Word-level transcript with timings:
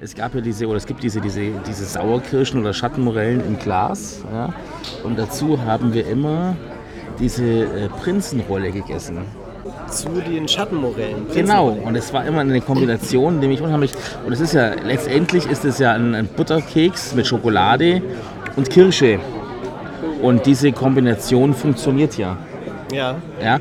Es 0.00 0.14
gab 0.14 0.32
ja 0.34 0.40
diese, 0.40 0.66
oder 0.68 0.76
es 0.76 0.86
gibt 0.86 1.02
diese, 1.02 1.20
diese, 1.20 1.50
diese 1.66 1.84
Sauerkirschen 1.84 2.60
oder 2.60 2.72
Schattenmorellen 2.72 3.44
im 3.44 3.58
Glas. 3.58 4.22
Ja? 4.32 4.54
Und 5.02 5.18
dazu 5.18 5.60
haben 5.64 5.92
wir 5.92 6.06
immer 6.06 6.54
diese 7.18 7.44
äh, 7.44 7.88
Prinzenrolle 8.00 8.70
gegessen. 8.70 9.18
Zu 9.88 10.08
den 10.20 10.46
Schattenmorellen. 10.46 11.26
Genau, 11.34 11.70
und 11.70 11.96
es 11.96 12.12
war 12.12 12.24
immer 12.24 12.42
eine 12.42 12.60
Kombination, 12.60 13.40
die 13.40 13.48
mich 13.48 13.60
unheimlich. 13.60 13.90
Und 14.24 14.32
es 14.32 14.40
ist 14.40 14.54
ja, 14.54 14.74
letztendlich 14.84 15.46
ist 15.46 15.64
es 15.64 15.80
ja 15.80 15.94
ein, 15.94 16.14
ein 16.14 16.28
Butterkeks 16.28 17.16
mit 17.16 17.26
Schokolade 17.26 18.00
und 18.54 18.70
Kirsche. 18.70 19.18
Und 20.22 20.46
diese 20.46 20.70
Kombination 20.70 21.54
funktioniert 21.54 22.16
ja. 22.16 22.36
Ja. 22.92 23.16
ja? 23.42 23.58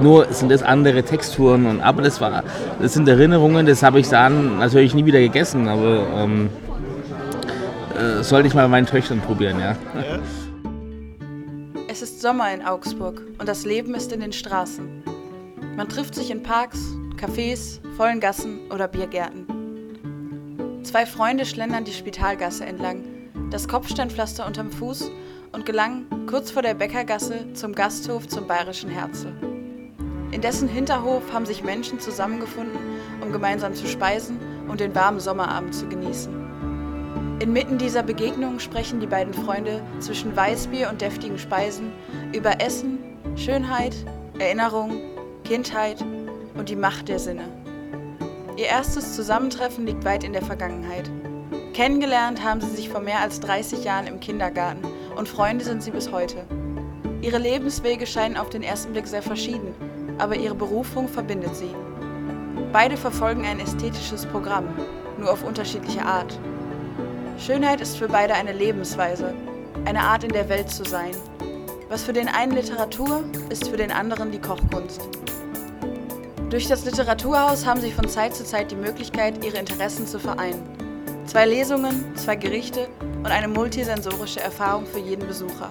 Nur 0.00 0.26
sind 0.32 0.50
das 0.50 0.62
andere 0.62 1.02
Texturen. 1.02 1.66
Und, 1.66 1.80
aber 1.80 2.02
das, 2.02 2.20
war, 2.20 2.42
das 2.80 2.94
sind 2.94 3.08
Erinnerungen, 3.08 3.66
das 3.66 3.82
habe 3.82 4.00
ich 4.00 4.08
dann 4.08 4.58
natürlich 4.58 4.94
nie 4.94 5.04
wieder 5.04 5.20
gegessen. 5.20 5.68
Aber 5.68 6.06
ähm, 6.14 6.48
äh, 7.98 8.22
sollte 8.22 8.48
ich 8.48 8.54
mal 8.54 8.68
meinen 8.68 8.86
Töchtern 8.86 9.20
probieren. 9.20 9.58
Ja? 9.58 9.76
Es 11.88 12.02
ist 12.02 12.20
Sommer 12.20 12.52
in 12.52 12.64
Augsburg 12.64 13.22
und 13.38 13.48
das 13.48 13.64
Leben 13.64 13.94
ist 13.94 14.12
in 14.12 14.20
den 14.20 14.32
Straßen. 14.32 15.02
Man 15.76 15.88
trifft 15.88 16.14
sich 16.14 16.30
in 16.30 16.42
Parks, 16.42 16.78
Cafés, 17.16 17.80
vollen 17.96 18.20
Gassen 18.20 18.60
oder 18.72 18.86
Biergärten. 18.88 19.46
Zwei 20.84 21.06
Freunde 21.06 21.44
schlendern 21.44 21.84
die 21.84 21.92
Spitalgasse 21.92 22.64
entlang, 22.64 23.04
das 23.50 23.66
Kopfsteinpflaster 23.68 24.46
unterm 24.46 24.70
Fuß 24.70 25.10
und 25.52 25.66
gelangen 25.66 26.06
kurz 26.28 26.50
vor 26.50 26.62
der 26.62 26.74
Bäckergasse 26.74 27.52
zum 27.54 27.74
Gasthof 27.74 28.28
zum 28.28 28.46
Bayerischen 28.46 28.90
Herze. 28.90 29.32
In 30.30 30.42
dessen 30.42 30.68
Hinterhof 30.68 31.32
haben 31.32 31.46
sich 31.46 31.64
Menschen 31.64 32.00
zusammengefunden, 32.00 32.78
um 33.22 33.32
gemeinsam 33.32 33.74
zu 33.74 33.86
speisen 33.86 34.38
und 34.68 34.80
den 34.80 34.94
warmen 34.94 35.20
Sommerabend 35.20 35.74
zu 35.74 35.86
genießen. 35.86 37.38
Inmitten 37.40 37.78
dieser 37.78 38.02
Begegnung 38.02 38.58
sprechen 38.58 39.00
die 39.00 39.06
beiden 39.06 39.32
Freunde 39.32 39.80
zwischen 40.00 40.36
Weißbier 40.36 40.90
und 40.90 41.00
deftigen 41.00 41.38
Speisen 41.38 41.92
über 42.34 42.60
Essen, 42.60 42.98
Schönheit, 43.36 43.94
Erinnerung, 44.38 45.00
Kindheit 45.44 46.04
und 46.56 46.68
die 46.68 46.76
Macht 46.76 47.08
der 47.08 47.18
Sinne. 47.18 47.44
Ihr 48.56 48.66
erstes 48.66 49.14
Zusammentreffen 49.14 49.86
liegt 49.86 50.04
weit 50.04 50.24
in 50.24 50.32
der 50.32 50.42
Vergangenheit. 50.42 51.08
Kennengelernt 51.74 52.42
haben 52.42 52.60
sie 52.60 52.74
sich 52.74 52.88
vor 52.88 53.00
mehr 53.00 53.20
als 53.20 53.38
30 53.40 53.84
Jahren 53.84 54.08
im 54.08 54.18
Kindergarten 54.18 54.82
und 55.16 55.28
Freunde 55.28 55.64
sind 55.64 55.82
sie 55.82 55.92
bis 55.92 56.10
heute. 56.10 56.44
Ihre 57.22 57.38
Lebenswege 57.38 58.06
scheinen 58.06 58.36
auf 58.36 58.50
den 58.50 58.64
ersten 58.64 58.92
Blick 58.92 59.06
sehr 59.06 59.22
verschieden, 59.22 59.74
aber 60.18 60.36
ihre 60.36 60.54
Berufung 60.54 61.08
verbindet 61.08 61.54
sie. 61.54 61.74
Beide 62.72 62.96
verfolgen 62.96 63.46
ein 63.46 63.60
ästhetisches 63.60 64.26
Programm, 64.26 64.68
nur 65.18 65.32
auf 65.32 65.44
unterschiedliche 65.44 66.04
Art. 66.04 66.38
Schönheit 67.38 67.80
ist 67.80 67.96
für 67.96 68.08
beide 68.08 68.34
eine 68.34 68.52
Lebensweise, 68.52 69.32
eine 69.84 70.00
Art 70.00 70.24
in 70.24 70.32
der 70.32 70.48
Welt 70.48 70.70
zu 70.70 70.84
sein. 70.84 71.12
Was 71.88 72.02
für 72.02 72.12
den 72.12 72.28
einen 72.28 72.52
Literatur, 72.52 73.24
ist 73.48 73.68
für 73.68 73.76
den 73.76 73.92
anderen 73.92 74.30
die 74.30 74.40
Kochkunst. 74.40 75.08
Durch 76.50 76.66
das 76.66 76.84
Literaturhaus 76.84 77.66
haben 77.66 77.80
sie 77.80 77.92
von 77.92 78.08
Zeit 78.08 78.34
zu 78.34 78.44
Zeit 78.44 78.70
die 78.70 78.76
Möglichkeit, 78.76 79.44
ihre 79.44 79.58
Interessen 79.58 80.06
zu 80.06 80.18
vereinen. 80.18 80.62
Zwei 81.26 81.46
Lesungen, 81.46 82.16
zwei 82.16 82.36
Gerichte 82.36 82.88
und 83.18 83.26
eine 83.26 83.48
multisensorische 83.48 84.40
Erfahrung 84.40 84.86
für 84.86 84.98
jeden 84.98 85.26
Besucher. 85.26 85.70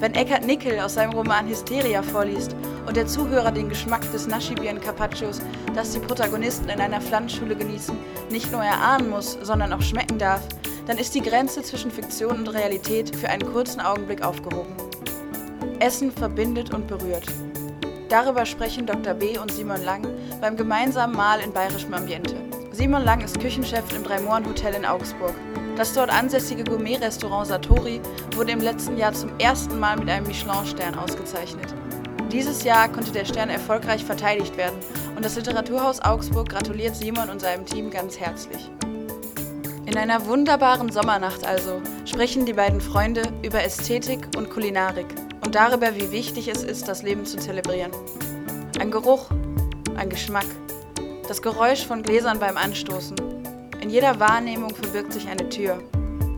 Wenn 0.00 0.14
Eckhard 0.14 0.46
Nickel 0.46 0.80
aus 0.80 0.94
seinem 0.94 1.12
Roman 1.12 1.46
Hysteria 1.46 2.02
vorliest 2.02 2.56
und 2.86 2.96
der 2.96 3.06
Zuhörer 3.06 3.50
den 3.50 3.68
Geschmack 3.68 4.10
des 4.12 4.26
Naschibieren 4.26 4.80
Carpaccios, 4.80 5.40
das 5.74 5.92
die 5.92 5.98
Protagonisten 5.98 6.68
in 6.68 6.80
einer 6.80 7.00
Pflanzschule 7.00 7.56
genießen, 7.56 7.96
nicht 8.30 8.50
nur 8.52 8.62
erahnen 8.62 9.10
muss, 9.10 9.38
sondern 9.42 9.72
auch 9.72 9.82
schmecken 9.82 10.18
darf, 10.18 10.42
dann 10.86 10.98
ist 10.98 11.14
die 11.14 11.22
Grenze 11.22 11.62
zwischen 11.62 11.90
Fiktion 11.90 12.38
und 12.38 12.48
Realität 12.48 13.14
für 13.14 13.28
einen 13.28 13.52
kurzen 13.52 13.80
Augenblick 13.80 14.22
aufgehoben. 14.22 14.74
Essen 15.80 16.12
verbindet 16.12 16.72
und 16.72 16.86
berührt. 16.86 17.26
Darüber 18.08 18.46
sprechen 18.46 18.86
Dr. 18.86 19.14
B. 19.14 19.36
und 19.36 19.50
Simon 19.50 19.82
Lang 19.84 20.06
beim 20.40 20.56
gemeinsamen 20.56 21.16
Mahl 21.16 21.40
in 21.40 21.52
bayerischem 21.52 21.92
Ambiente. 21.92 22.36
Simon 22.70 23.04
Lang 23.04 23.20
ist 23.20 23.40
Küchenchef 23.40 23.84
im 23.96 24.04
Drei-Mohren-Hotel 24.04 24.74
in 24.74 24.84
Augsburg. 24.84 25.34
Das 25.76 25.92
dort 25.92 26.10
ansässige 26.10 26.62
Gourmet-Restaurant 26.62 27.48
Satori 27.48 28.00
wurde 28.34 28.52
im 28.52 28.60
letzten 28.60 28.96
Jahr 28.96 29.12
zum 29.12 29.30
ersten 29.38 29.78
Mal 29.80 29.96
mit 29.96 30.08
einem 30.08 30.26
Michelin-Stern 30.26 30.94
ausgezeichnet. 30.94 31.74
Dieses 32.32 32.64
Jahr 32.64 32.88
konnte 32.88 33.12
der 33.12 33.24
Stern 33.24 33.50
erfolgreich 33.50 34.04
verteidigt 34.04 34.56
werden 34.56 34.78
und 35.14 35.24
das 35.24 35.36
Literaturhaus 35.36 36.00
Augsburg 36.00 36.48
gratuliert 36.48 36.96
Simon 36.96 37.30
und 37.30 37.40
seinem 37.40 37.64
Team 37.64 37.90
ganz 37.90 38.18
herzlich. 38.18 38.70
In 39.86 39.96
einer 39.96 40.26
wunderbaren 40.26 40.90
Sommernacht 40.90 41.46
also 41.46 41.80
sprechen 42.04 42.44
die 42.44 42.52
beiden 42.52 42.80
Freunde 42.80 43.22
über 43.42 43.62
Ästhetik 43.62 44.26
und 44.36 44.50
Kulinarik 44.50 45.06
und 45.44 45.54
darüber, 45.54 45.94
wie 45.94 46.10
wichtig 46.10 46.48
es 46.48 46.64
ist, 46.64 46.88
das 46.88 47.04
Leben 47.04 47.24
zu 47.24 47.38
zelebrieren. 47.38 47.92
Ein 48.80 48.90
Geruch, 48.90 49.30
ein 49.96 50.10
Geschmack, 50.10 50.46
das 51.28 51.40
Geräusch 51.40 51.86
von 51.86 52.02
Gläsern 52.02 52.40
beim 52.40 52.56
Anstoßen, 52.56 53.16
in 53.80 53.88
jeder 53.88 54.18
Wahrnehmung 54.18 54.74
verbirgt 54.74 55.12
sich 55.12 55.28
eine 55.28 55.48
Tür, 55.48 55.80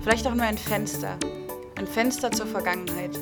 vielleicht 0.02 0.26
auch 0.26 0.34
nur 0.34 0.44
ein 0.44 0.58
Fenster, 0.58 1.16
ein 1.76 1.86
Fenster 1.86 2.30
zur 2.30 2.46
Vergangenheit. 2.46 3.18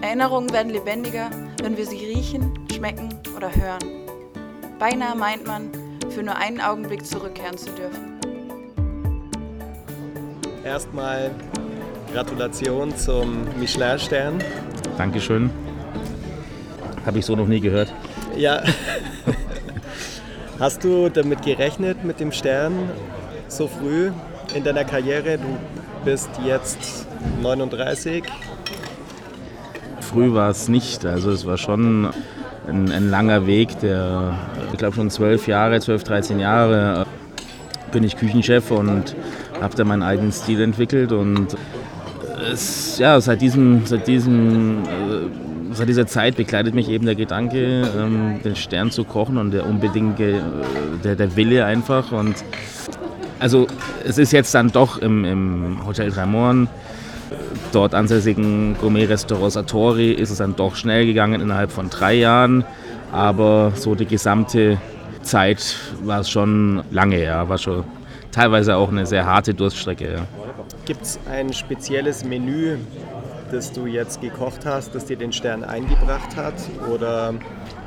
Erinnerungen 0.00 0.50
werden 0.50 0.72
lebendiger, 0.72 1.30
wenn 1.64 1.78
wir 1.78 1.86
sie 1.86 2.04
riechen, 2.04 2.52
schmecken 2.70 3.08
oder 3.34 3.48
hören. 3.56 3.78
Beinahe 4.78 5.16
meint 5.16 5.46
man, 5.46 5.70
für 6.10 6.22
nur 6.22 6.36
einen 6.36 6.60
Augenblick 6.60 7.06
zurückkehren 7.06 7.56
zu 7.56 7.70
dürfen. 7.70 8.20
Erstmal 10.62 11.30
Gratulation 12.12 12.94
zum 12.94 13.46
Michelin-Stern. 13.58 14.44
Dankeschön. 14.98 15.48
Habe 17.06 17.20
ich 17.20 17.24
so 17.24 17.34
noch 17.34 17.46
nie 17.46 17.60
gehört. 17.60 17.90
Ja. 18.36 18.62
Hast 20.58 20.84
du 20.84 21.08
damit 21.08 21.40
gerechnet 21.40 22.04
mit 22.04 22.20
dem 22.20 22.30
Stern? 22.30 22.90
so 23.48 23.68
früh 23.68 24.10
in 24.54 24.64
deiner 24.64 24.84
Karriere? 24.84 25.38
Du 25.38 25.56
bist 26.04 26.28
jetzt 26.44 27.06
39. 27.40 28.24
Früh 30.14 30.32
war 30.32 30.48
es 30.48 30.68
nicht. 30.68 31.04
Also 31.04 31.32
es 31.32 31.44
war 31.44 31.58
schon 31.58 32.06
ein, 32.68 32.92
ein 32.92 33.10
langer 33.10 33.48
Weg, 33.48 33.80
der, 33.80 34.38
ich 34.70 34.78
glaube 34.78 34.94
schon 34.94 35.10
zwölf 35.10 35.48
Jahre, 35.48 35.80
zwölf, 35.80 36.04
13 36.04 36.38
Jahre 36.38 37.04
äh, 37.04 37.90
bin 37.92 38.04
ich 38.04 38.16
Küchenchef 38.16 38.70
und 38.70 39.16
habe 39.60 39.74
da 39.74 39.82
meinen 39.82 40.04
eigenen 40.04 40.30
Stil 40.30 40.60
entwickelt 40.60 41.10
und 41.10 41.56
es, 42.52 42.96
ja, 42.98 43.20
seit 43.20 43.40
diesem, 43.40 43.86
seit 43.86 44.06
diesem 44.06 44.84
äh, 44.84 45.72
seit 45.72 45.88
dieser 45.88 46.06
Zeit 46.06 46.36
begleitet 46.36 46.76
mich 46.76 46.88
eben 46.88 47.06
der 47.06 47.16
Gedanke, 47.16 47.82
ähm, 47.98 48.40
den 48.44 48.54
Stern 48.54 48.92
zu 48.92 49.02
kochen 49.02 49.36
und 49.36 49.50
der 49.50 49.66
unbedingte, 49.66 50.22
äh, 50.22 50.40
der, 51.02 51.16
der 51.16 51.34
Wille 51.34 51.64
einfach. 51.64 52.12
Und 52.12 52.36
also 53.40 53.66
es 54.04 54.18
ist 54.18 54.32
jetzt 54.32 54.54
dann 54.54 54.70
doch 54.70 54.98
im, 54.98 55.24
im 55.24 55.84
Hotel 55.84 56.12
Dramorn, 56.12 56.68
dort 57.74 57.94
ansässigen 57.94 58.76
Gourmet-Restaurant 58.80 59.52
Satori, 59.52 60.12
ist 60.12 60.30
es 60.30 60.38
dann 60.38 60.56
doch 60.56 60.76
schnell 60.76 61.06
gegangen 61.06 61.40
innerhalb 61.40 61.72
von 61.72 61.90
drei 61.90 62.14
Jahren. 62.14 62.64
Aber 63.12 63.72
so 63.74 63.94
die 63.94 64.06
gesamte 64.06 64.78
Zeit 65.22 65.76
war 66.02 66.20
es 66.20 66.30
schon 66.30 66.82
lange, 66.90 67.22
ja, 67.22 67.48
war 67.48 67.58
schon 67.58 67.84
teilweise 68.32 68.76
auch 68.76 68.90
eine 68.90 69.06
sehr 69.06 69.26
harte 69.26 69.54
Durststrecke. 69.54 70.12
Ja. 70.12 70.26
Gibt 70.84 71.02
es 71.02 71.18
ein 71.30 71.52
spezielles 71.52 72.24
Menü, 72.24 72.76
das 73.50 73.72
du 73.72 73.86
jetzt 73.86 74.20
gekocht 74.20 74.66
hast, 74.66 74.94
das 74.94 75.06
dir 75.06 75.16
den 75.16 75.32
Stern 75.32 75.64
eingebracht 75.64 76.36
hat? 76.36 76.54
Oder 76.92 77.34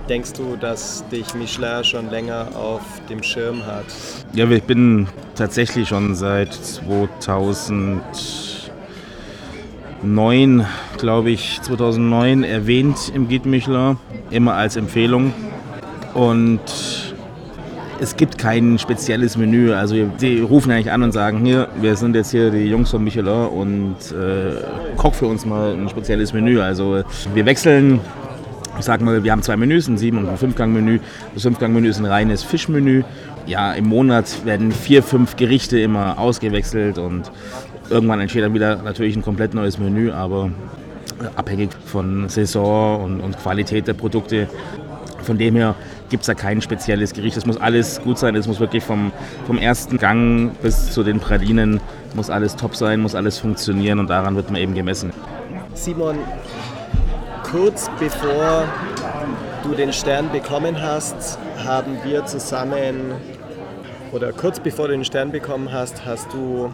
denkst 0.09 0.33
du, 0.33 0.55
dass 0.55 1.03
dich 1.09 1.33
Michelin 1.33 1.83
schon 1.83 2.09
länger 2.09 2.47
auf 2.55 2.81
dem 3.09 3.21
Schirm 3.21 3.65
hat? 3.65 3.85
Ja, 4.33 4.49
ich 4.49 4.63
bin 4.63 5.07
tatsächlich 5.35 5.89
schon 5.89 6.15
seit 6.15 6.81
2009, 10.01 10.65
glaube 10.97 11.31
ich, 11.31 11.59
2009 11.61 12.43
erwähnt 12.43 13.11
im 13.13 13.27
Guide 13.27 13.49
Michelin, 13.49 13.97
immer 14.29 14.53
als 14.53 14.75
Empfehlung. 14.75 15.33
Und 16.13 16.59
es 17.99 18.15
gibt 18.15 18.37
kein 18.37 18.77
spezielles 18.77 19.37
Menü. 19.37 19.73
Also 19.73 19.95
die 20.21 20.39
rufen 20.39 20.71
eigentlich 20.71 20.91
an 20.91 21.01
und 21.01 21.13
sagen, 21.13 21.43
hier, 21.43 21.67
wir 21.81 21.95
sind 21.95 22.15
jetzt 22.15 22.31
hier 22.31 22.51
die 22.51 22.65
Jungs 22.65 22.91
von 22.91 23.03
Michelin 23.03 23.47
und 23.47 23.95
äh, 24.11 24.61
koch 24.97 25.15
für 25.15 25.25
uns 25.25 25.45
mal 25.45 25.73
ein 25.73 25.89
spezielles 25.89 26.31
Menü. 26.31 26.61
Also 26.61 27.03
wir 27.33 27.45
wechseln 27.45 27.99
ich 28.79 28.85
sag 28.85 29.01
mal, 29.01 29.23
wir 29.23 29.31
haben 29.31 29.41
zwei 29.41 29.57
Menüs, 29.57 29.87
ein 29.87 29.97
Sieben- 29.97 30.19
und 30.19 30.29
ein 30.29 30.37
Fünfgang-Menü. 30.37 30.99
Das 31.33 31.43
Fünfgang-Menü 31.43 31.89
ist 31.89 31.97
ein 31.97 32.05
reines 32.05 32.43
Fischmenü. 32.43 33.03
Ja, 33.47 33.73
im 33.73 33.87
Monat 33.87 34.45
werden 34.45 34.71
vier, 34.71 35.01
fünf 35.01 35.35
Gerichte 35.35 35.79
immer 35.79 36.19
ausgewechselt 36.19 36.97
und 36.97 37.31
irgendwann 37.89 38.19
entsteht 38.19 38.43
dann 38.43 38.53
wieder 38.53 38.77
natürlich 38.77 39.15
ein 39.15 39.21
komplett 39.21 39.53
neues 39.53 39.77
Menü, 39.77 40.11
aber 40.11 40.51
abhängig 41.35 41.69
von 41.85 42.29
Saison 42.29 43.03
und, 43.03 43.21
und 43.21 43.37
Qualität 43.39 43.87
der 43.87 43.93
Produkte. 43.93 44.47
Von 45.23 45.37
dem 45.37 45.55
her 45.55 45.75
gibt 46.09 46.21
es 46.21 46.27
da 46.27 46.33
kein 46.33 46.61
spezielles 46.61 47.13
Gericht. 47.13 47.35
Es 47.37 47.45
muss 47.45 47.57
alles 47.57 48.01
gut 48.01 48.17
sein. 48.17 48.35
Es 48.35 48.47
muss 48.47 48.59
wirklich 48.59 48.83
vom, 48.83 49.11
vom 49.45 49.57
ersten 49.57 49.97
Gang 49.97 50.51
bis 50.61 50.91
zu 50.91 51.03
den 51.03 51.19
Pralinen, 51.19 51.81
muss 52.13 52.29
alles 52.29 52.55
top 52.55 52.75
sein, 52.75 53.01
muss 53.01 53.15
alles 53.15 53.39
funktionieren 53.39 53.99
und 53.99 54.09
daran 54.09 54.35
wird 54.35 54.49
man 54.51 54.61
eben 54.61 54.73
gemessen. 54.73 55.11
Simon, 55.73 56.17
kurz 57.51 57.89
bevor 57.99 58.65
du 59.63 59.73
den 59.73 59.91
Stern 59.91 60.31
bekommen 60.31 60.81
hast, 60.81 61.37
haben 61.65 61.97
wir 62.05 62.25
zusammen, 62.25 63.11
oder 64.11 64.31
kurz 64.31 64.59
bevor 64.59 64.87
du 64.87 64.93
den 64.93 65.05
Stern 65.05 65.31
bekommen 65.31 65.71
hast, 65.71 66.05
hast 66.05 66.31
du 66.31 66.71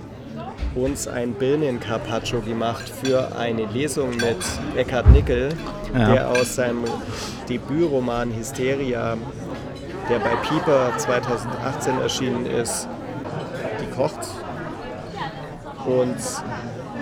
uns 0.76 1.08
ein 1.08 1.34
Birnen-Carpaccio 1.34 2.42
gemacht 2.42 2.92
für 3.04 3.36
eine 3.38 3.66
Lesung 3.66 4.12
mit 4.12 4.38
Eckhard 4.76 5.10
Nickel, 5.12 5.50
ja. 5.94 6.14
der 6.14 6.30
aus 6.30 6.56
seinem 6.56 6.84
Debütroman 7.48 8.34
Hysteria, 8.34 9.18
der 10.10 10.20
bei 10.20 10.36
Pieper 10.48 10.92
2018 10.98 12.00
erschienen 12.00 12.46
ist, 12.46 12.88
die 13.82 13.96
kocht. 13.96 14.20
Und 15.86 16.16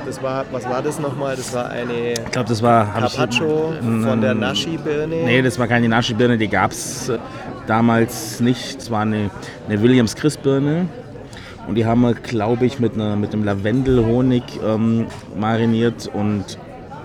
das 0.06 0.24
war, 0.24 0.46
was 0.52 0.66
war 0.66 0.82
das 0.82 1.00
nochmal? 1.00 1.36
Das 1.36 1.54
war 1.54 1.70
eine 1.70 2.14
ich 2.14 2.32
glaube, 2.32 2.50
das 2.50 2.62
war 2.62 2.92
Carpaccio 2.94 3.74
ich, 3.74 4.06
von 4.06 4.22
der 4.22 4.34
Naschi-Birne. 4.34 5.16
Nee, 5.24 5.42
das 5.42 5.60
war 5.60 5.68
keine 5.68 5.88
Naschi-Birne, 5.88 6.38
die 6.38 6.48
gab 6.48 6.72
es 6.72 7.10
äh, 7.10 7.20
damals 7.68 8.40
nicht. 8.40 8.82
Es 8.82 8.90
war 8.90 9.02
eine, 9.02 9.30
eine 9.68 9.82
Williams 9.82 10.16
Christ-Birne. 10.16 10.88
Und 11.68 11.76
die 11.76 11.86
haben 11.86 12.02
wir, 12.02 12.14
glaube 12.14 12.66
ich, 12.66 12.80
mit, 12.80 12.96
einer, 12.96 13.16
mit 13.16 13.34
einem 13.34 13.44
Lavendelhonig 13.44 14.44
ähm, 14.66 15.08
mariniert 15.38 16.10
und 16.14 16.58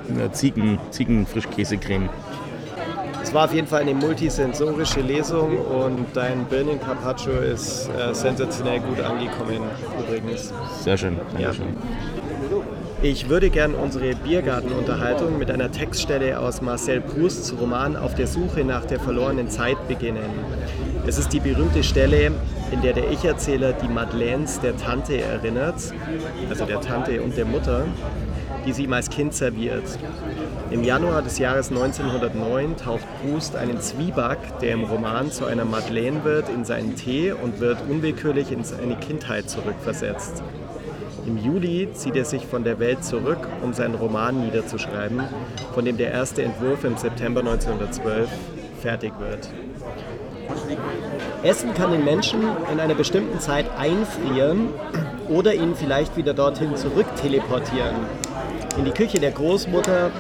eine 0.09 0.33
Ziegen, 0.33 0.79
Ziegenfrischkäsecreme. 0.91 2.09
Es 3.23 3.35
war 3.35 3.47
auf 3.47 3.55
jeden 3.55 3.67
Fall 3.67 3.81
eine 3.81 3.93
multisensorische 3.95 5.01
Lesung 5.01 5.59
und 5.59 6.07
dein 6.15 6.45
Birnen 6.45 6.81
Carpaccio 6.81 7.33
ist 7.33 7.89
äh, 7.89 8.15
sensationell 8.15 8.79
gut 8.79 9.01
angekommen 9.01 9.63
übrigens. 9.99 10.53
Sehr 10.81 10.97
schön, 10.97 11.17
ja. 11.37 11.53
schön. 11.53 11.67
Ich 13.03 13.29
würde 13.29 13.51
gern 13.51 13.75
unsere 13.75 14.15
Biergartenunterhaltung 14.15 15.39
mit 15.39 15.51
einer 15.51 15.71
Textstelle 15.71 16.39
aus 16.39 16.63
Marcel 16.63 17.01
Prousts 17.01 17.53
Roman 17.61 17.97
Auf 17.97 18.15
der 18.15 18.27
Suche 18.27 18.65
nach 18.65 18.85
der 18.85 19.01
verlorenen 19.01 19.51
Zeit 19.51 19.77
beginnen. 19.87 20.31
Es 21.07 21.19
ist 21.19 21.33
die 21.33 21.41
berühmte 21.41 21.83
Stelle, 21.83 22.33
in 22.71 22.83
der 22.83 22.93
der 22.93 23.11
Ich-Erzähler 23.11 23.73
die 23.73 23.89
Madeleines 23.89 24.61
der 24.61 24.77
Tante 24.77 25.21
erinnert, 25.21 25.77
also 26.49 26.65
der 26.65 26.81
Tante 26.81 27.23
und 27.23 27.37
der 27.37 27.45
Mutter, 27.45 27.85
die 28.67 28.73
sie 28.73 28.85
ihm 28.85 28.93
als 28.93 29.09
Kind 29.09 29.35
serviert. 29.35 29.85
Im 30.71 30.83
Januar 30.83 31.23
des 31.23 31.39
Jahres 31.39 31.71
1909 31.71 32.77
taucht 32.77 33.05
Proust 33.21 33.55
einen 33.55 33.81
Zwieback, 33.81 34.39
der 34.61 34.73
im 34.73 34.85
Roman 34.85 35.31
zu 35.31 35.45
einer 35.45 35.65
Madeleine 35.65 36.25
wird, 36.25 36.49
in 36.49 36.65
seinen 36.65 36.97
Tee 36.97 37.33
und 37.33 37.61
wird 37.61 37.79
unwillkürlich 37.89 38.51
in 38.51 38.65
seine 38.65 38.97
Kindheit 38.97 39.49
zurückversetzt. 39.49 40.43
Im 41.27 41.39
Juli 41.39 41.89
zieht 41.93 42.17
er 42.17 42.25
sich 42.25 42.47
von 42.47 42.65
der 42.65 42.79
Welt 42.79 43.05
zurück, 43.05 43.49
um 43.63 43.73
seinen 43.73 43.95
Roman 43.95 44.45
niederzuschreiben, 44.45 45.23
von 45.75 45.85
dem 45.85 45.97
der 45.97 46.13
erste 46.13 46.43
Entwurf 46.43 46.85
im 46.85 46.97
September 46.97 47.41
1912 47.41 48.29
fertig 48.81 49.13
wird. 49.19 49.49
Essen 51.43 51.75
kann 51.75 51.93
den 51.93 52.05
Menschen 52.05 52.43
in 52.73 52.81
einer 52.81 52.95
bestimmten 52.95 53.41
Zeit 53.41 53.67
einfrieren 53.79 54.69
oder 55.29 55.55
ihn 55.55 55.75
vielleicht 55.75 56.17
wieder 56.17 56.35
dorthin 56.35 56.77
zurück 56.77 57.07
teleportieren. 57.21 57.95
In 58.77 58.85
die 58.85 58.91
Küche 58.91 59.19
der 59.19 59.33
Großmutter, 59.33 60.11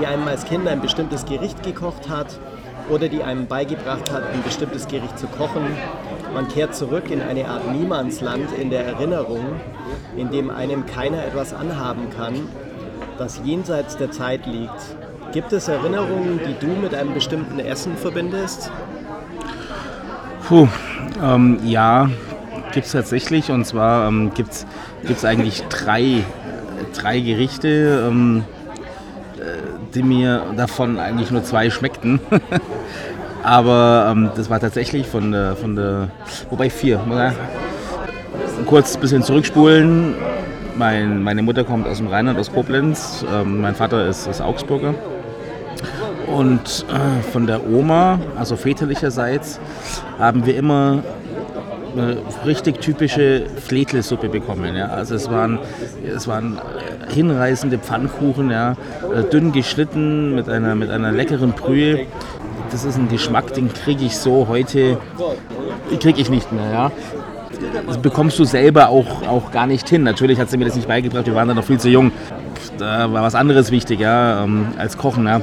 die 0.00 0.06
einem 0.06 0.26
als 0.26 0.44
Kind 0.44 0.66
ein 0.66 0.80
bestimmtes 0.80 1.24
Gericht 1.24 1.62
gekocht 1.62 2.08
hat 2.08 2.38
oder 2.88 3.08
die 3.08 3.22
einem 3.22 3.46
beigebracht 3.46 4.10
hat, 4.10 4.22
ein 4.32 4.42
bestimmtes 4.42 4.88
Gericht 4.88 5.18
zu 5.18 5.26
kochen. 5.26 5.66
Man 6.34 6.48
kehrt 6.48 6.74
zurück 6.74 7.10
in 7.10 7.20
eine 7.20 7.48
Art 7.48 7.70
Niemandsland 7.72 8.52
in 8.58 8.70
der 8.70 8.84
Erinnerung, 8.86 9.60
in 10.16 10.30
dem 10.30 10.50
einem 10.50 10.86
keiner 10.86 11.24
etwas 11.24 11.52
anhaben 11.52 12.10
kann, 12.10 12.48
das 13.18 13.40
jenseits 13.44 13.96
der 13.96 14.10
Zeit 14.10 14.46
liegt. 14.46 14.96
Gibt 15.32 15.52
es 15.52 15.68
Erinnerungen, 15.68 16.40
die 16.46 16.54
du 16.64 16.72
mit 16.72 16.94
einem 16.94 17.12
bestimmten 17.12 17.58
Essen 17.58 17.96
verbindest? 17.96 18.70
Puh, 20.48 20.66
ähm, 21.22 21.58
ja, 21.62 22.08
gibt 22.72 22.86
es 22.86 22.92
tatsächlich. 22.92 23.50
Und 23.50 23.66
zwar 23.66 24.08
ähm, 24.08 24.32
gibt 24.34 24.64
es 25.10 25.24
eigentlich 25.26 25.62
drei, 25.68 26.24
drei 26.94 27.20
Gerichte, 27.20 28.08
ähm, 28.08 28.44
äh, 29.36 29.42
die 29.94 30.02
mir 30.02 30.42
davon 30.56 30.98
eigentlich 30.98 31.30
nur 31.30 31.44
zwei 31.44 31.68
schmeckten. 31.68 32.18
Aber 33.42 34.08
ähm, 34.10 34.30
das 34.36 34.48
war 34.48 34.58
tatsächlich 34.58 35.06
von 35.06 35.32
der, 35.32 35.54
von 35.54 35.76
der, 35.76 36.08
wobei 36.48 36.70
vier. 36.70 36.98
Oder? 37.06 37.34
Kurz 38.64 38.94
ein 38.94 39.00
bisschen 39.02 39.22
zurückspulen. 39.22 40.14
Mein, 40.78 41.22
meine 41.22 41.42
Mutter 41.42 41.64
kommt 41.64 41.86
aus 41.86 41.98
dem 41.98 42.06
Rheinland, 42.06 42.38
aus 42.38 42.50
Koblenz. 42.50 43.22
Ähm, 43.30 43.60
mein 43.60 43.74
Vater 43.74 44.06
ist, 44.06 44.26
ist 44.26 44.40
Augsburger. 44.40 44.94
Und 46.26 46.86
äh, 46.88 47.22
von 47.32 47.46
der 47.46 47.68
Oma, 47.68 48.18
also 48.38 48.56
väterlicherseits, 48.56 49.60
haben 50.18 50.46
wir 50.46 50.56
immer 50.56 51.02
eine 51.96 52.18
richtig 52.44 52.80
typische 52.80 53.46
Fledlesuppe 53.64 54.28
bekommen. 54.28 54.76
Ja. 54.76 54.86
Also 54.88 55.14
es 55.14 55.30
waren, 55.30 55.58
es 56.04 56.28
waren 56.28 56.58
hinreißende 57.08 57.78
Pfannkuchen, 57.78 58.50
ja, 58.50 58.76
äh, 59.14 59.22
dünn 59.24 59.52
geschnitten 59.52 60.34
mit 60.34 60.48
einer, 60.48 60.74
mit 60.74 60.90
einer 60.90 61.12
leckeren 61.12 61.52
Brühe 61.52 62.06
das 62.70 62.84
ist 62.84 62.96
ein 62.96 63.08
Geschmack, 63.08 63.54
den 63.54 63.72
kriege 63.72 64.04
ich 64.04 64.16
so 64.16 64.46
heute, 64.48 64.98
kriege 66.00 66.20
ich 66.20 66.30
nicht 66.30 66.52
mehr. 66.52 66.70
Ja? 66.70 66.92
Das 67.86 67.98
bekommst 67.98 68.38
du 68.38 68.44
selber 68.44 68.88
auch, 68.88 69.26
auch 69.26 69.50
gar 69.50 69.66
nicht 69.66 69.88
hin. 69.88 70.02
Natürlich 70.02 70.38
hat 70.38 70.50
sie 70.50 70.56
mir 70.56 70.66
das 70.66 70.76
nicht 70.76 70.88
beigebracht, 70.88 71.26
wir 71.26 71.34
waren 71.34 71.48
da 71.48 71.54
noch 71.54 71.64
viel 71.64 71.80
zu 71.80 71.88
jung. 71.88 72.12
Da 72.78 73.12
war 73.12 73.22
was 73.22 73.34
anderes 73.34 73.70
wichtig 73.70 74.00
ja, 74.00 74.44
ähm, 74.44 74.68
als 74.76 74.96
Kochen. 74.96 75.26
Ja. 75.26 75.40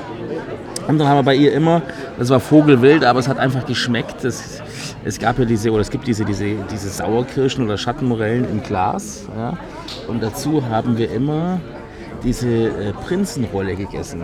Und 0.87 0.99
dann 0.99 1.07
haben 1.07 1.17
wir 1.17 1.23
bei 1.23 1.35
ihr 1.35 1.51
immer, 1.53 1.81
das 2.17 2.29
war 2.29 2.39
Vogelwild, 2.39 3.03
aber 3.03 3.19
es 3.19 3.27
hat 3.27 3.39
einfach 3.39 3.65
geschmeckt. 3.65 4.23
Es, 4.23 4.61
es 5.05 5.19
gab 5.19 5.37
ja 5.39 5.45
diese, 5.45 5.71
oder 5.71 5.81
es 5.81 5.89
gibt 5.89 6.07
diese, 6.07 6.25
diese, 6.25 6.55
diese 6.71 6.89
Sauerkirschen 6.89 7.63
oder 7.63 7.77
Schattenmorellen 7.77 8.49
im 8.49 8.63
Glas. 8.63 9.27
Ja. 9.37 9.57
Und 10.07 10.21
dazu 10.21 10.67
haben 10.67 10.97
wir 10.97 11.11
immer 11.11 11.61
diese 12.23 12.49
äh, 12.49 12.93
Prinzenrolle 13.05 13.75
gegessen 13.75 14.23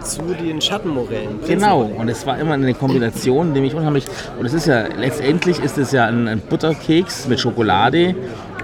zu 0.00 0.22
den 0.22 0.60
Schattenmorellen. 0.60 1.40
Genau, 1.46 1.82
und 1.82 2.08
es 2.08 2.26
war 2.26 2.38
immer 2.38 2.54
eine 2.54 2.74
Kombination, 2.74 3.54
die 3.54 3.60
mich 3.60 3.74
unheimlich. 3.74 4.04
Und 4.38 4.46
es 4.46 4.52
ist 4.52 4.66
ja, 4.66 4.86
letztendlich 4.86 5.58
ist 5.58 5.78
es 5.78 5.92
ja 5.92 6.06
ein, 6.06 6.28
ein 6.28 6.40
Butterkeks 6.40 7.26
mit 7.26 7.40
Schokolade 7.40 8.14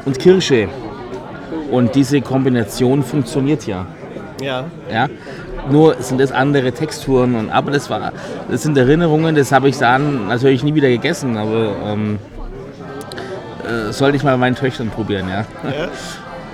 und 0.04 0.18
Kirsche. 0.18 0.68
Und 1.70 1.94
diese 1.94 2.20
Kombination 2.20 3.02
funktioniert 3.02 3.66
ja. 3.66 3.86
Ja. 4.40 4.64
ja? 4.92 5.08
Nur 5.70 5.96
sind 6.00 6.20
es 6.20 6.32
andere 6.32 6.72
Texturen. 6.72 7.34
Und, 7.34 7.50
aber 7.50 7.70
das, 7.70 7.90
war, 7.90 8.12
das 8.50 8.62
sind 8.62 8.76
Erinnerungen, 8.76 9.34
das 9.34 9.52
habe 9.52 9.68
ich 9.68 9.78
dann 9.78 10.28
natürlich 10.28 10.62
nie 10.62 10.74
wieder 10.74 10.88
gegessen. 10.88 11.36
Aber 11.36 11.74
ähm, 11.84 12.18
äh, 13.64 13.92
sollte 13.92 14.16
ich 14.16 14.22
mal 14.22 14.32
bei 14.32 14.38
meinen 14.38 14.56
Töchtern 14.56 14.90
probieren, 14.90 15.28
ja. 15.28 15.40
ja. 15.64 15.88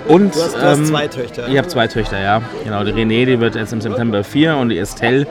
Und, 0.07 0.35
du 0.35 0.41
hast, 0.41 0.55
du 0.55 0.61
hast 0.61 0.79
ähm, 0.79 0.85
zwei 0.85 1.07
Töchter. 1.07 1.47
Ich 1.47 1.57
habe 1.57 1.67
zwei 1.67 1.87
Töchter, 1.87 2.19
ja. 2.19 2.41
Genau, 2.63 2.83
die 2.83 2.91
René, 2.91 3.25
die 3.25 3.39
wird 3.39 3.55
jetzt 3.55 3.73
im 3.73 3.81
September 3.81 4.23
vier 4.23 4.55
und 4.57 4.69
die 4.69 4.77
Estelle 4.77 5.27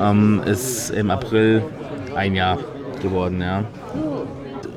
ähm, 0.00 0.42
ist 0.44 0.90
im 0.90 1.10
April 1.10 1.62
ein 2.14 2.34
Jahr 2.34 2.58
geworden, 3.00 3.40
ja. 3.40 3.64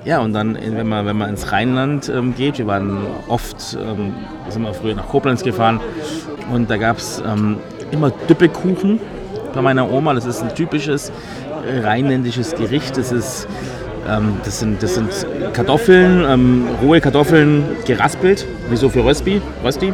Ja, 0.05 0.19
und 0.19 0.33
dann, 0.33 0.55
wenn 0.55 0.87
man, 0.87 1.05
wenn 1.07 1.17
man 1.17 1.31
ins 1.31 1.51
Rheinland 1.51 2.09
ähm, 2.09 2.35
geht, 2.35 2.59
wir 2.59 2.67
waren 2.67 2.99
oft, 3.27 3.75
ähm, 3.81 4.13
sind 4.49 4.61
wir 4.61 4.73
früher 4.73 4.93
nach 4.93 5.07
Koblenz 5.07 5.43
gefahren 5.43 5.79
und 6.53 6.69
da 6.69 6.77
gab 6.77 6.97
es 6.97 7.23
ähm, 7.25 7.57
immer 7.91 8.11
Düppekuchen 8.29 8.99
bei 9.53 9.61
meiner 9.61 9.91
Oma. 9.91 10.13
Das 10.13 10.25
ist 10.25 10.41
ein 10.41 10.53
typisches 10.53 11.11
äh, 11.67 11.79
rheinländisches 11.79 12.55
Gericht. 12.55 12.97
Das 12.97 13.11
ist 13.11 13.47
ähm, 14.07 14.35
das, 14.43 14.59
sind, 14.59 14.83
das 14.83 14.95
sind 14.95 15.09
Kartoffeln, 15.53 16.23
ähm, 16.27 16.67
rohe 16.81 17.01
Kartoffeln 17.01 17.63
geraspelt, 17.85 18.45
wie 18.69 18.75
so 18.75 18.89
für 18.89 19.03
Rösti. 19.03 19.41
Rösti. 19.63 19.93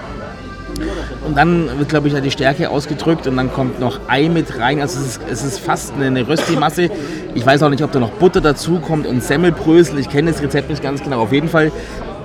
Und 1.26 1.38
dann 1.38 1.70
wird, 1.78 1.90
glaube 1.90 2.08
ich, 2.08 2.20
die 2.20 2.32
Stärke 2.32 2.70
ausgedrückt 2.70 3.28
und 3.28 3.38
dann 3.38 3.54
kommt 3.54 3.80
noch 3.80 4.00
Ei 4.08 4.28
mit 4.28 4.60
rein. 4.60 4.82
Also 4.82 5.00
es 5.00 5.18
ist, 5.18 5.22
es 5.30 5.44
ist 5.44 5.60
fast 5.60 5.94
eine, 5.94 6.08
eine 6.08 6.28
Rösti-Masse. 6.28 6.90
Ich 7.36 7.46
weiß 7.46 7.62
auch 7.64 7.70
nicht, 7.70 7.84
ob 7.84 7.92
da 7.92 8.00
noch 8.00 8.10
Butter 8.12 8.42
dazu 8.42 8.80
kommt 8.80 9.06
und 9.06 9.24
Semmelbrösel. 9.24 10.00
Ich 10.00 10.10
kenne 10.10 10.32
das 10.32 10.42
Rezept 10.42 10.70
nicht 10.70 10.82
ganz 10.82 11.04
genau. 11.04 11.22
Auf 11.22 11.32
jeden 11.32 11.48
Fall 11.48 11.72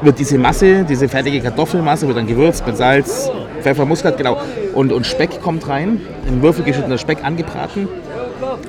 wird 0.03 0.19
diese 0.19 0.38
Masse, 0.38 0.85
diese 0.85 1.09
fertige 1.09 1.41
Kartoffelmasse, 1.41 2.07
wird 2.07 2.17
dann 2.17 2.26
gewürzt 2.26 2.67
mit 2.67 2.76
Salz, 2.76 3.31
Pfeffer, 3.62 3.85
Muskat, 3.85 4.17
genau. 4.17 4.38
Und, 4.75 4.93
und 4.93 5.07
Speck 5.07 5.41
kommt 5.41 5.69
rein, 5.69 6.00
in 6.29 6.43
Würfel 6.43 6.65
geschnittener 6.65 6.99
Speck 6.99 7.25
angebraten. 7.25 7.88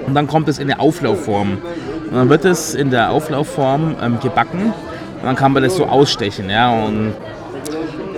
Und 0.06 0.14
dann 0.14 0.28
kommt 0.28 0.48
es 0.48 0.60
in 0.60 0.72
eine 0.72 0.80
Auflaufform. 0.80 1.58
Und 2.10 2.16
dann 2.16 2.30
wird 2.30 2.46
es 2.46 2.74
in 2.74 2.90
der 2.90 3.12
Auflaufform 3.12 3.96
ähm, 4.02 4.20
gebacken 4.22 4.74
und 5.20 5.26
dann 5.26 5.36
kann 5.36 5.52
man 5.52 5.64
das 5.64 5.76
so 5.76 5.86
ausstechen. 5.86 6.50
Ja, 6.50 6.72
und 6.72 7.14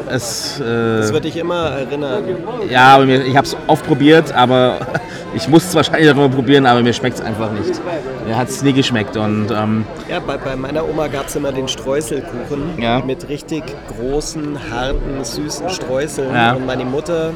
es, 0.10 0.60
äh, 0.60 0.64
das 0.64 1.14
wird 1.14 1.26
dich 1.26 1.38
immer 1.38 1.70
erinnern. 1.70 2.24
Ja, 2.70 3.02
ich 3.04 3.36
habe 3.36 3.48
es 3.48 3.58
oft 3.68 3.86
probiert, 3.88 4.32
aber 4.34 4.78
ich 5.34 5.48
muss 5.48 5.66
es 5.66 5.76
wahrscheinlich 5.76 6.14
mal 6.14 6.30
probieren, 6.30 6.66
aber 6.66 6.82
mir 6.82 6.94
schmeckt 6.94 7.20
es 7.20 7.22
einfach 7.22 7.52
nicht. 7.52 7.80
Mir 8.26 8.38
hat 8.38 8.50
es 8.50 8.62
nie 8.64 8.74
geschmeckt. 8.74 9.18
Und, 9.18 9.52
ähm, 9.52 9.86
ja, 10.10 10.20
bei, 10.20 10.38
bei 10.38 10.56
meiner 10.56 10.88
Oma 10.88 11.08
gab 11.08 11.28
es 11.28 11.36
immer 11.36 11.52
den 11.52 11.68
Streuselkuchen 11.68 12.82
ja. 12.82 13.00
mit 13.00 13.30
richtig 13.30 13.64
großen, 13.98 14.58
harten, 14.72 15.24
süßen 15.24 15.70
Streuseln. 15.70 16.34
Ja. 16.34 16.54
Und 16.54 16.66
meine 16.66 16.86
Mutter 16.86 17.34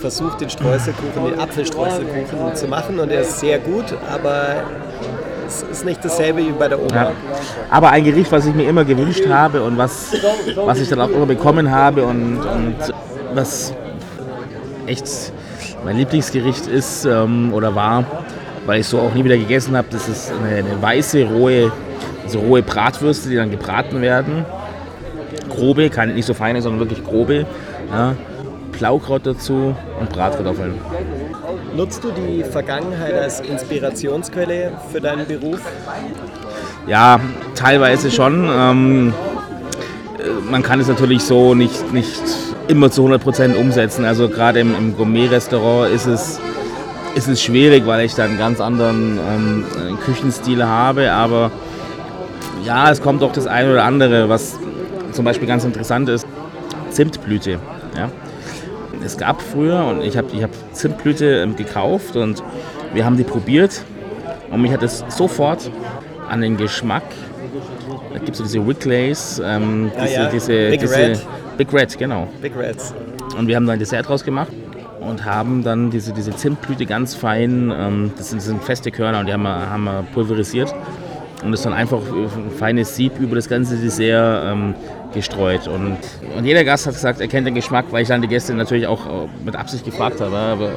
versucht 0.00 0.40
den 0.40 0.50
Streuselkuchen, 0.50 1.24
den 1.30 1.40
Apfelstreuselkuchen 1.40 2.54
zu 2.54 2.68
machen 2.68 2.98
und 2.98 3.10
er 3.10 3.22
ist 3.22 3.40
sehr 3.40 3.58
gut, 3.58 3.86
aber 4.12 4.64
es 5.46 5.62
ist 5.62 5.84
nicht 5.84 6.04
dasselbe 6.04 6.40
wie 6.40 6.52
bei 6.52 6.68
der 6.68 6.78
Oma. 6.80 6.94
Ja. 6.94 7.12
Aber 7.70 7.90
ein 7.90 8.04
Gericht, 8.04 8.30
was 8.30 8.46
ich 8.46 8.54
mir 8.54 8.68
immer 8.68 8.84
gewünscht 8.84 9.26
habe 9.28 9.62
und 9.62 9.78
was, 9.78 10.12
was 10.54 10.80
ich 10.80 10.88
dann 10.88 11.00
auch 11.00 11.10
immer 11.10 11.26
bekommen 11.26 11.70
habe 11.70 12.04
und, 12.04 12.38
und 12.38 12.76
was 13.34 13.72
echt 14.86 15.32
mein 15.86 15.98
Lieblingsgericht 15.98 16.66
ist 16.66 17.04
ähm, 17.04 17.52
oder 17.54 17.76
war, 17.76 18.04
weil 18.66 18.80
ich 18.80 18.88
so 18.88 18.98
auch 18.98 19.14
nie 19.14 19.22
wieder 19.22 19.36
gegessen 19.36 19.76
habe, 19.76 19.86
das 19.88 20.08
ist 20.08 20.32
eine, 20.32 20.56
eine 20.56 20.82
weiße, 20.82 21.24
rohe, 21.24 21.70
also 22.24 22.40
rohe 22.40 22.60
Bratwürste, 22.60 23.28
die 23.28 23.36
dann 23.36 23.52
gebraten 23.52 24.02
werden. 24.02 24.44
Grobe, 25.48 25.88
keine, 25.88 26.12
nicht 26.12 26.26
so 26.26 26.34
feine, 26.34 26.60
sondern 26.60 26.80
wirklich 26.80 27.04
grobe. 27.04 27.46
Ja. 27.92 28.16
Blaukraut 28.72 29.24
dazu 29.26 29.76
und 30.00 30.10
Bratkartoffeln. 30.10 30.74
Nutzt 31.76 32.02
du 32.02 32.10
die 32.10 32.42
Vergangenheit 32.42 33.14
als 33.14 33.38
Inspirationsquelle 33.40 34.72
für 34.90 35.00
deinen 35.00 35.24
Beruf? 35.24 35.60
Ja, 36.88 37.20
teilweise 37.54 38.10
schon. 38.10 38.50
Ähm, 38.52 39.14
äh, 40.18 40.50
man 40.50 40.64
kann 40.64 40.80
es 40.80 40.88
natürlich 40.88 41.22
so 41.22 41.54
nicht, 41.54 41.92
nicht 41.92 42.22
immer 42.68 42.90
zu 42.90 43.06
100% 43.06 43.54
umsetzen. 43.54 44.04
Also 44.04 44.28
gerade 44.28 44.60
im, 44.60 44.74
im 44.74 44.96
Gourmet-Restaurant 44.96 45.92
ist 45.92 46.06
es, 46.06 46.40
ist 47.14 47.28
es 47.28 47.42
schwierig, 47.42 47.86
weil 47.86 48.04
ich 48.04 48.14
da 48.14 48.24
einen 48.24 48.38
ganz 48.38 48.60
anderen 48.60 49.18
ähm, 49.18 49.64
Küchenstil 50.04 50.64
habe. 50.64 51.12
Aber 51.12 51.50
ja, 52.64 52.90
es 52.90 53.00
kommt 53.00 53.22
doch 53.22 53.32
das 53.32 53.46
eine 53.46 53.72
oder 53.72 53.84
andere, 53.84 54.28
was 54.28 54.58
zum 55.12 55.24
Beispiel 55.24 55.48
ganz 55.48 55.64
interessant 55.64 56.08
ist. 56.08 56.26
Zimtblüte. 56.90 57.58
Ja? 57.96 58.10
Es 59.04 59.16
gab 59.16 59.40
früher, 59.42 59.84
und 59.84 60.02
ich 60.02 60.16
habe 60.16 60.28
ich 60.32 60.42
hab 60.42 60.50
Zimtblüte 60.72 61.42
ähm, 61.42 61.56
gekauft 61.56 62.16
und 62.16 62.42
wir 62.92 63.04
haben 63.04 63.16
die 63.16 63.24
probiert. 63.24 63.82
Und 64.50 64.62
mich 64.62 64.72
hat 64.72 64.82
es 64.82 65.04
sofort 65.08 65.70
an 66.28 66.40
den 66.40 66.56
Geschmack 66.56 67.04
da 68.12 68.18
gibt 68.18 68.30
es 68.30 68.38
so 68.38 68.44
diese 68.44 68.66
Wicklays, 68.66 69.42
ähm, 69.44 69.90
diese, 69.94 70.14
ja, 70.14 70.22
ja. 70.22 70.30
diese, 70.30 70.70
Big 70.70 70.80
diese, 70.80 70.96
Red. 70.96 71.26
Big 71.56 71.72
Red, 71.72 71.98
genau. 71.98 72.28
Big 72.42 72.56
Reds. 72.56 72.94
Und 73.38 73.46
wir 73.48 73.56
haben 73.56 73.66
da 73.66 73.72
ein 73.72 73.78
Dessert 73.78 74.08
draus 74.08 74.24
gemacht 74.24 74.52
und 75.00 75.24
haben 75.24 75.62
dann 75.62 75.90
diese, 75.90 76.12
diese 76.12 76.34
Zimtblüte 76.34 76.86
ganz 76.86 77.14
fein, 77.14 77.72
ähm, 77.74 78.12
das, 78.16 78.30
sind, 78.30 78.38
das, 78.38 78.46
sind, 78.46 78.62
feste 78.62 78.90
Körner 78.90 79.20
und 79.20 79.26
die 79.26 79.32
haben 79.32 79.42
wir, 79.42 79.70
haben 79.70 79.84
wir 79.84 80.04
pulverisiert 80.12 80.74
und 81.42 81.52
das 81.52 81.62
dann 81.62 81.72
einfach 81.72 81.98
ein 81.98 82.50
feines 82.50 82.96
Sieb 82.96 83.18
über 83.18 83.36
das 83.36 83.48
ganze 83.48 83.76
Dessert 83.76 84.44
ähm, 84.52 84.74
gestreut. 85.14 85.66
Und, 85.68 85.98
und 86.36 86.44
jeder 86.44 86.64
Gast 86.64 86.86
hat 86.86 86.94
gesagt, 86.94 87.20
er 87.20 87.28
kennt 87.28 87.46
den 87.46 87.54
Geschmack, 87.54 87.86
weil 87.90 88.02
ich 88.02 88.08
dann 88.08 88.20
die 88.20 88.28
Gäste 88.28 88.52
natürlich 88.54 88.86
auch 88.86 89.06
äh, 89.06 89.28
mit 89.44 89.56
Absicht 89.56 89.84
gefragt 89.84 90.20
habe. 90.20 90.36
Aber, 90.36 90.68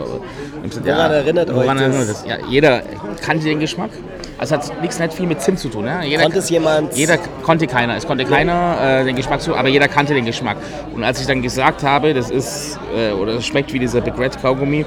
gesagt, 0.63 0.85
woran 0.85 1.11
ja, 1.11 1.17
erinnert 1.17 1.53
woran 1.53 1.77
euch 1.77 1.83
das? 1.83 2.07
das? 2.07 2.25
Ja, 2.25 2.37
jeder 2.49 2.81
kannte 3.21 3.45
den 3.45 3.59
Geschmack. 3.59 3.91
Also 4.39 4.55
hat 4.55 4.81
nichts 4.81 4.99
nicht 4.99 5.13
viel 5.13 5.27
mit 5.27 5.41
Zimt 5.41 5.59
zu 5.59 5.67
tun. 5.67 5.85
Ja? 5.85 6.01
Jeder, 6.01 6.23
konnte 6.23 6.39
es 6.39 6.49
jemand? 6.49 6.95
Jeder 6.95 7.17
konnte 7.43 7.67
keiner. 7.67 7.97
Es 7.97 8.07
konnte 8.07 8.23
keiner 8.23 9.01
äh, 9.01 9.03
den 9.03 9.17
Geschmack 9.17 9.41
zu, 9.41 9.53
aber 9.53 9.67
jeder 9.67 9.89
kannte 9.89 10.13
den 10.13 10.25
Geschmack. 10.25 10.55
Und 10.95 11.03
als 11.03 11.19
ich 11.19 11.27
dann 11.27 11.41
gesagt 11.41 11.83
habe, 11.83 12.13
das 12.13 12.31
ist 12.31 12.79
äh, 12.95 13.11
oder 13.11 13.33
das 13.33 13.45
schmeckt 13.45 13.73
wie 13.73 13.79
dieser 13.79 13.99
Big 13.99 14.17
Red 14.17 14.41
Kaugummi, 14.41 14.85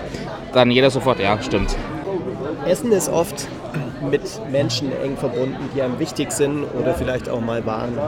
dann 0.55 0.71
jeder 0.71 0.91
sofort, 0.91 1.21
ja, 1.21 1.41
stimmt. 1.43 1.77
Essen 2.67 2.93
ist 2.93 3.11
oft 3.11 3.47
mit 4.11 4.23
Menschen 4.51 4.91
eng 5.03 5.17
verbunden, 5.17 5.69
die 5.75 5.83
einem 5.83 5.99
wichtig 5.99 6.33
sind 6.33 6.65
oder 6.81 6.95
vielleicht 6.95 7.29
auch 7.29 7.41
mal 7.41 7.65
waren. 7.67 7.99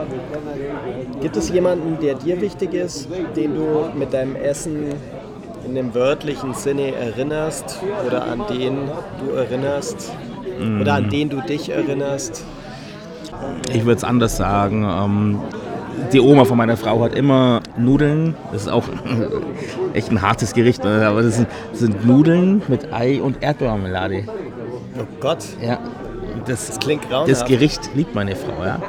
Gibt 1.21 1.37
es 1.37 1.51
jemanden, 1.51 1.99
der 2.01 2.15
dir 2.15 2.41
wichtig 2.41 2.73
ist, 2.73 3.09
den 3.37 3.55
du 3.55 3.91
mit 3.95 4.15
deinem 4.15 4.37
Essen 4.37 4.95
in 5.67 5.75
dem 5.75 5.95
wörtlichen 5.95 6.55
Sinne 6.55 6.95
erinnerst 6.95 7.81
oder 8.07 8.25
an 8.25 8.45
den 8.49 8.91
du 9.21 9.35
erinnerst? 9.35 10.13
Oder 10.81 10.95
an 10.95 11.11
den 11.11 11.29
du 11.29 11.41
dich 11.41 11.71
erinnerst? 11.71 12.45
Ich 13.73 13.85
würde 13.85 13.97
es 13.97 14.05
anders 14.05 14.37
sagen. 14.37 14.85
Ähm, 14.85 15.41
die 16.13 16.21
Oma 16.21 16.45
von 16.45 16.57
meiner 16.57 16.77
Frau 16.77 17.03
hat 17.03 17.15
immer 17.15 17.61
Nudeln. 17.77 18.37
Das 18.53 18.63
ist 18.63 18.69
auch 18.69 18.85
echt 19.95 20.11
ein 20.11 20.23
hartes 20.23 20.55
Gericht, 20.55 20.85
ne? 20.85 21.07
aber 21.07 21.23
das 21.23 21.37
sind, 21.37 21.49
das 21.71 21.81
sind 21.81 22.07
Nudeln 22.07 22.63
mit 22.69 22.93
Ei 22.93 23.21
und 23.21 23.43
Erdbeermarmelade. 23.43 24.25
Oh 24.99 25.07
Gott. 25.21 25.45
Ja. 25.63 25.79
Das, 26.47 26.67
das 26.67 26.79
klingt 26.79 27.09
grauenhaft. 27.09 27.31
Das 27.31 27.45
Gericht 27.47 27.91
liebt 27.95 28.15
meine 28.15 28.37
Frau, 28.37 28.65
ja. 28.65 28.81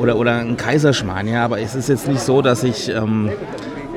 Oder, 0.00 0.16
oder 0.16 0.36
ein 0.38 0.56
Kaiserschmarrn, 0.56 1.28
ja. 1.28 1.44
Aber 1.44 1.60
es 1.60 1.74
ist 1.74 1.88
jetzt 1.88 2.08
nicht 2.08 2.20
so, 2.20 2.42
dass 2.42 2.62
ich. 2.64 2.88
Ähm, 2.88 3.30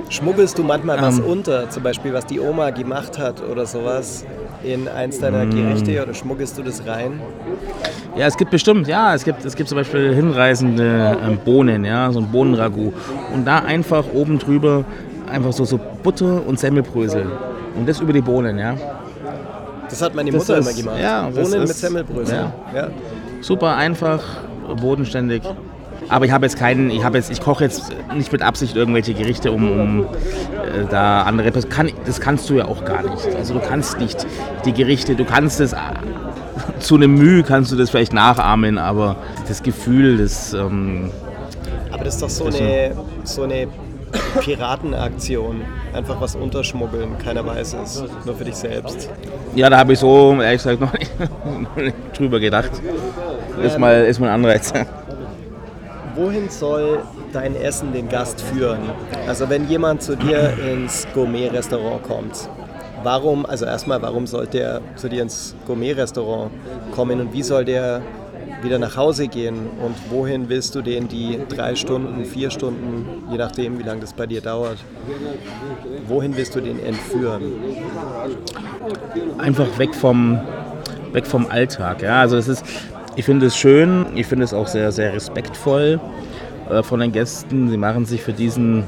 Schmuggelst 0.10 0.58
du 0.58 0.64
manchmal 0.64 0.98
ähm, 0.98 1.04
was 1.04 1.20
unter, 1.20 1.70
zum 1.70 1.84
Beispiel 1.84 2.14
was 2.14 2.26
die 2.26 2.40
Oma 2.40 2.70
gemacht 2.70 3.18
hat 3.18 3.42
oder 3.44 3.66
sowas? 3.66 4.26
in 4.66 4.88
eins 4.88 5.20
deiner 5.20 5.46
mm. 5.46 5.52
Gerichte 5.52 6.02
oder 6.02 6.14
schmuggelst 6.14 6.58
du 6.58 6.64
das 6.64 6.86
rein? 6.86 7.22
Ja, 8.18 8.28
es 8.28 8.38
gibt 8.38 8.52
bestimmt, 8.52 8.88
ja, 8.88 9.14
es 9.14 9.24
gibt, 9.24 9.46
es 9.46 9.56
gibt 9.56 9.70
zum 9.70 9.78
Beispiel 9.78 10.14
hinreißende 10.14 11.18
ähm, 11.24 11.38
Bohnen, 11.44 11.86
ja, 11.86 12.12
so 12.12 12.20
ein 12.20 12.32
Bohnenragout. 12.32 12.94
Und 13.34 13.46
da 13.46 13.60
einfach 13.60 14.06
oben 14.14 14.40
drüber 14.40 14.86
einfach 15.30 15.54
so, 15.54 15.66
so 15.66 15.80
Butter 16.04 16.46
und 16.46 16.60
Semmelbrösel. 16.60 17.26
Und 17.78 17.88
das 17.88 18.00
über 18.00 18.14
die 18.14 18.22
Bohnen, 18.22 18.58
ja. 18.58 18.76
Das 19.90 20.02
hat 20.02 20.16
meine 20.16 20.32
Mutter 20.32 20.58
ist, 20.58 20.68
immer 20.68 20.76
gemacht. 20.76 21.00
Ja, 21.02 21.30
Bohnen 21.30 21.46
ist, 21.46 21.54
mit 21.54 21.76
Semmelbrösel. 21.76 22.36
Ja. 22.36 22.54
ja. 22.74 22.90
Super 23.42 23.76
einfach, 23.76 24.22
bodenständig. 24.82 25.44
Aber 26.10 26.26
ich 26.26 26.32
habe 26.32 26.46
jetzt 26.46 26.58
keinen, 26.58 26.92
ich 26.92 27.04
habe 27.04 27.18
jetzt, 27.18 27.32
ich 27.32 27.42
koche 27.42 27.64
jetzt 27.64 27.94
nicht 28.14 28.32
mit 28.32 28.42
Absicht 28.42 28.76
irgendwelche 28.76 29.14
Gerichte, 29.14 29.52
um, 29.52 29.80
um 29.80 30.04
äh, 30.04 30.86
da 30.90 31.24
andere 31.24 31.52
das, 31.52 31.70
kann, 31.70 31.92
das 32.06 32.20
kannst 32.20 32.50
du 32.50 32.56
ja 32.56 32.66
auch 32.66 32.86
gar 32.86 33.04
nicht. 33.04 33.36
Also 33.36 33.54
du 33.56 33.60
kannst 33.60 34.00
nicht 34.00 34.26
die 34.66 34.74
Gerichte, 34.74 35.16
du 35.16 35.26
kannst 35.26 35.60
es 35.60 35.76
zu 36.80 36.96
einem 36.96 37.16
Mühe 37.16 37.44
kannst 37.44 37.72
du 37.72 37.76
das 37.76 37.90
vielleicht 37.90 38.14
nachahmen, 38.14 38.78
aber 38.78 39.18
das 39.48 39.64
Gefühl, 39.64 40.18
das. 40.18 40.54
Ähm, 40.54 41.12
aber 41.92 42.04
das 42.04 42.16
ist 42.16 42.24
doch 42.24 42.30
so 42.30 42.46
eine, 42.46 42.96
so 43.24 43.44
eine 43.44 43.68
Piratenaktion. 44.42 45.62
Einfach 45.94 46.20
was 46.20 46.36
unterschmuggeln, 46.36 47.18
keiner 47.18 47.46
weiß 47.46 47.76
es, 47.82 48.04
nur 48.26 48.36
für 48.36 48.44
dich 48.44 48.56
selbst. 48.56 49.10
Ja, 49.56 49.70
da 49.70 49.78
habe 49.78 49.94
ich 49.94 50.00
so 50.00 50.34
ehrlich 50.42 50.62
gesagt 50.62 50.82
noch 50.82 50.94
nicht, 50.94 51.12
noch 51.20 51.76
nicht 51.84 51.96
drüber 52.18 52.40
gedacht. 52.40 52.72
Ist 53.64 53.80
mal, 53.80 54.04
ist 54.06 54.20
mal 54.20 54.28
ein 54.28 54.36
Anreiz 54.36 54.74
wohin 56.16 56.50
soll 56.50 57.00
dein 57.34 57.56
Essen 57.56 57.94
den 57.94 58.10
Gast 58.10 58.42
führen? 58.42 58.80
Also 59.28 59.50
wenn 59.50 59.68
jemand 59.68 60.02
zu 60.02 60.16
dir 60.16 60.54
ins 60.58 61.08
Gourmet-Restaurant 61.14 62.04
kommt, 62.04 62.50
warum, 63.04 63.46
also 63.46 63.66
erstmal, 63.66 64.02
warum 64.02 64.28
sollte 64.28 64.60
er 64.60 64.82
zu 64.96 65.10
dir 65.10 65.22
ins 65.22 65.56
Gourmet-Restaurant 65.68 66.52
kommen 66.92 67.20
und 67.20 67.34
wie 67.34 67.44
soll 67.44 67.66
der 67.66 68.02
wieder 68.62 68.80
nach 68.80 68.98
Hause 68.98 69.28
gehen 69.28 69.70
und 69.82 69.96
wohin 70.10 70.50
willst 70.50 70.76
du 70.76 70.82
den 70.82 71.08
die 71.08 71.40
drei 71.50 71.76
Stunden, 71.76 72.26
vier 72.26 72.50
Stunden, 72.50 73.24
je 73.30 73.38
nachdem, 73.38 73.78
wie 73.78 73.84
lange 73.84 74.02
das 74.02 74.14
bei 74.14 74.26
dir 74.26 74.42
dauert, 74.42 74.78
wohin 76.08 76.36
willst 76.36 76.56
du 76.56 76.62
den 76.62 76.80
entführen? 76.84 77.54
Einfach 79.38 79.78
weg 79.78 79.94
vom, 79.94 80.40
weg 81.12 81.28
vom 81.28 81.48
Alltag. 81.48 82.02
Ja? 82.02 82.22
Also 82.22 82.38
es 82.38 82.48
ist, 82.48 82.66
ich 83.16 83.26
finde 83.26 83.46
es 83.46 83.56
schön, 83.56 84.06
ich 84.16 84.28
finde 84.28 84.44
es 84.44 84.54
auch 84.54 84.68
sehr, 84.68 84.92
sehr 84.92 85.14
respektvoll 85.14 86.00
äh, 86.70 86.84
von 86.84 87.00
den 87.00 87.12
Gästen. 87.12 87.70
Sie 87.70 87.78
machen 87.78 88.06
sich 88.06 88.22
für 88.22 88.34
diesen, 88.34 88.84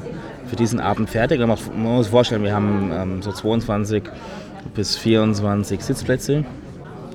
für 0.46 0.56
diesen 0.56 0.80
Abend 0.80 1.08
fertig. 1.10 1.40
Man 1.40 1.48
muss 1.48 2.04
sich 2.04 2.10
vorstellen, 2.10 2.42
wir 2.42 2.54
haben 2.54 2.90
ähm, 2.92 3.22
so 3.22 3.32
22 3.32 4.02
bis 4.74 4.96
24 4.96 5.82
Sitzplätze. 5.82 6.44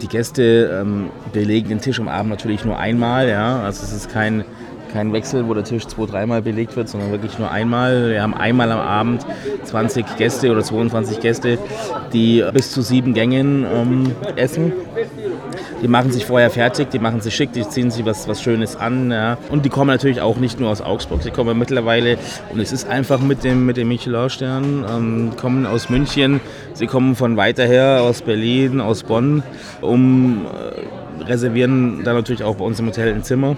Die 0.01 0.07
Gäste 0.07 0.81
ähm, 0.81 1.09
belegen 1.31 1.69
den 1.69 1.81
Tisch 1.81 1.99
am 1.99 2.07
Abend 2.07 2.31
natürlich 2.31 2.65
nur 2.65 2.77
einmal. 2.77 3.29
Ja? 3.29 3.61
Also 3.61 3.83
es 3.83 3.93
ist 3.93 4.11
kein, 4.11 4.43
kein 4.91 5.13
Wechsel, 5.13 5.47
wo 5.47 5.53
der 5.53 5.63
Tisch 5.63 5.85
zwei, 5.87 6.05
dreimal 6.05 6.41
belegt 6.41 6.75
wird, 6.75 6.89
sondern 6.89 7.11
wirklich 7.11 7.37
nur 7.37 7.51
einmal. 7.51 8.09
Wir 8.09 8.23
haben 8.23 8.33
einmal 8.33 8.71
am 8.71 8.79
Abend 8.79 9.25
20 9.63 10.17
Gäste 10.17 10.51
oder 10.51 10.61
22 10.61 11.19
Gäste, 11.19 11.57
die 12.13 12.43
bis 12.53 12.71
zu 12.71 12.81
sieben 12.81 13.13
Gängen 13.13 13.65
ähm, 13.71 14.11
essen. 14.35 14.71
Die 15.81 15.87
machen 15.87 16.11
sich 16.11 16.25
vorher 16.25 16.49
fertig, 16.49 16.89
die 16.91 16.99
machen 16.99 17.19
sich 17.19 17.35
schick, 17.35 17.51
die 17.51 17.67
ziehen 17.67 17.91
sich 17.91 18.05
was, 18.05 18.27
was 18.27 18.41
Schönes 18.41 18.75
an. 18.75 19.11
Ja. 19.11 19.37
Und 19.49 19.65
die 19.65 19.69
kommen 19.69 19.89
natürlich 19.89 20.21
auch 20.21 20.37
nicht 20.37 20.59
nur 20.59 20.69
aus 20.69 20.81
Augsburg, 20.81 21.21
die 21.21 21.31
kommen 21.31 21.57
mittlerweile, 21.57 22.17
und 22.51 22.59
es 22.59 22.71
ist 22.71 22.87
einfach 22.87 23.19
mit 23.19 23.43
dem, 23.43 23.65
mit 23.65 23.77
dem 23.77 23.89
Michelin-Stern, 23.89 24.85
ähm, 24.89 25.31
kommen 25.35 25.65
aus 25.65 25.89
München, 25.89 26.39
sie 26.73 26.87
kommen 26.87 27.15
von 27.15 27.35
weiter 27.35 27.65
her, 27.65 28.01
aus 28.01 28.21
Berlin, 28.21 28.79
aus 28.79 29.03
Bonn, 29.03 29.43
um 29.81 30.45
äh, 30.45 31.23
reservieren 31.23 32.03
dann 32.03 32.15
natürlich 32.15 32.43
auch 32.43 32.55
bei 32.55 32.65
uns 32.65 32.79
im 32.79 32.87
Hotel 32.87 33.13
ein 33.13 33.23
Zimmer 33.23 33.57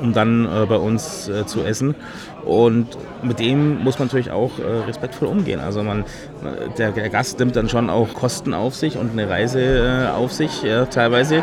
um 0.00 0.12
dann 0.12 0.44
äh, 0.44 0.66
bei 0.66 0.76
uns 0.76 1.28
äh, 1.28 1.46
zu 1.46 1.62
essen. 1.62 1.94
Und 2.44 2.86
mit 3.22 3.40
dem 3.40 3.82
muss 3.82 3.98
man 3.98 4.08
natürlich 4.08 4.30
auch 4.30 4.58
äh, 4.58 4.62
respektvoll 4.86 5.28
umgehen. 5.28 5.60
Also 5.60 5.82
man, 5.82 6.04
der, 6.78 6.92
der, 6.92 7.08
Gast 7.08 7.38
nimmt 7.38 7.56
dann 7.56 7.68
schon 7.68 7.90
auch 7.90 8.14
Kosten 8.14 8.54
auf 8.54 8.74
sich 8.74 8.96
und 8.98 9.12
eine 9.12 9.28
Reise 9.28 9.60
äh, 9.60 10.08
auf 10.10 10.32
sich 10.32 10.64
teilweise. 10.90 11.42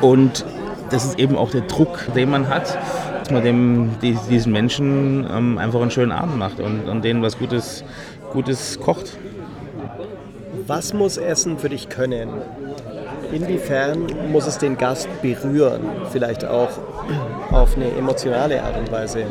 Und 0.00 0.44
das 0.90 1.04
ist 1.04 1.18
eben 1.18 1.36
auch 1.36 1.50
der 1.50 1.62
Druck, 1.62 2.06
den 2.14 2.30
man 2.30 2.48
hat, 2.48 2.78
dass 3.20 3.30
man 3.30 3.42
dem, 3.42 3.90
die, 4.02 4.16
diesen 4.30 4.52
Menschen 4.52 5.26
ähm, 5.30 5.58
einfach 5.58 5.80
einen 5.80 5.90
schönen 5.90 6.12
Abend 6.12 6.36
macht 6.36 6.60
und, 6.60 6.88
und 6.88 7.02
denen 7.02 7.22
was 7.22 7.38
Gutes, 7.38 7.82
Gutes 8.32 8.78
kocht. 8.78 9.16
Was 10.66 10.92
muss 10.92 11.16
Essen 11.16 11.58
für 11.58 11.68
dich 11.68 11.88
können? 11.88 12.28
Inwiefern 13.32 14.06
muss 14.30 14.46
es 14.46 14.58
den 14.58 14.78
Gast 14.78 15.08
berühren? 15.22 15.80
Vielleicht 16.10 16.44
auch 16.44 16.70
auf 17.50 17.76
eine 17.76 17.90
emotionale 17.92 18.62
Art 18.62 18.78
und 18.78 18.90
Weise? 18.90 19.24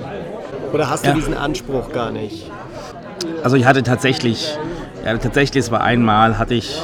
Oder 0.74 0.89
hast 0.89 1.05
du 1.05 1.10
ja. 1.10 1.15
diesen 1.15 1.36
Anspruch 1.36 1.91
gar 1.91 2.12
nicht? 2.12 2.51
Also 3.44 3.55
ich 3.55 3.65
hatte 3.65 3.84
tatsächlich, 3.84 4.58
ja, 5.05 5.17
tatsächlich, 5.17 5.65
es 5.65 5.72
war 5.72 5.82
einmal, 5.82 6.38
hatte 6.38 6.53
ich 6.53 6.82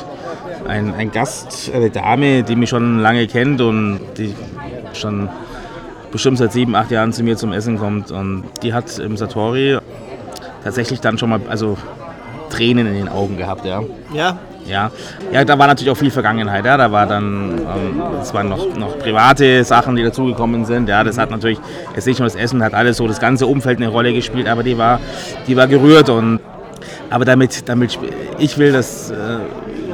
einen, 0.67 0.93
einen 0.93 1.11
Gast, 1.11 1.71
eine 1.73 1.89
Dame, 1.89 2.43
die 2.43 2.55
mich 2.55 2.69
schon 2.69 2.99
lange 2.99 3.27
kennt 3.27 3.61
und 3.61 3.99
die 4.17 4.35
schon 4.93 5.29
bestimmt 6.11 6.37
seit 6.37 6.51
sieben, 6.51 6.75
acht 6.75 6.91
Jahren 6.91 7.13
zu 7.13 7.23
mir 7.23 7.37
zum 7.37 7.53
Essen 7.53 7.77
kommt. 7.77 8.11
Und 8.11 8.43
die 8.63 8.73
hat 8.73 8.97
im 8.99 9.17
Satori 9.17 9.77
tatsächlich 10.63 11.01
dann 11.01 11.17
schon 11.17 11.29
mal, 11.29 11.41
also 11.49 11.77
Tränen 12.51 12.87
in 12.87 12.93
den 12.93 13.09
Augen 13.09 13.37
gehabt, 13.37 13.65
ja. 13.65 13.81
Ja. 14.13 14.39
Ja, 14.67 14.91
ja 15.31 15.43
da 15.43 15.57
war 15.57 15.67
natürlich 15.67 15.91
auch 15.91 15.97
viel 15.97 16.11
Vergangenheit. 16.11 16.65
Ja. 16.65 16.77
Da 16.77 16.91
war 16.91 17.07
dann, 17.07 17.57
ähm, 17.59 18.01
es 18.21 18.33
waren 18.33 18.49
noch, 18.49 18.75
noch 18.75 18.97
private 18.99 19.63
Sachen, 19.63 19.95
die 19.95 20.03
dazugekommen 20.03 20.65
sind. 20.65 20.87
Ja, 20.87 21.03
das 21.03 21.17
hat 21.17 21.31
natürlich, 21.31 21.59
jetzt 21.95 22.05
nicht 22.05 22.19
nur 22.19 22.27
das 22.27 22.35
Essen, 22.35 22.63
hat 22.63 22.73
alles 22.73 22.97
so 22.97 23.07
das 23.07 23.19
ganze 23.19 23.47
Umfeld 23.47 23.77
eine 23.77 23.87
Rolle 23.87 24.13
gespielt, 24.13 24.47
aber 24.47 24.63
die 24.63 24.77
war, 24.77 24.99
die 25.47 25.55
war 25.55 25.67
gerührt 25.67 26.09
und 26.09 26.39
aber 27.09 27.25
damit, 27.25 27.67
damit 27.67 27.99
ich 28.39 28.57
will, 28.57 28.71
dass 28.71 29.11
äh, 29.11 29.15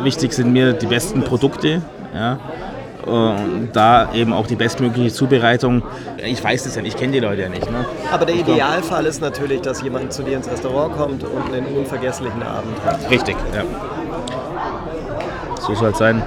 wichtig 0.03 0.33
sind 0.33 0.53
mir 0.53 0.73
die 0.73 0.85
besten 0.85 1.23
Produkte. 1.23 1.81
Ja. 2.13 2.39
Und 3.07 3.69
da 3.73 4.13
eben 4.13 4.33
auch 4.33 4.47
die 4.47 4.55
bestmögliche 4.55 5.13
Zubereitung. 5.13 5.81
Ich 6.23 6.43
weiß 6.43 6.65
das 6.65 6.75
ja 6.75 6.81
nicht, 6.81 6.95
ich 6.95 6.99
kenne 6.99 7.13
die 7.13 7.19
Leute 7.19 7.43
ja 7.43 7.49
nicht. 7.49 7.69
Ne? 7.71 7.85
Aber 8.11 8.25
der 8.25 8.35
Idealfall 8.35 9.05
ist 9.05 9.21
natürlich, 9.21 9.61
dass 9.61 9.81
jemand 9.81 10.11
zu 10.11 10.23
dir 10.23 10.37
ins 10.37 10.49
Restaurant 10.49 10.95
kommt 10.97 11.23
und 11.23 11.53
einen 11.53 11.65
unvergesslichen 11.67 12.43
Abend 12.43 12.75
hat. 12.85 13.09
Richtig, 13.09 13.37
ja. 13.55 13.63
So 15.59 15.73
soll 15.73 15.91
es 15.91 15.97
sein. 15.97 16.21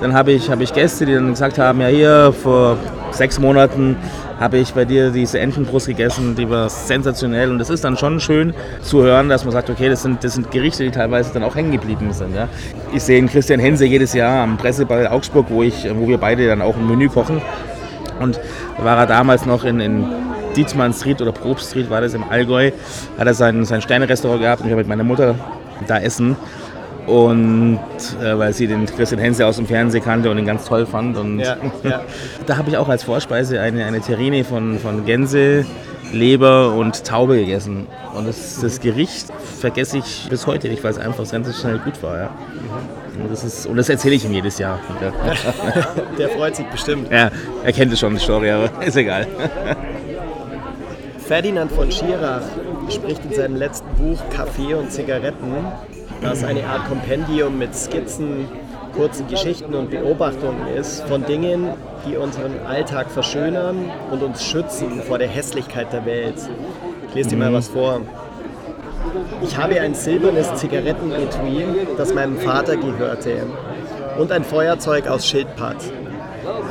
Dann 0.00 0.12
habe 0.14 0.32
ich, 0.32 0.50
hab 0.50 0.60
ich 0.60 0.72
Gäste, 0.72 1.06
die 1.06 1.14
dann 1.14 1.30
gesagt 1.30 1.58
haben, 1.58 1.80
ja 1.80 1.86
hier 1.86 2.32
vor 2.32 2.76
sechs 3.16 3.38
Monaten 3.38 3.96
habe 4.38 4.58
ich 4.58 4.74
bei 4.74 4.84
dir 4.84 5.10
diese 5.10 5.40
Entenbrust 5.40 5.86
gegessen, 5.86 6.34
die 6.36 6.48
war 6.48 6.68
sensationell 6.68 7.50
und 7.50 7.60
es 7.60 7.70
ist 7.70 7.84
dann 7.84 7.96
schon 7.96 8.20
schön 8.20 8.54
zu 8.82 9.02
hören, 9.02 9.28
dass 9.28 9.44
man 9.44 9.52
sagt, 9.52 9.70
okay, 9.70 9.88
das 9.88 10.02
sind, 10.02 10.22
das 10.22 10.34
sind 10.34 10.50
Gerichte, 10.50 10.84
die 10.84 10.90
teilweise 10.90 11.32
dann 11.32 11.42
auch 11.42 11.56
hängen 11.56 11.72
geblieben 11.72 12.12
sind. 12.12 12.34
Ja. 12.34 12.48
Ich 12.92 13.02
sehe 13.02 13.18
einen 13.18 13.28
Christian 13.28 13.60
Hense 13.60 13.86
jedes 13.86 14.12
Jahr 14.12 14.42
am 14.42 14.56
Presseball 14.56 15.06
Augsburg, 15.08 15.46
wo, 15.48 15.62
ich, 15.62 15.88
wo 15.94 16.06
wir 16.06 16.18
beide 16.18 16.46
dann 16.46 16.62
auch 16.62 16.76
ein 16.76 16.86
Menü 16.86 17.08
kochen 17.08 17.40
und 18.20 18.40
da 18.78 18.84
war 18.84 18.98
er 18.98 19.06
damals 19.06 19.46
noch 19.46 19.64
in, 19.64 19.80
in 19.80 20.04
Dietmann 20.56 20.92
Street 20.92 21.20
oder 21.20 21.32
Probst 21.32 21.70
Street 21.70 21.90
war 21.90 22.00
das 22.00 22.14
im 22.14 22.24
Allgäu, 22.24 22.70
hat 23.18 23.26
er 23.26 23.34
sein, 23.34 23.64
sein 23.64 23.82
Sterne-Restaurant 23.82 24.40
gehabt 24.40 24.60
und 24.60 24.66
ich 24.66 24.72
habe 24.72 24.80
mit 24.80 24.88
meiner 24.88 25.04
Mutter 25.04 25.34
da 25.86 25.98
essen 25.98 26.36
und 27.06 27.78
äh, 28.20 28.38
weil 28.38 28.52
sie 28.52 28.66
den 28.66 28.86
Christian 28.86 29.20
Hense 29.20 29.46
aus 29.46 29.56
dem 29.56 29.66
Fernsehen 29.66 30.02
kannte 30.02 30.30
und 30.30 30.38
ihn 30.38 30.46
ganz 30.46 30.64
toll 30.64 30.86
fand. 30.86 31.16
Und 31.16 31.38
ja, 31.38 31.56
ja. 31.82 32.02
da 32.46 32.56
habe 32.56 32.68
ich 32.70 32.76
auch 32.76 32.88
als 32.88 33.04
Vorspeise 33.04 33.60
eine, 33.60 33.84
eine 33.84 34.00
Terrine 34.00 34.44
von, 34.44 34.78
von 34.78 35.04
Gänse, 35.04 35.64
Leber 36.12 36.72
und 36.72 37.04
Taube 37.04 37.36
gegessen. 37.36 37.86
Und 38.14 38.26
das, 38.26 38.60
das 38.60 38.80
Gericht 38.80 39.26
vergesse 39.60 39.98
ich 39.98 40.26
bis 40.28 40.46
heute 40.46 40.68
nicht, 40.68 40.82
weil 40.82 40.90
es 40.90 40.98
einfach 40.98 41.26
sensationell 41.26 41.78
gut 41.78 42.02
war. 42.02 42.18
Ja. 42.18 42.30
Und 43.22 43.30
das, 43.30 43.44
ist, 43.44 43.66
und 43.66 43.76
das 43.76 43.88
erzähle 43.88 44.14
ich 44.16 44.24
ihm 44.24 44.32
jedes 44.32 44.58
Jahr. 44.58 44.78
Der 46.18 46.28
freut 46.30 46.56
sich 46.56 46.66
bestimmt. 46.66 47.10
Ja, 47.10 47.30
er 47.64 47.72
kennt 47.72 47.92
es 47.92 48.00
schon, 48.00 48.14
die 48.14 48.20
Story, 48.20 48.50
aber 48.50 48.70
ist 48.84 48.96
egal. 48.96 49.26
Ferdinand 51.26 51.72
von 51.72 51.90
Schirach 51.90 52.42
spricht 52.90 53.24
in 53.24 53.32
seinem 53.32 53.56
letzten 53.56 53.88
Buch 53.96 54.20
Kaffee 54.30 54.74
und 54.74 54.92
Zigaretten 54.92 55.54
das 56.22 56.44
eine 56.44 56.66
Art 56.66 56.88
Kompendium 56.88 57.58
mit 57.58 57.74
Skizzen, 57.74 58.48
kurzen 58.94 59.26
Geschichten 59.28 59.74
und 59.74 59.90
Beobachtungen 59.90 60.66
ist 60.74 61.02
von 61.02 61.24
Dingen, 61.24 61.68
die 62.08 62.16
unseren 62.16 62.52
Alltag 62.66 63.10
verschönern 63.10 63.90
und 64.10 64.22
uns 64.22 64.44
schützen 64.44 65.02
vor 65.02 65.18
der 65.18 65.28
Hässlichkeit 65.28 65.92
der 65.92 66.06
Welt. 66.06 66.36
Ich 67.08 67.14
lese 67.14 67.30
dir 67.30 67.36
mal 67.36 67.50
mhm. 67.50 67.54
was 67.54 67.68
vor. 67.68 68.00
Ich 69.42 69.56
habe 69.56 69.80
ein 69.80 69.94
silbernes 69.94 70.54
Zigarettenetui, 70.54 71.64
das 71.96 72.12
meinem 72.12 72.38
Vater 72.38 72.76
gehörte, 72.76 73.46
und 74.18 74.32
ein 74.32 74.44
Feuerzeug 74.44 75.06
aus 75.06 75.26
Schildpatt. 75.26 75.76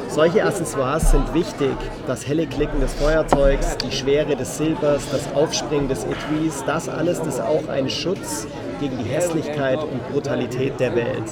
Solche 0.07 0.43
Accessoires 0.45 1.11
sind 1.11 1.33
wichtig. 1.33 1.75
Das 2.07 2.27
helle 2.27 2.47
Klicken 2.47 2.79
des 2.79 2.93
Feuerzeugs, 2.93 3.77
die 3.77 3.91
Schwere 3.91 4.35
des 4.35 4.57
Silbers, 4.57 5.03
das 5.11 5.33
Aufspringen 5.33 5.87
des 5.89 6.05
Etuis, 6.05 6.63
das 6.65 6.87
alles 6.89 7.19
ist 7.19 7.41
auch 7.41 7.67
ein 7.69 7.89
Schutz 7.89 8.47
gegen 8.79 8.97
die 8.97 9.09
Hässlichkeit 9.09 9.79
und 9.79 10.11
Brutalität 10.11 10.79
der 10.79 10.95
Welt. 10.95 11.23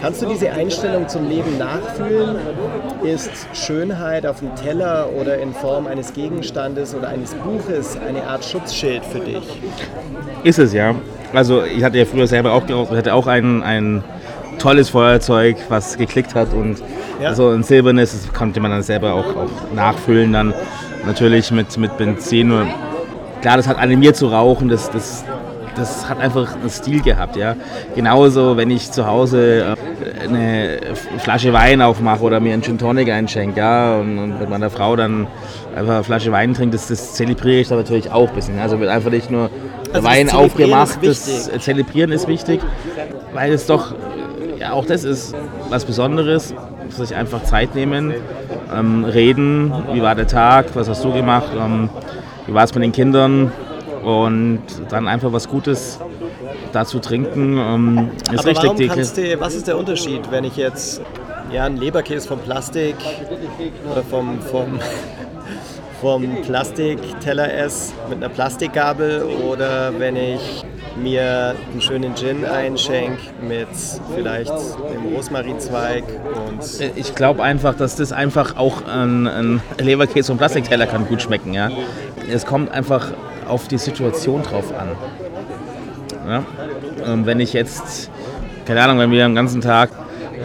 Kannst 0.00 0.22
du 0.22 0.26
diese 0.26 0.50
Einstellung 0.50 1.08
zum 1.08 1.28
Leben 1.28 1.58
nachfühlen? 1.58 2.36
Ist 3.02 3.30
Schönheit 3.52 4.26
auf 4.26 4.40
dem 4.40 4.54
Teller 4.56 5.08
oder 5.20 5.38
in 5.38 5.52
Form 5.52 5.86
eines 5.86 6.12
Gegenstandes 6.12 6.94
oder 6.94 7.08
eines 7.08 7.34
Buches 7.34 7.98
eine 8.06 8.26
Art 8.26 8.44
Schutzschild 8.44 9.04
für 9.04 9.20
dich? 9.20 9.60
Ist 10.42 10.58
es 10.58 10.72
ja. 10.72 10.94
Also 11.32 11.64
ich 11.64 11.82
hatte 11.82 11.98
ja 11.98 12.04
früher 12.04 12.26
selber 12.26 12.52
auch, 12.52 12.62
hatte 12.90 13.14
auch 13.14 13.26
ein, 13.26 13.62
ein 13.62 14.04
tolles 14.58 14.90
Feuerzeug, 14.90 15.56
was 15.68 15.96
geklickt 15.96 16.34
hat 16.34 16.52
und 16.52 16.82
ja. 17.20 17.34
so 17.34 17.48
ein 17.50 17.62
silbernes, 17.62 18.12
das 18.12 18.32
konnte 18.32 18.60
man 18.60 18.70
dann 18.70 18.82
selber 18.82 19.14
auch, 19.14 19.36
auch 19.36 19.74
nachfüllen 19.74 20.32
dann 20.32 20.54
natürlich 21.06 21.50
mit, 21.50 21.76
mit 21.76 21.96
Benzin. 21.96 22.52
Klar, 23.40 23.56
das 23.56 23.68
hat 23.68 23.78
animiert 23.78 24.16
zu 24.16 24.28
rauchen, 24.28 24.68
das, 24.68 24.90
das 24.90 25.24
das 25.76 26.08
hat 26.08 26.20
einfach 26.20 26.54
einen 26.54 26.70
Stil 26.70 27.02
gehabt, 27.02 27.36
ja. 27.36 27.56
Genauso, 27.94 28.56
wenn 28.56 28.70
ich 28.70 28.90
zu 28.90 29.06
Hause 29.06 29.76
äh, 29.76 30.28
eine 30.28 30.78
Flasche 31.18 31.52
Wein 31.52 31.82
aufmache 31.82 32.22
oder 32.22 32.40
mir 32.40 32.52
einen 32.52 32.62
Gin 32.62 32.78
Tonic 32.78 33.10
einschenke, 33.10 33.60
ja, 33.60 33.96
und, 33.96 34.18
und 34.18 34.40
mit 34.40 34.48
meiner 34.48 34.70
Frau 34.70 34.96
dann 34.96 35.26
einfach 35.76 35.94
eine 35.94 36.04
Flasche 36.04 36.32
Wein 36.32 36.54
trinkt, 36.54 36.74
das, 36.74 36.88
das 36.88 37.14
zelebriere 37.14 37.60
ich 37.60 37.68
dann 37.68 37.78
natürlich 37.78 38.10
auch 38.10 38.28
ein 38.28 38.34
bisschen. 38.34 38.58
Also 38.58 38.80
wird 38.80 38.90
einfach 38.90 39.10
nicht 39.10 39.30
nur 39.30 39.50
also 39.92 40.06
Wein 40.06 40.30
aufgemacht, 40.30 40.98
das 41.02 41.50
Zelebrieren 41.60 42.12
ist 42.12 42.28
wichtig, 42.28 42.60
weil 43.32 43.52
es 43.52 43.66
doch, 43.66 43.94
ja, 44.58 44.72
auch 44.72 44.86
das 44.86 45.04
ist 45.04 45.34
was 45.70 45.84
Besonderes, 45.84 46.54
sich 46.88 47.14
einfach 47.14 47.42
Zeit 47.44 47.74
nehmen, 47.74 48.14
ähm, 48.74 49.04
reden, 49.04 49.72
wie 49.92 50.02
war 50.02 50.14
der 50.14 50.26
Tag, 50.26 50.66
was 50.74 50.88
hast 50.88 51.04
du 51.04 51.12
gemacht, 51.12 51.48
ähm, 51.58 51.88
wie 52.46 52.54
war 52.54 52.64
es 52.64 52.74
mit 52.74 52.84
den 52.84 52.92
Kindern, 52.92 53.52
und 54.04 54.62
dann 54.90 55.08
einfach 55.08 55.32
was 55.32 55.48
Gutes 55.48 55.98
dazu 56.72 56.98
trinken. 56.98 57.58
Ähm, 57.58 58.10
ist 58.30 58.40
Aber 58.40 58.48
richtig 58.48 58.64
warum 58.64 58.88
kannst 58.88 59.16
du, 59.16 59.40
was 59.40 59.54
ist 59.54 59.66
der 59.66 59.78
Unterschied, 59.78 60.30
wenn 60.30 60.44
ich 60.44 60.56
jetzt 60.56 61.00
ja, 61.52 61.64
einen 61.64 61.76
Leberkäse 61.76 62.28
vom 62.28 62.38
Plastik 62.40 62.96
oder 63.90 64.02
vom, 64.02 64.40
vom, 64.40 64.78
vom 66.00 66.42
Plastikteller 66.42 67.52
esse 67.52 67.94
mit 68.08 68.18
einer 68.18 68.28
Plastikgabel 68.28 69.22
oder 69.22 69.92
wenn 69.98 70.16
ich 70.16 70.64
mir 70.96 71.54
einen 71.72 71.80
schönen 71.80 72.14
Gin 72.14 72.44
einschenke 72.44 73.18
mit 73.42 73.68
vielleicht 74.14 74.50
dem 74.50 75.14
Rosmarinzweig 75.14 76.04
und 76.48 76.80
äh, 76.80 76.90
ich 76.94 77.14
glaube 77.14 77.42
einfach, 77.42 77.74
dass 77.74 77.96
das 77.96 78.12
einfach 78.12 78.56
auch 78.56 78.86
ein, 78.86 79.26
ein 79.26 79.62
Leberkäse 79.78 80.28
vom 80.28 80.38
Plastikteller 80.38 80.86
kann 80.86 81.06
gut 81.06 81.22
schmecken, 81.22 81.52
ja. 81.52 81.70
Es 82.30 82.46
kommt 82.46 82.70
einfach 82.70 83.12
auf 83.46 83.68
die 83.68 83.78
Situation 83.78 84.42
drauf 84.42 84.72
an. 84.78 84.88
Ja? 86.28 86.42
Ähm, 87.06 87.26
wenn 87.26 87.40
ich 87.40 87.52
jetzt, 87.52 88.10
keine 88.64 88.82
Ahnung, 88.82 88.98
wenn 88.98 89.10
wir 89.10 89.24
den 89.24 89.34
ganzen 89.34 89.60
Tag 89.60 89.90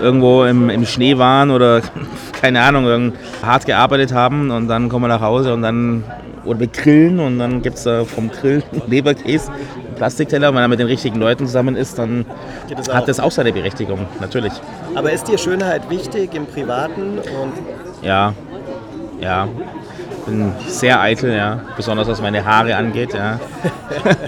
irgendwo 0.01 0.43
im, 0.43 0.69
im 0.69 0.85
Schnee 0.85 1.17
waren 1.17 1.51
oder 1.51 1.81
keine 2.41 2.61
Ahnung, 2.61 3.13
hart 3.43 3.65
gearbeitet 3.65 4.13
haben 4.13 4.51
und 4.51 4.67
dann 4.67 4.89
kommen 4.89 5.05
wir 5.05 5.09
nach 5.09 5.21
Hause 5.21 5.53
und 5.53 5.61
dann 5.61 6.03
oder 6.45 6.59
wir 6.61 6.67
grillen 6.67 7.19
und 7.19 7.37
dann 7.37 7.61
gibt 7.61 7.77
es 7.77 7.83
da 7.83 8.05
vom 8.05 8.31
Grill 8.31 8.63
Leberkäse, 8.87 9.51
einen 9.51 9.95
Plastikteller. 9.95 10.49
Und 10.49 10.55
wenn 10.55 10.61
er 10.61 10.67
mit 10.67 10.79
den 10.79 10.87
richtigen 10.87 11.19
Leuten 11.19 11.45
zusammen 11.45 11.75
ist, 11.75 11.99
dann 11.99 12.25
das 12.75 12.93
hat 12.93 13.07
das 13.07 13.19
auch 13.19 13.31
seine 13.31 13.51
Berechtigung, 13.51 13.99
natürlich. 14.19 14.53
Aber 14.95 15.11
ist 15.11 15.27
dir 15.27 15.37
Schönheit 15.37 15.89
wichtig 15.89 16.33
im 16.33 16.45
Privaten? 16.45 17.19
Ja, 18.01 18.33
ja 19.19 19.47
bin 20.29 20.51
sehr 20.67 20.99
eitel, 20.99 21.33
ja. 21.33 21.59
Besonders 21.75 22.07
was 22.07 22.21
meine 22.21 22.45
Haare 22.45 22.75
angeht, 22.75 23.13
ja. 23.13 23.39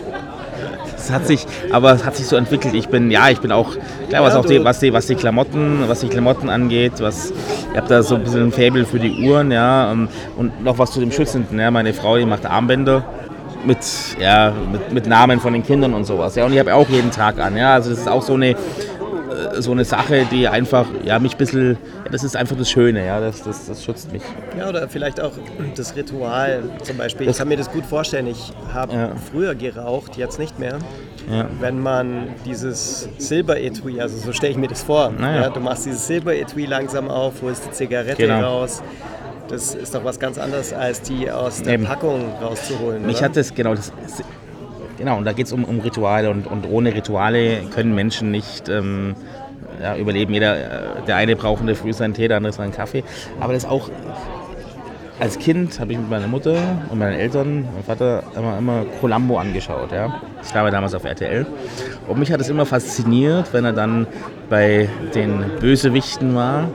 es 1.02 1.12
hat 1.12 1.28
sich, 1.28 1.46
aber 1.72 1.94
es 1.94 2.06
hat 2.06 2.16
sich 2.16 2.28
so 2.28 2.36
entwickelt. 2.36 2.74
Ich 2.74 2.90
bin, 2.90 3.12
ja, 3.12 3.30
ich 3.30 3.40
bin 3.40 3.52
auch, 3.52 3.76
klar, 4.10 4.24
was 4.24 4.36
auch 4.36 4.46
die, 4.46 4.64
was 4.64 4.80
die, 4.80 4.94
was 4.94 5.08
die 5.08 5.16
Klamotten, 5.16 5.88
was 5.88 6.02
die 6.02 6.08
Klamotten 6.08 6.50
angeht, 6.50 6.94
was, 7.00 7.32
ich 7.72 7.78
habe 7.78 7.88
da 7.88 8.04
so 8.04 8.16
ein 8.16 8.24
bisschen 8.24 8.44
ein 8.44 8.52
Faible 8.52 8.86
für 8.86 9.00
die 9.00 9.28
Uhren, 9.28 9.52
ja, 9.52 9.92
ähm, 9.92 10.08
und 10.38 10.64
noch 10.64 10.78
was 10.78 10.92
zu 10.92 11.00
dem 11.00 11.12
Schützenden, 11.12 11.60
ja, 11.60 11.72
meine 11.72 11.94
Frau, 11.94 12.18
die 12.18 12.26
macht 12.26 12.46
Armbänder 12.46 13.04
mit, 13.66 13.80
ja, 14.20 14.54
mit, 14.72 14.92
mit 14.94 15.08
Namen 15.08 15.40
von 15.40 15.54
den 15.54 15.64
Kindern 15.64 15.94
und 15.94 16.06
sowas, 16.06 16.36
ja, 16.36 16.46
und 16.46 16.54
ich 16.54 16.60
habe 16.60 16.74
auch 16.76 16.90
jeden 16.90 17.12
Tag 17.12 17.40
an, 17.40 17.58
ja, 17.58 17.74
also 17.74 17.90
das 17.90 18.00
ist 18.00 18.08
auch 18.08 18.22
so 18.22 18.34
eine, 18.34 18.56
so 19.60 19.72
eine 19.72 19.86
Sache, 19.86 20.26
die 20.32 20.48
einfach, 20.48 20.86
ja, 21.04 21.20
mich 21.20 21.34
ein 21.34 21.38
bisschen, 21.38 21.72
ja, 22.06 22.12
das 22.12 22.24
ist 22.24 22.36
einfach 22.36 22.58
das 22.58 22.70
Schöne, 22.70 23.06
ja, 23.06 23.20
das, 23.20 23.44
das, 23.44 23.68
das 23.68 23.84
schützt 23.84 24.12
mich. 24.12 24.22
Ja, 24.58 24.70
oder 24.70 24.88
vielleicht 24.90 25.20
auch 25.22 25.32
das 25.76 25.96
Ritual 25.96 26.64
zum 26.84 26.98
Beispiel. 26.98 27.26
Das- 27.28 27.36
ich 27.36 27.40
kann 27.40 27.48
mir 27.48 27.58
das 27.58 27.72
gut 27.72 27.86
vorstellen. 27.86 28.28
Ich 28.28 28.52
habe 28.74 28.94
Ja. 28.94 29.10
früher 29.32 29.56
geraucht, 29.56 30.18
jetzt 30.18 30.40
nicht 30.40 30.60
mehr. 30.60 30.78
Ja. 31.32 31.46
Wenn 31.60 31.80
man 31.80 32.30
dieses 32.46 33.08
Silberetui, 33.18 34.02
also 34.02 34.18
so 34.18 34.34
stelle 34.34 34.52
ich 34.52 34.58
mir 34.58 34.68
das 34.68 34.82
vor, 34.84 35.12
Naja. 35.12 35.44
ja, 35.44 35.50
du 35.50 35.60
machst 35.60 35.86
dieses 35.86 36.06
Silberetui 36.08 36.66
langsam 36.66 37.10
auf, 37.10 37.42
holst 37.42 37.66
die 37.68 37.72
Zigarette 37.72 38.16
Genau. 38.16 38.42
raus. 38.60 38.82
Das 39.48 39.76
ist 39.76 39.94
doch 39.94 40.04
was 40.06 40.18
ganz 40.20 40.38
anderes, 40.38 40.72
als 40.74 41.02
die 41.02 41.30
aus 41.30 41.62
der 41.62 41.74
Eben. 41.74 41.84
Packung 41.86 42.32
rauszuholen. 42.42 43.06
Mich 43.06 43.18
oder? 43.18 43.26
hat 43.26 43.36
das, 43.38 43.54
genau, 43.54 43.76
das, 43.76 43.92
genau, 45.02 45.18
und 45.18 45.26
da 45.26 45.34
geht 45.34 45.48
es 45.48 45.52
um, 45.52 45.64
um 45.64 45.80
Rituale 45.80 46.30
und, 46.30 46.48
und 46.48 46.66
ohne 46.70 46.94
Rituale 46.94 47.64
können 47.74 47.94
Menschen 47.96 48.32
nicht 48.32 48.70
ähm, 48.70 49.16
ja, 49.82 49.96
überleben. 49.96 50.34
Jeder, 50.34 50.56
äh, 50.58 51.06
der 51.08 51.16
eine 51.16 51.36
braucht 51.36 51.62
in 51.62 51.68
der 51.68 51.76
Früh 51.76 51.92
seinen 51.92 52.14
Tee, 52.14 52.28
der 52.28 52.38
andere 52.38 52.54
seinen 52.54 52.72
Kaffee. 52.72 53.04
Aber 53.40 53.54
das 53.54 53.66
auch, 53.66 53.90
als 55.20 55.40
Kind 55.40 55.80
habe 55.80 55.92
ich 55.92 55.98
mit 55.98 56.10
meiner 56.10 56.28
Mutter 56.28 56.56
und 56.90 57.00
meinen 57.00 57.20
Eltern, 57.20 57.64
meinem 57.64 57.84
Vater, 57.86 58.24
immer, 58.36 58.58
immer 58.58 58.86
Columbo 59.00 59.38
angeschaut. 59.38 59.92
Ja? 59.92 60.22
Das 60.40 60.54
war 60.54 60.70
damals 60.70 60.94
auf 60.94 61.04
RTL. 61.04 61.46
Und 62.08 62.20
mich 62.20 62.32
hat 62.32 62.40
es 62.40 62.50
immer 62.50 62.66
fasziniert, 62.66 63.54
wenn 63.54 63.66
er 63.66 63.74
dann 63.74 64.08
bei 64.50 64.88
den 65.16 65.44
Bösewichten 65.60 66.36
war 66.36 66.70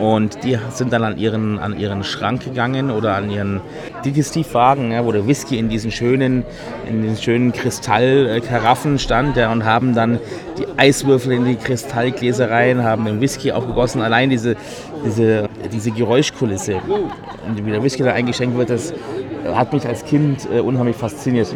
und 0.00 0.44
die 0.44 0.58
sind 0.72 0.92
dann 0.92 1.02
an 1.04 1.16
ihren, 1.18 1.58
an 1.58 1.78
ihren 1.78 2.04
Schrank 2.04 2.44
gegangen 2.44 2.90
oder 2.90 3.14
an 3.14 3.30
ihren 3.30 3.60
Digestivwagen, 4.04 4.92
ja, 4.92 5.04
wo 5.04 5.12
der 5.12 5.26
Whisky 5.26 5.58
in 5.58 5.68
diesen 5.68 5.90
schönen, 5.90 6.44
in 6.88 7.02
den 7.02 7.16
schönen 7.16 7.52
Kristallkaraffen 7.52 8.98
stand 8.98 9.36
ja, 9.36 9.50
und 9.50 9.64
haben 9.64 9.94
dann 9.94 10.18
die 10.58 10.66
Eiswürfel 10.76 11.32
in 11.32 11.44
die 11.44 11.56
Kristallgläser 11.56 12.50
rein, 12.50 12.82
haben 12.84 13.04
den 13.04 13.20
Whisky 13.20 13.52
aufgegossen. 13.52 14.02
Allein 14.02 14.30
diese, 14.30 14.56
diese, 15.04 15.48
diese 15.72 15.90
Geräuschkulisse, 15.90 16.76
und 16.76 17.64
wie 17.64 17.70
der 17.70 17.82
Whisky 17.82 18.02
da 18.02 18.12
eingeschenkt 18.12 18.56
wird, 18.56 18.70
das 18.70 18.92
hat 19.54 19.72
mich 19.72 19.86
als 19.86 20.04
Kind 20.04 20.48
äh, 20.54 20.60
unheimlich 20.60 20.96
fasziniert. 20.96 21.48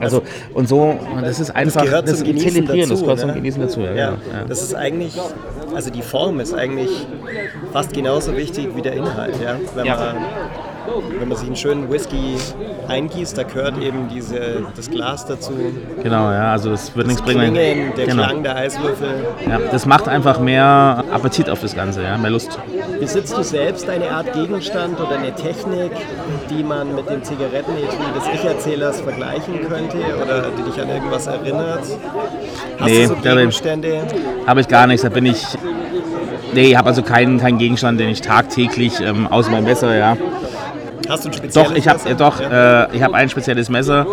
Also, 0.00 0.22
und 0.54 0.68
so, 0.68 0.96
das 1.20 1.40
ist 1.40 1.50
einfach, 1.56 1.82
Mhm. 1.82 1.86
gehört 1.86 2.08
zum 2.08 2.24
Genießen 2.24 2.50
Zelebrieren, 2.52 2.88
das 2.88 2.88
dazu, 2.90 3.02
gehört 3.02 3.20
zum 3.20 3.28
ne? 3.30 3.34
Genießen 3.34 3.60
dazu. 3.60 3.80
Ja, 3.80 3.94
Ja, 3.94 4.10
genau, 4.10 4.16
ja. 4.32 4.44
das 4.46 4.62
ist 4.62 4.74
eigentlich, 4.74 5.18
also 5.78 5.90
die 5.90 6.02
Form 6.02 6.40
ist 6.40 6.52
eigentlich 6.54 6.90
fast 7.72 7.92
genauso 7.92 8.36
wichtig 8.36 8.74
wie 8.74 8.82
der 8.82 8.94
Inhalt. 8.94 9.40
Ja? 9.40 9.56
Wenn, 9.76 9.86
Ja. 9.86 9.96
Man, 9.96 10.16
wenn 11.18 11.28
man 11.28 11.36
sich 11.36 11.46
einen 11.46 11.56
schönen 11.56 11.90
Whisky 11.90 12.36
eingießt, 12.88 13.36
da 13.36 13.42
gehört 13.42 13.78
eben 13.82 14.08
diese, 14.08 14.66
das 14.74 14.90
Glas 14.90 15.26
dazu, 15.26 15.52
Genau, 16.02 16.30
ja, 16.30 16.52
also 16.52 16.70
das 16.70 16.94
wird 16.96 17.06
nichts 17.06 17.22
bringen. 17.22 17.52
Klingen, 17.54 17.92
der 17.96 18.06
genau. 18.06 18.24
Klang 18.24 18.42
der 18.42 18.56
Eiswürfel. 18.56 19.08
Ja, 19.48 19.58
das 19.70 19.86
macht 19.86 20.08
einfach 20.08 20.38
mehr 20.40 21.04
Appetit 21.12 21.50
auf 21.50 21.60
das 21.60 21.74
Ganze, 21.74 22.02
ja, 22.02 22.16
mehr 22.16 22.30
Lust. 22.30 22.58
Besitzt 23.00 23.36
du 23.36 23.42
selbst 23.42 23.88
eine 23.88 24.10
Art 24.10 24.32
Gegenstand 24.32 25.00
oder 25.00 25.18
eine 25.18 25.34
Technik, 25.34 25.92
die 26.50 26.62
man 26.62 26.94
mit 26.94 27.08
dem 27.08 27.22
Zigarettenetui 27.22 28.12
des 28.14 28.24
Ich-Erzählers 28.34 29.00
vergleichen 29.00 29.60
könnte 29.68 29.98
oder 30.22 30.46
die 30.56 30.62
dich 30.70 30.80
an 30.80 30.88
irgendwas 30.88 31.26
erinnert? 31.26 31.80
Hast 32.78 32.84
Nee, 32.86 33.02
du 33.02 33.08
so 33.08 33.16
Gegenstände? 33.16 34.02
Habe 34.46 34.60
ich 34.60 34.68
gar 34.68 34.86
nichts, 34.86 35.02
da 35.02 35.08
bin 35.08 35.26
ich. 35.26 35.44
Nee, 36.54 36.70
ich 36.70 36.76
habe 36.76 36.88
also 36.88 37.02
keinen, 37.02 37.38
keinen 37.38 37.58
Gegenstand, 37.58 38.00
den 38.00 38.08
ich 38.08 38.20
tagtäglich, 38.20 39.00
ähm, 39.00 39.26
außer 39.26 39.50
mein 39.50 39.64
Messer, 39.64 39.94
ja. 39.96 40.16
Hast 41.08 41.24
du 41.24 41.28
ein 41.28 41.32
spezielles 41.32 41.54
Doch, 41.54 41.74
ich 41.74 41.88
habe 41.88 41.98
Messer? 41.98 42.10
äh, 42.10 42.14
doch, 42.14 42.40
Ja. 42.40 42.84
äh, 42.84 42.96
ich 42.96 43.02
habe 43.02 43.14
ein 43.14 43.28
spezielles 43.28 43.68
Messer. 43.68 44.06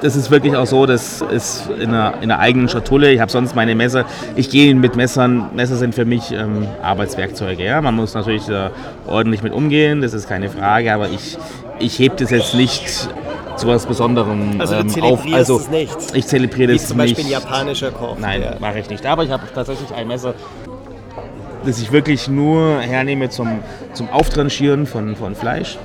Das 0.00 0.14
ist 0.14 0.30
wirklich 0.30 0.54
auch 0.54 0.66
so, 0.66 0.86
das 0.86 1.22
ist 1.22 1.68
in 1.80 1.88
einer, 1.88 2.14
in 2.20 2.30
einer 2.30 2.38
eigenen 2.38 2.68
Schatulle. 2.68 3.10
Ich 3.10 3.20
habe 3.20 3.30
sonst 3.32 3.56
meine 3.56 3.74
Messer. 3.74 4.04
Ich 4.36 4.48
gehe 4.50 4.74
mit 4.74 4.94
Messern. 4.96 5.50
Messer 5.54 5.74
sind 5.76 5.94
für 5.94 6.04
mich 6.04 6.30
ähm, 6.30 6.68
Arbeitswerkzeuge. 6.82 7.64
Ja? 7.64 7.80
Man 7.80 7.94
muss 7.96 8.14
natürlich 8.14 8.46
da 8.46 8.70
ordentlich 9.06 9.42
mit 9.42 9.52
umgehen, 9.52 10.00
das 10.00 10.12
ist 10.14 10.28
keine 10.28 10.50
Frage. 10.50 10.92
Aber 10.94 11.08
ich, 11.08 11.36
ich 11.80 11.98
hebe 11.98 12.14
das 12.16 12.30
jetzt 12.30 12.54
nicht 12.54 13.08
zu 13.56 13.66
was 13.66 13.86
Besonderem 13.86 14.60
Also 14.60 14.80
du 14.82 14.98
ähm, 14.98 15.02
auf. 15.04 15.20
Also 15.32 15.58
es 15.58 15.68
nicht? 15.68 15.96
ich 16.14 16.26
zelebriere 16.28 16.72
Wie 16.72 16.76
das 16.76 16.86
zum 16.86 16.98
Beispiel 16.98 17.24
nicht. 17.24 17.32
japanischer 17.32 17.90
Koch. 17.90 18.16
Nein, 18.20 18.42
mache 18.60 18.78
ich 18.78 18.88
nicht. 18.88 19.04
Aber 19.04 19.24
ich 19.24 19.30
habe 19.32 19.42
tatsächlich 19.52 19.92
ein 19.92 20.06
Messer, 20.06 20.34
das 21.68 21.80
ich 21.82 21.92
wirklich 21.92 22.28
nur 22.28 22.80
hernehme 22.80 23.28
zum, 23.28 23.58
zum 23.92 24.08
Auftranchieren 24.08 24.86
von, 24.86 25.16
von 25.16 25.34
Fleisch. 25.34 25.76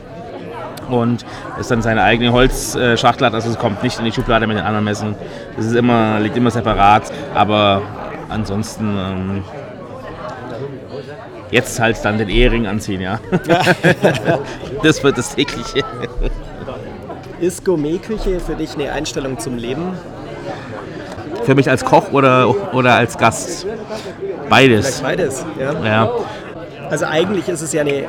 Und 0.90 1.26
es 1.60 1.68
dann 1.68 1.82
seine 1.82 2.04
eigene 2.04 2.32
Holzschachtel 2.32 3.28
hat, 3.28 3.34
also 3.34 3.50
es 3.50 3.58
kommt 3.58 3.84
nicht 3.84 4.00
in 4.00 4.06
die 4.06 4.12
Schublade 4.12 4.48
mit 4.48 4.58
den 4.58 4.66
anderen 4.66 4.86
Messern. 4.86 5.16
Das 5.58 5.66
ist 5.66 5.76
immer, 5.76 6.20
liegt 6.22 6.38
immer 6.38 6.52
separat, 6.52 7.12
aber 7.34 7.82
ansonsten 8.30 8.98
ähm, 8.98 9.44
jetzt 11.52 11.80
halt 11.80 12.04
dann 12.04 12.18
den 12.18 12.30
Ehering 12.30 12.66
anziehen, 12.66 13.02
ja. 13.02 13.20
das 14.84 15.04
wird 15.04 15.18
das 15.18 15.36
tägliche. 15.36 15.84
Ist 17.42 17.66
Gourmetküche 17.66 18.40
für 18.40 18.56
dich 18.56 18.76
eine 18.76 18.92
Einstellung 18.92 19.38
zum 19.38 19.58
Leben? 19.58 19.98
Für 21.44 21.56
mich 21.56 21.70
als 21.70 21.84
Koch 21.84 22.14
oder, 22.14 22.74
oder 22.74 22.96
als 22.96 23.18
Gast? 23.18 23.66
Beides. 24.54 25.00
Vielleicht 25.00 25.04
beides. 25.04 25.46
Ja? 25.60 25.84
Ja. 25.84 26.12
Also 26.92 27.06
eigentlich 27.06 27.50
ist 27.50 27.62
es 27.62 27.74
ja 27.74 27.82
eine 27.82 28.04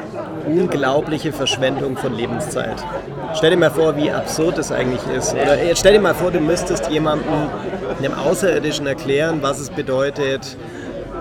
unglaubliche 0.46 1.33
Verschwendung 1.33 1.96
von 1.96 2.12
Lebenszeit. 2.12 2.85
Stell 3.35 3.50
dir 3.50 3.57
mal 3.57 3.70
vor, 3.70 3.96
wie 3.96 4.11
absurd 4.11 4.59
das 4.59 4.70
eigentlich 4.70 5.00
ist. 5.16 5.33
Oder 5.33 5.57
stell 5.74 5.94
dir 5.94 6.00
mal 6.00 6.14
vor, 6.14 6.30
du 6.30 6.40
müsstest 6.40 6.90
jemandem, 6.90 7.33
einem 7.98 8.12
Außerirdischen 8.12 8.87
erklären, 8.87 9.38
was 9.40 9.59
es 9.59 9.70
bedeutet, 9.70 10.59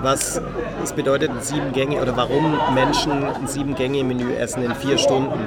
was 0.01 0.41
es 0.83 0.91
bedeutet, 0.91 1.29
ein 1.29 1.41
sieben 1.41 1.71
Gänge 1.71 2.01
oder 2.01 2.17
warum 2.17 2.57
Menschen 2.75 3.23
ein 3.23 3.47
sieben 3.47 3.75
Gänge 3.75 4.03
Menü 4.03 4.33
essen 4.33 4.61
in 4.61 4.75
vier 4.75 4.97
Stunden. 4.97 5.39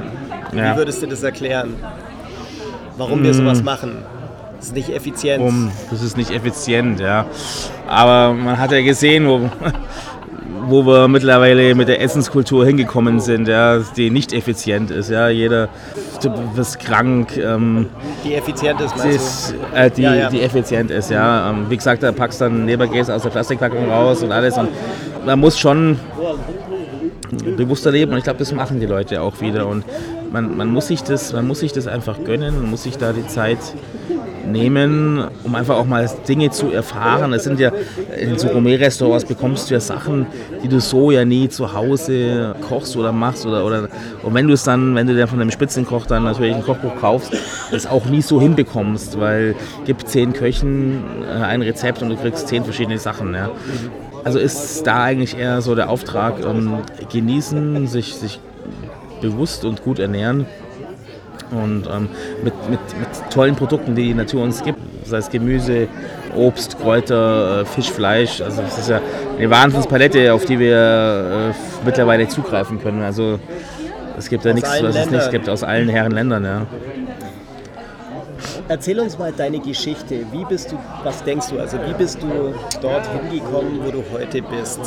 Ja. 0.55 0.73
Wie 0.73 0.79
würdest 0.79 1.03
du 1.03 1.07
das 1.07 1.23
erklären? 1.23 1.75
Warum 2.97 3.23
wir 3.23 3.35
sowas 3.35 3.63
machen? 3.63 3.99
Das 4.67 4.73
ist 4.73 4.75
nicht 4.75 4.97
effizient. 4.97 5.41
um. 5.41 5.71
Das 5.93 6.03
ist 6.03 6.17
nicht 6.17 6.33
effizient, 6.33 6.99
ja. 6.99 7.27
Aber 7.87 8.35
man 8.35 8.59
hat 8.59 8.73
ja 8.73 8.83
gesehen, 8.83 9.29
wo, 9.29 9.49
wo 10.67 10.85
wir 10.85 11.07
mittlerweile 11.07 11.77
mit 11.77 11.87
der 11.87 12.01
Essenskultur 12.03 12.67
hingekommen 12.67 13.21
sind, 13.21 13.47
ja, 13.47 13.79
die 13.97 14.11
nicht 14.11 14.33
effizient 14.33 14.91
ist. 14.91 15.09
Ja. 15.09 15.29
Jeder 15.29 15.69
du 16.21 16.31
bist 16.57 16.81
krank, 16.81 17.37
ähm, 17.37 17.87
Die 18.25 18.35
effizient 18.35 18.81
ist, 18.81 18.97
meinst 18.97 19.17
ist, 19.17 19.55
äh, 19.73 19.89
die, 19.89 20.03
Ja, 20.03 20.15
ja. 20.15 20.31
die 20.31 20.43
effizient 20.43 20.91
ist. 20.91 21.13
Ja. 21.13 21.51
Ähm, 21.51 21.67
wie 21.69 21.77
gesagt, 21.77 22.03
da 22.03 22.11
packst 22.11 22.41
dann 22.41 22.67
Leberkäse 22.67 23.15
aus 23.15 23.23
der 23.23 23.31
Plastikpackung 23.31 23.89
raus 23.89 24.25
und 24.25 24.33
alles. 24.33 24.59
Und 24.59 24.71
man 25.25 25.39
muss 25.39 25.57
schon 25.61 25.97
bewusster 27.57 27.93
leben 27.93 28.11
und 28.11 28.19
ich 28.19 28.25
glaube, 28.25 28.41
das 28.41 28.53
machen 28.53 28.81
die 28.81 28.87
Leute 28.87 29.21
auch 29.21 29.41
wieder. 29.41 29.69
Und 29.69 29.85
man, 30.33 30.57
man, 30.57 30.73
muss 30.73 30.89
sich 30.89 31.05
das, 31.05 31.33
man 31.33 31.47
muss 31.47 31.61
sich 31.61 31.73
das 31.73 31.87
einfach 31.87 32.25
gönnen, 32.25 32.63
man 32.63 32.71
muss 32.71 32.83
sich 32.83 32.99
da 32.99 33.13
die 33.13 33.29
Zeit 33.29 33.59
nehmen, 34.47 35.25
um 35.45 35.55
einfach 35.55 35.77
auch 35.77 35.87
mal 35.87 36.09
Dinge 36.29 36.51
zu 36.51 36.71
erfahren. 36.71 37.33
Es 37.33 37.45
sind 37.45 37.61
ja 37.61 37.73
in 38.19 38.39
so 38.39 38.49
Gourmet-Restaurants 38.49 39.25
bekommst 39.25 39.71
du 39.71 39.75
ja 39.75 39.81
Sachen, 39.81 40.27
die 40.63 40.69
du 40.69 40.81
so 40.81 41.11
ja 41.11 41.25
nie 41.25 41.49
zu 41.49 41.73
Hause 41.73 42.55
kochst 42.69 42.97
oder 42.97 43.13
machst 43.13 43.47
oder 43.47 43.65
oder 43.65 43.89
und 44.23 44.35
wenn 44.35 44.47
du 44.47 44.55
es 44.55 44.65
dann, 44.65 44.95
wenn 44.95 45.07
du 45.07 45.17
dann 45.17 45.29
von 45.29 45.41
einem 45.41 45.51
Spitzenkoch 45.51 46.07
dann 46.07 46.25
natürlich 46.25 46.55
ein 46.55 46.63
Kochbuch 46.63 46.97
kaufst, 47.01 47.33
das 47.71 47.87
auch 47.87 48.07
nie 48.07 48.23
so 48.23 48.41
hinbekommst, 48.41 49.21
weil 49.21 49.55
gibt 49.85 50.09
zehn 50.09 50.33
Köchen 50.33 51.05
äh, 51.29 51.43
ein 51.43 51.63
Rezept 51.63 52.03
und 52.03 52.11
du 52.11 52.17
kriegst 52.17 52.49
zehn 52.49 52.65
verschiedene 52.65 52.99
Sachen. 52.99 53.35
Ja. 53.35 53.51
Also 54.25 54.39
ist 54.39 54.87
da 54.87 55.05
eigentlich 55.05 55.39
eher 55.39 55.63
so 55.63 55.75
der 55.75 55.89
Auftrag, 55.89 56.45
ähm, 56.45 56.79
genießen, 57.13 57.87
sich, 57.87 58.17
sich 58.17 58.41
bewusst 59.21 59.65
und 59.65 59.83
gut 59.83 59.99
ernähren 59.99 60.47
und 61.51 61.87
ähm, 61.87 62.09
mit, 62.43 62.55
mit, 62.69 62.81
mit 62.99 63.09
tollen 63.31 63.57
Produkten, 63.57 63.95
die 63.95 64.09
die 64.09 64.15
Natur 64.15 64.43
uns 64.43 64.63
gibt, 64.63 64.79
sei 65.05 65.19
es 65.19 65.31
Gemüse, 65.31 65.89
Obst, 66.35 66.79
Kräuter, 66.79 67.63
äh, 67.63 67.65
Fisch, 67.65 67.91
Fleisch. 67.91 68.41
Also 68.41 68.63
das 68.63 68.79
ist 68.79 68.89
ja 68.91 69.01
eine 69.39 69.51
Wahnsinnspalette, 69.51 70.33
auf 70.33 70.45
die 70.45 70.59
wir 70.59 71.53
äh, 71.53 71.85
mittlerweile 71.85 72.29
zugreifen 72.29 72.81
können. 72.81 73.03
Also 73.03 73.39
es 74.19 74.29
gibt 74.29 74.45
ja 74.45 74.53
nichts, 74.53 74.69
allen 74.69 74.87
was 74.87 74.97
es 74.97 75.11
nicht 75.11 75.31
gibt 75.31 75.49
aus 75.49 75.63
allen 75.63 75.89
Herren 75.89 76.13
Ländern. 76.13 76.45
Ja. 76.45 76.67
Erzähl 78.69 78.99
uns 78.99 79.19
mal 79.19 79.33
deine 79.33 79.61
Geschichte. 79.61 80.27
Wie 80.33 80.45
bist 80.45 80.73
du, 80.73 80.79
was 81.05 81.23
denkst 81.23 81.49
du? 81.51 81.61
Also 81.61 81.79
wie 81.87 81.95
bist 81.95 82.21
du 82.21 82.55
dorthin 82.81 83.31
gekommen, 83.31 83.81
wo 83.83 83.91
du 83.91 84.03
heute 84.13 84.43
bist? 84.43 84.81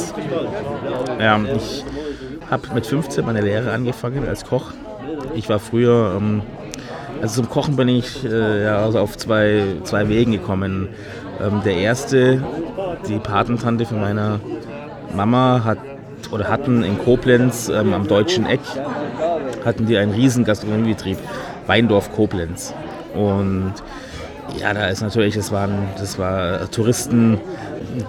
Ja, 1.20 1.40
ich 1.56 1.86
habe 2.50 2.74
mit 2.74 2.86
15 2.86 3.26
meine 3.26 3.42
Lehre 3.42 3.72
angefangen 3.72 4.28
als 4.28 4.44
Koch. 4.46 4.72
Ich 5.40 5.48
war 5.48 5.60
früher 5.60 6.18
ähm, 6.18 6.42
Also 7.22 7.42
zum 7.42 7.50
Kochen 7.50 7.78
bin 7.78 7.88
ich 7.88 8.26
äh, 8.26 8.64
ja, 8.64 8.84
also 8.84 9.00
auf 9.00 9.18
zwei, 9.18 9.64
zwei 9.86 10.10
Wegen 10.10 10.34
gekommen. 10.34 10.90
Ähm, 11.42 11.62
der 11.64 11.78
erste, 11.78 12.44
die 13.08 13.20
Patentante 13.20 13.86
von 13.86 14.02
meiner 14.02 14.42
Mama 15.16 15.62
hat 15.64 15.78
oder 16.32 16.50
hatten 16.50 16.84
in 16.84 17.00
Koblenz 17.00 17.70
ähm, 17.70 17.94
am 17.94 18.06
Deutschen 18.06 18.46
Eck 18.46 18.60
hatten 19.64 19.86
die 19.86 19.98
einen 19.98 20.12
riesen 20.12 20.44
Gastronomiebetrieb, 20.44 21.18
Weindorf 21.68 22.12
Koblenz. 22.12 22.74
Und 23.16 23.76
ja, 24.60 24.74
da 24.74 24.88
ist 24.88 25.02
natürlich, 25.02 25.36
das, 25.36 25.54
waren, 25.54 25.88
das 25.98 26.20
war 26.20 26.70
Touristen, 26.70 27.40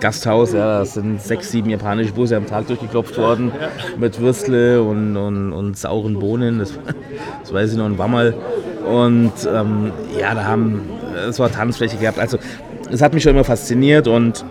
Gasthaus, 0.00 0.52
ja, 0.52 0.80
das 0.80 0.94
sind 0.94 1.20
sechs, 1.22 1.50
sieben 1.50 1.70
japanische 1.70 2.12
Busse 2.12 2.36
am 2.36 2.46
Tag 2.46 2.66
durchgeklopft 2.66 3.16
worden 3.18 3.52
mit 3.98 4.20
Würstle 4.20 4.82
und, 4.82 5.16
und, 5.16 5.52
und 5.52 5.78
sauren 5.78 6.18
Bohnen, 6.18 6.58
das, 6.58 6.72
das 7.42 7.52
weiß 7.52 7.72
ich 7.72 7.78
noch, 7.78 7.86
ein 7.86 7.98
Wammerl. 7.98 8.34
Und 8.86 9.32
ähm, 9.52 9.92
ja, 10.18 10.34
da 10.34 10.44
haben, 10.44 10.82
es 11.28 11.38
war 11.38 11.50
Tanzfläche 11.50 11.96
gehabt. 11.96 12.18
Also 12.18 12.38
es 12.90 13.02
hat 13.02 13.14
mich 13.14 13.22
schon 13.22 13.32
immer 13.32 13.44
fasziniert 13.44 14.08
und 14.08 14.44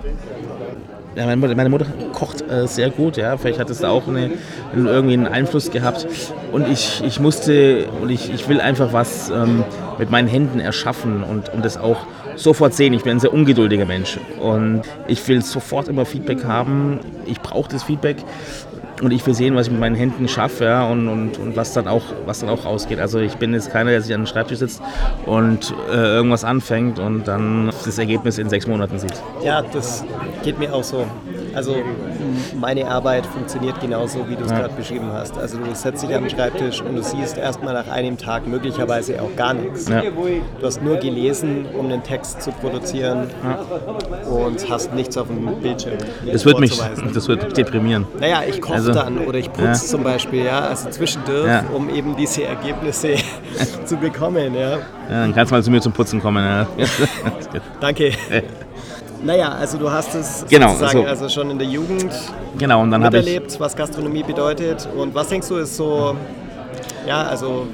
ja, 1.16 1.26
meine, 1.26 1.38
Mutter, 1.38 1.56
meine 1.56 1.70
Mutter 1.70 1.86
kocht 2.14 2.50
äh, 2.50 2.68
sehr 2.68 2.90
gut, 2.90 3.18
ja. 3.18 3.36
Vielleicht 3.38 3.60
hat 3.60 3.70
es 3.70 3.80
da 3.80 3.90
auch 3.90 4.08
eine, 4.08 4.32
irgendwie 4.74 5.14
einen 5.14 5.28
Einfluss 5.28 5.72
gehabt. 5.72 6.08
Und 6.52 6.68
ich, 6.68 7.04
ich 7.06 7.20
musste 7.20 7.88
und 8.02 8.10
ich, 8.10 8.34
ich 8.34 8.48
will 8.48 8.62
einfach 8.62 8.94
was 8.94 9.30
ähm, 9.30 9.64
mit 9.98 10.12
meinen 10.12 10.28
Händen 10.28 10.60
erschaffen 10.60 11.24
und, 11.24 11.50
und 11.50 11.66
das 11.66 11.78
auch 11.78 11.98
sofort 12.40 12.74
sehen. 12.74 12.94
Ich 12.94 13.04
bin 13.04 13.14
ein 13.14 13.20
sehr 13.20 13.34
ungeduldiger 13.34 13.86
Mensch 13.86 14.18
und 14.40 14.82
ich 15.08 15.26
will 15.28 15.42
sofort 15.42 15.88
immer 15.88 16.06
Feedback 16.06 16.44
haben. 16.46 17.00
Ich 17.26 17.42
brauche 17.42 17.70
das 17.70 17.84
Feedback 17.84 18.18
und 19.02 19.12
ich 19.12 19.26
will 19.26 19.34
sehen, 19.34 19.56
was 19.56 19.68
ich 19.68 19.72
mit 19.72 19.80
meinen 19.80 19.96
Händen 19.96 20.28
schaffe 20.28 20.66
ja, 20.66 20.88
und, 20.88 21.08
und, 21.08 21.38
und 21.38 21.56
was, 21.56 21.74
dann 21.74 21.88
auch, 21.88 22.04
was 22.26 22.40
dann 22.40 22.50
auch 22.50 22.66
rausgeht. 22.66 23.00
Also 23.00 23.20
ich 23.20 23.36
bin 23.36 23.54
jetzt 23.54 23.72
keiner, 23.72 23.92
der 23.92 24.02
sich 24.02 24.14
an 24.14 24.22
den 24.22 24.28
Schreibtisch 24.28 24.60
sitzt 24.60 24.82
und 25.26 25.74
äh, 25.92 25.96
irgendwas 25.96 26.44
anfängt 26.44 27.00
und 27.00 27.28
dann 27.28 27.72
das 27.86 27.98
Ergebnis 27.98 28.38
in 28.38 28.50
sechs 28.50 28.68
Monaten 28.68 29.00
sieht. 29.00 29.14
Ja, 29.44 29.62
das 29.62 30.04
geht 30.44 30.60
mir 30.60 30.74
auch 30.74 30.84
so. 30.84 31.06
Also 31.56 31.76
meine 32.60 32.88
Arbeit 32.88 33.26
funktioniert 33.26 33.80
genauso, 33.82 34.28
wie 34.30 34.36
du 34.36 34.44
es 34.44 34.52
ja. 34.52 34.60
gerade 34.60 34.74
beschrieben 34.74 35.12
hast. 35.12 35.38
Also 35.38 35.58
du 35.58 35.74
setzt 35.74 36.04
dich 36.04 36.16
an 36.16 36.24
den 36.24 36.30
Schreibtisch 36.30 36.82
und 36.82 36.96
du 36.96 37.04
siehst 37.04 37.38
erstmal 37.38 37.74
nach 37.74 37.88
einem 37.88 38.18
Tag 38.18 38.48
möglicherweise 38.48 39.22
auch 39.22 39.36
gar 39.36 39.54
nichts. 39.54 39.88
Ja. 39.88 40.02
Du 40.02 40.66
hast 40.66 40.82
nur 40.82 40.98
gelesen, 40.98 41.66
um 41.78 41.86
einen 41.86 42.04
Text 42.04 42.42
zu 42.42 42.52
produzieren 42.52 43.28
ja. 43.44 43.60
und 44.30 44.70
hast 44.70 44.94
nichts 44.94 45.18
auf 45.18 45.28
dem 45.28 45.46
Bildschirm. 45.62 45.98
Das 46.26 46.46
wird 46.46 46.60
mich, 46.60 46.80
das 47.14 47.28
wird 47.28 47.58
deprimieren. 47.58 48.06
Naja, 48.20 48.42
ich 48.48 48.62
koche 48.62 48.76
also, 48.76 48.94
dann 48.94 49.20
oder 49.20 49.38
ich 49.38 49.52
putze 49.52 49.86
zum 49.88 50.04
Beispiel, 50.04 50.46
ja, 50.46 50.62
also 50.62 50.90
zwischendurch, 50.90 51.64
um 51.74 51.90
eben 51.90 52.16
diese 52.16 52.44
Ergebnisse 52.44 53.16
zu 53.86 53.98
bekommen. 53.98 54.54
Ja. 54.56 54.80
dann 55.10 55.34
kannst 55.34 55.52
du 55.52 55.56
mal 55.56 55.64
zu 55.64 55.72
mir 55.72 55.82
zum 55.82 55.94
Putzen 55.94 56.22
kommen. 56.22 56.66
Danke. 57.80 58.12
Naja, 59.24 59.50
also 59.50 59.78
du 59.78 59.92
hast 59.92 60.16
es 60.16 60.46
genau, 60.50 60.70
sozusagen 60.70 61.02
so. 61.02 61.06
also 61.06 61.30
schon 61.30 61.52
in 61.52 61.60
der 61.60 61.68
Jugend 61.68 62.14
genau, 62.58 62.82
und 62.82 62.92
dann 62.92 63.02
miterlebt, 63.02 63.54
ich 63.54 63.60
was 63.60 63.76
Gastronomie 63.76 64.24
bedeutet. 64.24 64.88
Und 64.96 65.14
was 65.14 65.28
denkst 65.28 65.48
du 65.50 65.58
ist 65.58 65.76
so, 65.76 66.16
ja, 67.06 67.24
also 67.24 67.68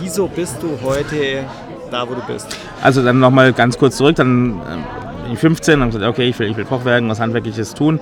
wieso 0.00 0.26
bist 0.26 0.62
du 0.62 0.78
heute 0.84 1.44
da, 1.90 2.08
wo 2.08 2.14
du 2.14 2.20
bist? 2.22 2.56
Also 2.82 3.02
dann 3.02 3.18
nochmal 3.18 3.52
ganz 3.52 3.78
kurz 3.78 3.96
zurück, 3.96 4.16
dann 4.16 4.60
äh, 4.60 5.22
bin 5.24 5.32
ich 5.32 5.38
15 5.38 5.80
und 5.80 5.92
gesagt, 5.92 6.04
okay, 6.04 6.28
ich 6.28 6.38
will, 6.38 6.50
ich 6.50 6.56
will 6.56 6.64
Koch 6.64 6.84
werden, 6.84 7.08
was 7.08 7.20
Handwerkliches 7.20 7.74
tun. 7.74 8.00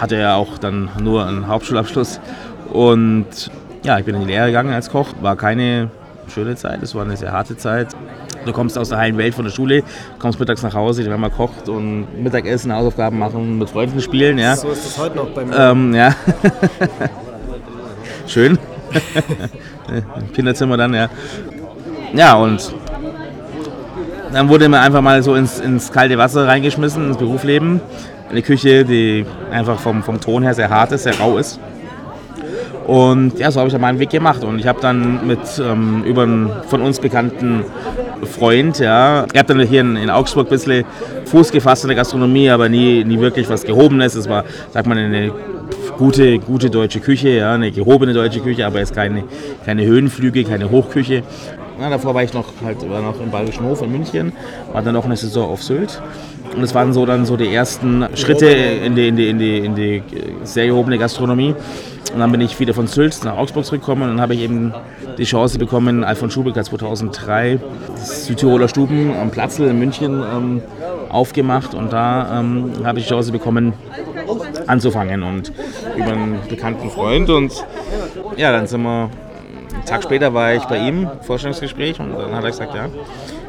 Hatte 0.00 0.16
ja 0.16 0.34
auch 0.34 0.58
dann 0.58 0.88
nur 1.00 1.26
einen 1.26 1.46
Hauptschulabschluss. 1.46 2.20
Und 2.72 3.50
ja, 3.82 3.98
ich 3.98 4.04
bin 4.04 4.14
in 4.14 4.22
die 4.22 4.26
Lehre 4.28 4.46
gegangen 4.46 4.72
als 4.72 4.90
Koch. 4.90 5.08
War 5.20 5.36
keine 5.36 5.90
schöne 6.32 6.56
Zeit, 6.56 6.82
es 6.82 6.94
war 6.94 7.04
eine 7.04 7.16
sehr 7.16 7.32
harte 7.32 7.56
Zeit. 7.56 7.88
Du 8.44 8.52
kommst 8.52 8.78
aus 8.78 8.88
der 8.88 8.98
heilen 8.98 9.18
Welt 9.18 9.34
von 9.34 9.44
der 9.44 9.52
Schule, 9.52 9.82
kommst 10.18 10.40
mittags 10.40 10.62
nach 10.62 10.74
Hause, 10.74 11.02
die 11.02 11.08
Mama 11.08 11.28
kocht 11.28 11.68
und 11.68 12.22
Mittagessen, 12.22 12.72
Hausaufgaben 12.72 13.18
machen, 13.18 13.58
mit 13.58 13.70
Freunden 13.70 14.00
spielen. 14.00 14.38
Ja. 14.38 14.56
So 14.56 14.70
ist 14.70 14.86
es 14.86 14.98
heute 14.98 15.16
noch 15.16 15.28
bei 15.30 15.44
mir. 15.44 15.56
Ähm, 15.56 15.94
ja. 15.94 16.14
Schön. 18.26 18.58
Im 19.88 20.32
Kinderzimmer 20.32 20.76
dann, 20.76 20.94
ja. 20.94 21.08
Ja, 22.14 22.34
und 22.36 22.74
dann 24.32 24.48
wurde 24.48 24.68
mir 24.68 24.80
einfach 24.80 25.00
mal 25.00 25.22
so 25.22 25.34
ins, 25.34 25.58
ins 25.60 25.92
kalte 25.92 26.18
Wasser 26.18 26.46
reingeschmissen, 26.46 27.08
ins 27.08 27.16
Berufsleben. 27.16 27.80
Eine 28.30 28.42
Küche, 28.42 28.84
die 28.84 29.24
einfach 29.50 29.78
vom, 29.78 30.02
vom 30.02 30.20
Ton 30.20 30.42
her 30.42 30.54
sehr 30.54 30.68
hart 30.68 30.92
ist, 30.92 31.04
sehr 31.04 31.18
rau 31.18 31.38
ist. 31.38 31.58
Und 32.86 33.38
ja, 33.38 33.50
so 33.50 33.60
habe 33.60 33.68
ich 33.68 33.72
dann 33.72 33.80
meinen 33.80 33.98
Weg 33.98 34.10
gemacht. 34.10 34.44
Und 34.44 34.58
ich 34.58 34.66
habe 34.66 34.80
dann 34.80 35.26
mit 35.26 35.40
ähm, 35.58 36.04
über 36.04 36.22
einen 36.22 36.50
von 36.68 36.80
uns 36.80 37.00
bekannten 37.00 37.64
Freund, 38.26 38.78
ja, 38.78 39.26
ich 39.32 39.38
habe 39.38 39.54
dann 39.54 39.66
hier 39.66 39.80
in, 39.80 39.96
in, 39.96 40.10
Augsburg 40.10 40.46
ein 40.46 40.50
bisschen 40.50 40.84
Fuß 41.26 41.52
gefasst 41.52 41.84
in 41.84 41.88
der 41.88 41.96
Gastronomie, 41.96 42.50
aber 42.50 42.68
nie, 42.68 43.04
nie 43.04 43.18
wirklich 43.20 43.48
was 43.48 43.64
Gehobenes. 43.64 44.14
Es 44.14 44.28
war, 44.28 44.44
sagt 44.72 44.86
man, 44.86 44.98
eine 44.98 45.32
gute, 45.96 46.38
gute 46.38 46.70
deutsche 46.70 47.00
Küche, 47.00 47.30
ja, 47.30 47.54
eine 47.54 47.70
gehobene 47.70 48.12
deutsche 48.12 48.40
Küche, 48.40 48.66
aber 48.66 48.78
jetzt 48.78 48.94
keine, 48.94 49.24
keine 49.64 49.84
Höhenflüge, 49.84 50.44
keine 50.44 50.70
Hochküche. 50.70 51.22
Ja, 51.80 51.90
davor 51.90 52.14
war 52.14 52.24
ich 52.24 52.32
noch, 52.32 52.46
halt, 52.64 52.88
war 52.90 53.02
noch 53.02 53.20
im 53.20 53.30
Bayerischen 53.30 53.64
Hof 53.64 53.82
in 53.82 53.92
München, 53.92 54.32
war 54.72 54.82
dann 54.82 54.94
noch 54.94 55.04
eine 55.04 55.16
Saison 55.16 55.48
auf 55.48 55.62
Sylt. 55.62 56.02
Und 56.54 56.62
das 56.62 56.74
waren 56.74 56.92
so 56.92 57.06
dann 57.06 57.24
so 57.26 57.36
die 57.36 57.52
ersten 57.52 58.06
Schritte 58.14 58.46
in 58.46 58.94
die, 58.96 59.08
in 59.08 59.16
die, 59.16 59.28
in 59.28 59.38
die, 59.38 59.58
in 59.58 59.74
die 59.74 60.02
sehr 60.44 60.66
gehobene 60.66 60.98
Gastronomie. 60.98 61.54
Und 62.12 62.20
dann 62.20 62.32
bin 62.32 62.40
ich 62.40 62.58
wieder 62.58 62.74
von 62.74 62.86
Sylt 62.86 63.22
nach 63.24 63.36
Augsburg 63.36 63.64
zurückgekommen 63.64 64.02
und 64.04 64.08
dann 64.08 64.20
habe 64.20 64.34
ich 64.34 64.40
eben 64.40 64.72
die 65.18 65.24
Chance 65.24 65.58
bekommen, 65.58 66.04
Alfons 66.04 66.32
Schubeck 66.32 66.56
hat 66.56 66.64
2003 66.64 67.58
das 67.94 68.26
Südtiroler 68.26 68.68
Stuben 68.68 69.14
am 69.14 69.30
Platzl 69.30 69.64
in 69.64 69.78
München 69.78 70.22
ähm, 70.22 70.62
aufgemacht. 71.10 71.74
Und 71.74 71.92
da 71.92 72.40
ähm, 72.40 72.72
habe 72.84 72.98
ich 72.98 73.06
die 73.06 73.10
Chance 73.10 73.32
bekommen, 73.32 73.74
anzufangen 74.66 75.22
und 75.22 75.52
über 75.96 76.12
einen 76.12 76.38
bekannten 76.48 76.90
Freund. 76.90 77.28
Und 77.30 77.52
ja, 78.36 78.52
dann 78.52 78.66
sind 78.66 78.82
wir, 78.82 79.10
einen 79.74 79.84
Tag 79.84 80.02
später 80.02 80.32
war 80.32 80.54
ich 80.54 80.64
bei 80.64 80.78
ihm, 80.78 81.08
Vorstellungsgespräch. 81.22 82.00
Und 82.00 82.12
dann 82.12 82.34
hat 82.34 82.44
er 82.44 82.50
gesagt, 82.50 82.74
ja, 82.74 82.88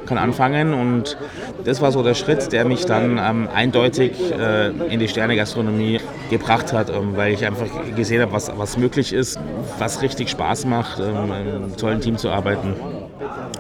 kann 0.09 0.17
anfangen. 0.17 0.73
Und 0.73 1.17
das 1.63 1.81
war 1.81 1.91
so 1.91 2.03
der 2.03 2.15
Schritt, 2.15 2.51
der 2.51 2.65
mich 2.65 2.85
dann 2.85 3.17
ähm, 3.17 3.47
eindeutig 3.53 4.11
äh, 4.31 4.69
in 4.91 4.99
die 4.99 5.07
Sternegastronomie 5.07 6.01
gebracht 6.29 6.73
hat, 6.73 6.89
ähm, 6.89 7.15
weil 7.15 7.33
ich 7.33 7.45
einfach 7.45 7.67
gesehen 7.95 8.21
habe, 8.21 8.33
was, 8.33 8.51
was 8.57 8.77
möglich 8.77 9.13
ist, 9.13 9.39
was 9.77 10.01
richtig 10.01 10.29
Spaß 10.29 10.65
macht, 10.65 10.99
ähm, 10.99 11.05
in 11.25 11.31
einem 11.31 11.77
tollen 11.77 12.01
Team 12.01 12.17
zu 12.17 12.29
arbeiten. 12.29 12.75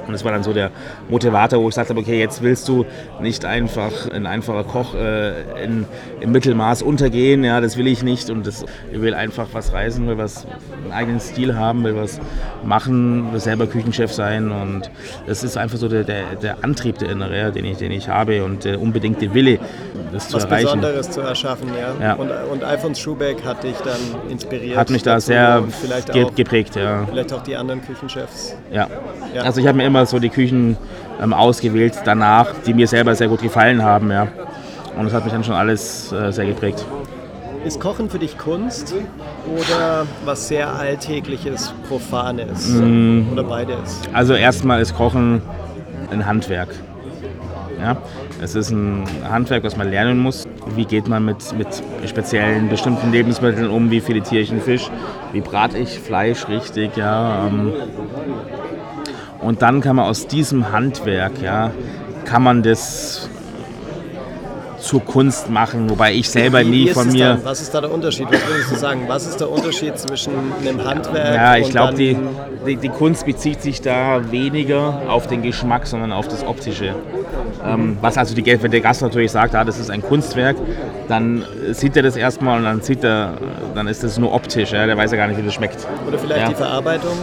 Und 0.07 0.13
das 0.13 0.23
war 0.23 0.31
dann 0.31 0.43
so 0.43 0.53
der 0.53 0.71
Motivator, 1.09 1.61
wo 1.61 1.69
ich 1.69 1.75
sagte, 1.75 1.95
okay, 1.95 2.19
jetzt 2.19 2.41
willst 2.41 2.67
du 2.67 2.85
nicht 3.21 3.45
einfach 3.45 4.09
ein 4.09 4.25
einfacher 4.25 4.63
Koch 4.63 4.95
äh, 4.95 5.63
in, 5.63 5.85
im 6.21 6.31
Mittelmaß 6.31 6.81
untergehen, 6.81 7.43
ja, 7.43 7.59
das 7.59 7.77
will 7.77 7.87
ich 7.87 8.01
nicht. 8.01 8.29
Und 8.29 8.47
das, 8.47 8.65
ich 8.91 9.01
will 9.01 9.13
einfach 9.13 9.47
was 9.51 9.73
reisen, 9.73 10.07
will 10.07 10.17
was, 10.17 10.45
einen 10.83 10.91
eigenen 10.93 11.19
Stil 11.19 11.55
haben, 11.55 11.83
will 11.83 11.95
was 11.95 12.19
machen, 12.63 13.31
will 13.33 13.39
selber 13.39 13.67
Küchenchef 13.67 14.13
sein. 14.13 14.51
Und 14.51 14.89
das 15.27 15.43
ist 15.43 15.57
einfach 15.57 15.77
so 15.77 15.89
der, 15.89 16.03
der, 16.03 16.35
der 16.41 16.63
Antrieb, 16.63 16.97
der 16.97 17.09
innere, 17.09 17.51
den 17.51 17.65
ich, 17.65 17.77
den 17.77 17.91
ich 17.91 18.07
habe 18.07 18.43
und 18.43 18.63
der 18.63 18.79
unbedingte 18.81 19.33
Wille, 19.33 19.59
das 20.11 20.33
was 20.33 20.41
zu 20.41 20.47
erreichen. 20.47 20.65
Was 20.65 20.73
Besonderes 20.75 21.11
zu 21.11 21.21
erschaffen, 21.21 21.69
ja. 21.77 22.05
ja. 22.05 22.13
Und, 22.13 22.31
und 22.51 22.63
Alfons 22.63 22.99
Schubeck 22.99 23.43
hat 23.43 23.63
dich 23.63 23.75
dann 23.77 24.31
inspiriert. 24.31 24.77
Hat 24.77 24.89
mich 24.89 25.03
da 25.03 25.19
sehr 25.19 25.63
ge 26.13 26.27
geprägt, 26.35 26.75
ja. 26.75 27.05
Vielleicht 27.09 27.33
auch 27.33 27.43
die 27.43 27.55
anderen 27.55 27.81
Küchenchefs. 27.81 28.55
Ja. 28.71 28.87
ja. 29.33 29.48
Also 29.49 29.61
ich 29.61 29.65
habe 29.65 29.79
mir 29.79 29.87
immer 29.87 30.05
so 30.05 30.19
die 30.19 30.29
Küchen 30.29 30.77
ähm, 31.19 31.33
ausgewählt 31.33 31.95
danach, 32.05 32.53
die 32.67 32.73
mir 32.75 32.87
selber 32.87 33.15
sehr 33.15 33.29
gut 33.29 33.41
gefallen 33.41 33.81
haben, 33.81 34.11
ja. 34.11 34.27
Und 34.95 35.05
das 35.05 35.13
hat 35.15 35.23
mich 35.23 35.33
dann 35.33 35.43
schon 35.43 35.55
alles 35.55 36.11
äh, 36.11 36.31
sehr 36.31 36.45
geprägt. 36.45 36.85
Ist 37.65 37.79
Kochen 37.79 38.11
für 38.11 38.19
dich 38.19 38.37
Kunst 38.37 38.93
oder 39.47 40.05
was 40.23 40.49
sehr 40.49 40.71
Alltägliches, 40.71 41.73
Profanes 41.87 42.69
mm. 42.69 43.31
oder 43.33 43.43
beides? 43.43 43.99
Also 44.13 44.35
erstmal 44.35 44.83
ist 44.83 44.95
Kochen 44.95 45.41
ein 46.11 46.27
Handwerk. 46.27 46.69
Ja? 47.81 47.97
Es 48.39 48.53
ist 48.53 48.69
ein 48.69 49.03
Handwerk, 49.27 49.63
was 49.63 49.75
man 49.75 49.89
lernen 49.89 50.19
muss. 50.19 50.47
Wie 50.75 50.85
geht 50.85 51.07
man 51.07 51.25
mit, 51.25 51.57
mit 51.57 51.67
speziellen 52.05 52.69
bestimmten 52.69 53.11
Lebensmitteln 53.11 53.67
um? 53.71 53.89
Wie 53.89 53.99
filetiere 53.99 54.43
ich 54.43 54.51
einen 54.51 54.61
Fisch? 54.61 54.91
Wie 55.31 55.41
brate 55.41 55.79
ich 55.79 55.99
Fleisch 55.99 56.47
richtig? 56.47 56.95
Ja? 56.97 57.47
Ähm, 57.47 57.73
und 59.41 59.61
dann 59.61 59.81
kann 59.81 59.95
man 59.95 60.05
aus 60.05 60.27
diesem 60.27 60.71
Handwerk, 60.71 61.41
ja, 61.41 61.71
kann 62.25 62.43
man 62.43 62.63
das 62.63 63.29
zur 64.79 65.03
Kunst 65.03 65.49
machen, 65.49 65.89
wobei 65.89 66.13
ich 66.13 66.29
selber 66.29 66.63
nie 66.63 66.87
von 66.89 67.11
mir. 67.11 67.29
Dann? 67.29 67.45
Was 67.45 67.61
ist 67.61 67.73
da 67.73 67.81
der 67.81 67.91
Unterschied? 67.91 68.27
Was 68.31 68.47
würdest 68.47 68.71
du 68.71 68.75
sagen? 68.75 69.01
Was 69.07 69.27
ist 69.27 69.39
der 69.39 69.49
Unterschied 69.49 69.97
zwischen 69.97 70.33
einem 70.59 70.83
Handwerk? 70.83 71.35
Ja, 71.35 71.57
ich 71.57 71.69
glaube, 71.69 71.95
die, 71.95 72.17
die, 72.65 72.75
die, 72.77 72.89
Kunst 72.89 73.25
bezieht 73.25 73.61
sich 73.61 73.81
da 73.81 74.31
weniger 74.31 75.01
auf 75.09 75.27
den 75.27 75.41
Geschmack, 75.41 75.85
sondern 75.85 76.11
auf 76.11 76.27
das 76.27 76.45
Optische. 76.45 76.95
Ähm, 77.65 77.97
was 78.01 78.17
also 78.17 78.33
die, 78.33 78.45
wenn 78.45 78.71
der 78.71 78.81
Gast 78.81 79.01
natürlich 79.01 79.31
sagt, 79.31 79.53
ah, 79.55 79.63
das 79.63 79.79
ist 79.79 79.89
ein 79.89 80.01
Kunstwerk, 80.01 80.55
dann 81.07 81.43
sieht 81.71 81.95
er 81.95 82.03
das 82.03 82.15
erstmal 82.15 82.57
und 82.59 82.63
dann 82.63 82.81
sieht 82.81 83.03
er, 83.03 83.33
dann 83.75 83.87
ist 83.87 84.03
das 84.03 84.17
nur 84.17 84.33
optisch. 84.33 84.71
Ja, 84.71 84.85
der 84.85 84.97
weiß 84.97 85.11
ja 85.11 85.17
gar 85.17 85.27
nicht, 85.27 85.37
wie 85.37 85.45
das 85.45 85.53
schmeckt. 85.53 85.85
Oder 86.07 86.17
vielleicht 86.17 86.41
ja. 86.41 86.49
die 86.49 86.55
Verarbeitung? 86.55 87.17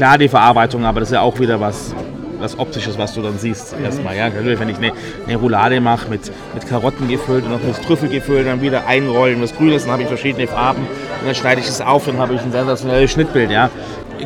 Klar, 0.00 0.16
die 0.16 0.28
Verarbeitung, 0.30 0.86
aber 0.86 1.00
das 1.00 1.10
ist 1.10 1.12
ja 1.12 1.20
auch 1.20 1.38
wieder 1.40 1.60
was 1.60 1.94
was 2.38 2.58
Optisches, 2.58 2.96
was 2.96 3.12
du 3.12 3.20
dann 3.20 3.36
siehst. 3.36 3.74
Erstmal, 3.84 4.16
ja. 4.16 4.30
Wenn 4.34 4.70
ich 4.70 4.78
eine, 4.78 4.92
eine 5.26 5.36
Roulade 5.36 5.78
mache 5.78 6.08
mit, 6.08 6.32
mit 6.54 6.66
Karotten 6.66 7.06
gefüllt 7.06 7.44
und 7.44 7.50
noch 7.50 7.62
mit 7.62 7.82
Trüffel 7.82 8.08
gefüllt, 8.08 8.46
dann 8.46 8.62
wieder 8.62 8.86
einrollen, 8.86 9.42
was 9.42 9.54
Grünes, 9.54 9.82
dann 9.82 9.92
habe 9.92 10.04
ich 10.04 10.08
verschiedene 10.08 10.46
Farben 10.46 10.80
und 10.80 11.26
dann 11.26 11.34
schneide 11.34 11.60
ich 11.60 11.68
es 11.68 11.82
auf, 11.82 12.06
dann 12.06 12.16
habe 12.16 12.32
ich 12.32 12.40
ein 12.40 12.50
sensationelles 12.50 13.10
Schnittbild, 13.10 13.50
ja. 13.50 13.68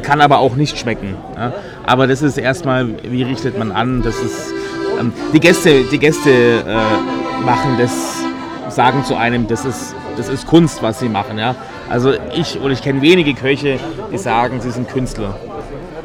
Kann 0.03 0.21
aber 0.21 0.39
auch 0.39 0.55
nicht 0.55 0.79
schmecken. 0.79 1.17
Ja. 1.35 1.55
Aber 1.85 2.07
das 2.07 2.23
ist 2.23 2.39
erstmal, 2.39 2.91
wie 3.03 3.25
richtet 3.25 3.59
man 3.59 3.73
an? 3.73 4.03
Das 4.03 4.23
ist, 4.23 4.55
ähm, 5.01 5.13
die 5.33 5.41
Gäste, 5.41 5.83
die 5.91 5.99
Gäste 5.99 6.31
äh, 6.31 7.45
machen 7.45 7.79
das, 7.81 8.23
sagen 8.69 9.03
zu 9.03 9.17
einem, 9.17 9.49
das 9.49 9.65
ist, 9.65 9.97
das 10.17 10.29
ist 10.29 10.47
Kunst, 10.47 10.85
was 10.85 11.01
sie 11.01 11.09
machen, 11.09 11.37
ja. 11.37 11.57
Also 11.91 12.13
ich 12.37 12.61
oder 12.61 12.71
ich 12.71 12.83
kenne 12.83 13.03
wenige 13.03 13.35
Köche, 13.35 13.81
die 14.13 14.19
sagen, 14.19 14.61
sie 14.61 14.71
sind 14.71 14.89
Künstler. 14.89 15.35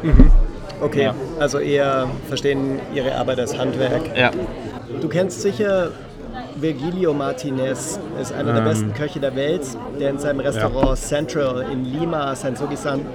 Mhm. 0.02 0.30
Okay, 0.80 1.04
ja. 1.04 1.14
also 1.38 1.58
eher 1.58 2.08
verstehen 2.28 2.80
ihre 2.94 3.14
Arbeit 3.14 3.38
als 3.38 3.56
Handwerk. 3.58 4.16
Ja. 4.16 4.30
Du 5.00 5.08
kennst 5.08 5.42
sicher 5.42 5.90
Virgilio 6.56 7.12
Martinez, 7.12 8.00
ist 8.20 8.32
einer 8.32 8.50
ähm. 8.50 8.56
der 8.56 8.62
besten 8.62 8.94
Köche 8.94 9.20
der 9.20 9.34
Welt, 9.36 9.62
der 9.98 10.10
in 10.10 10.18
seinem 10.18 10.40
Restaurant 10.40 10.90
ja. 10.90 10.94
Central 10.96 11.66
in 11.70 11.84
Lima 11.84 12.34
sein 12.34 12.56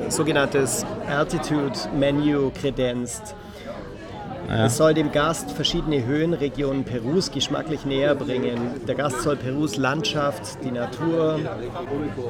sogenanntes 0.10 0.86
Altitude 1.10 1.78
Menu 1.98 2.52
kredenzt. 2.52 3.36
Ja. 4.48 4.66
Es 4.66 4.78
soll 4.78 4.94
dem 4.94 5.12
Gast 5.12 5.52
verschiedene 5.52 6.06
Höhenregionen 6.06 6.84
Perus 6.84 7.32
geschmacklich 7.32 7.86
näher 7.86 8.16
bringen. 8.16 8.82
Der 8.88 8.96
Gast 8.96 9.22
soll 9.22 9.36
Perus 9.36 9.78
Landschaft, 9.78 10.64
die 10.64 10.72
Natur 10.72 11.40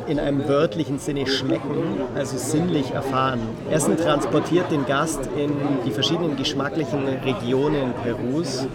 in 0.08 0.19
einem 0.19 0.47
wörtlichen 0.47 0.99
Sinne 0.99 1.28
schmecken, 1.28 2.01
also 2.15 2.38
sinnlich 2.38 2.91
erfahren. 2.91 3.39
Essen 3.69 3.97
transportiert 3.97 4.71
den 4.71 4.86
Gast 4.86 5.19
in 5.38 5.51
die 5.86 5.91
verschiedenen 5.91 6.36
geschmacklichen 6.38 7.06
Regionen 7.23 7.93
Perus, 8.04 8.67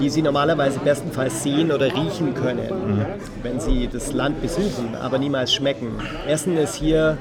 die 0.00 0.10
sie 0.10 0.22
normalerweise 0.22 0.80
bestenfalls 0.80 1.42
sehen 1.42 1.70
oder 1.70 1.86
riechen 1.86 2.34
können, 2.34 2.96
mhm. 2.96 3.06
wenn 3.42 3.60
sie 3.60 3.88
das 3.90 4.12
Land 4.12 4.40
besuchen, 4.42 4.94
aber 5.00 5.18
niemals 5.18 5.52
schmecken. 5.52 5.92
Essen 6.26 6.56
ist 6.56 6.74
hier 6.74 7.18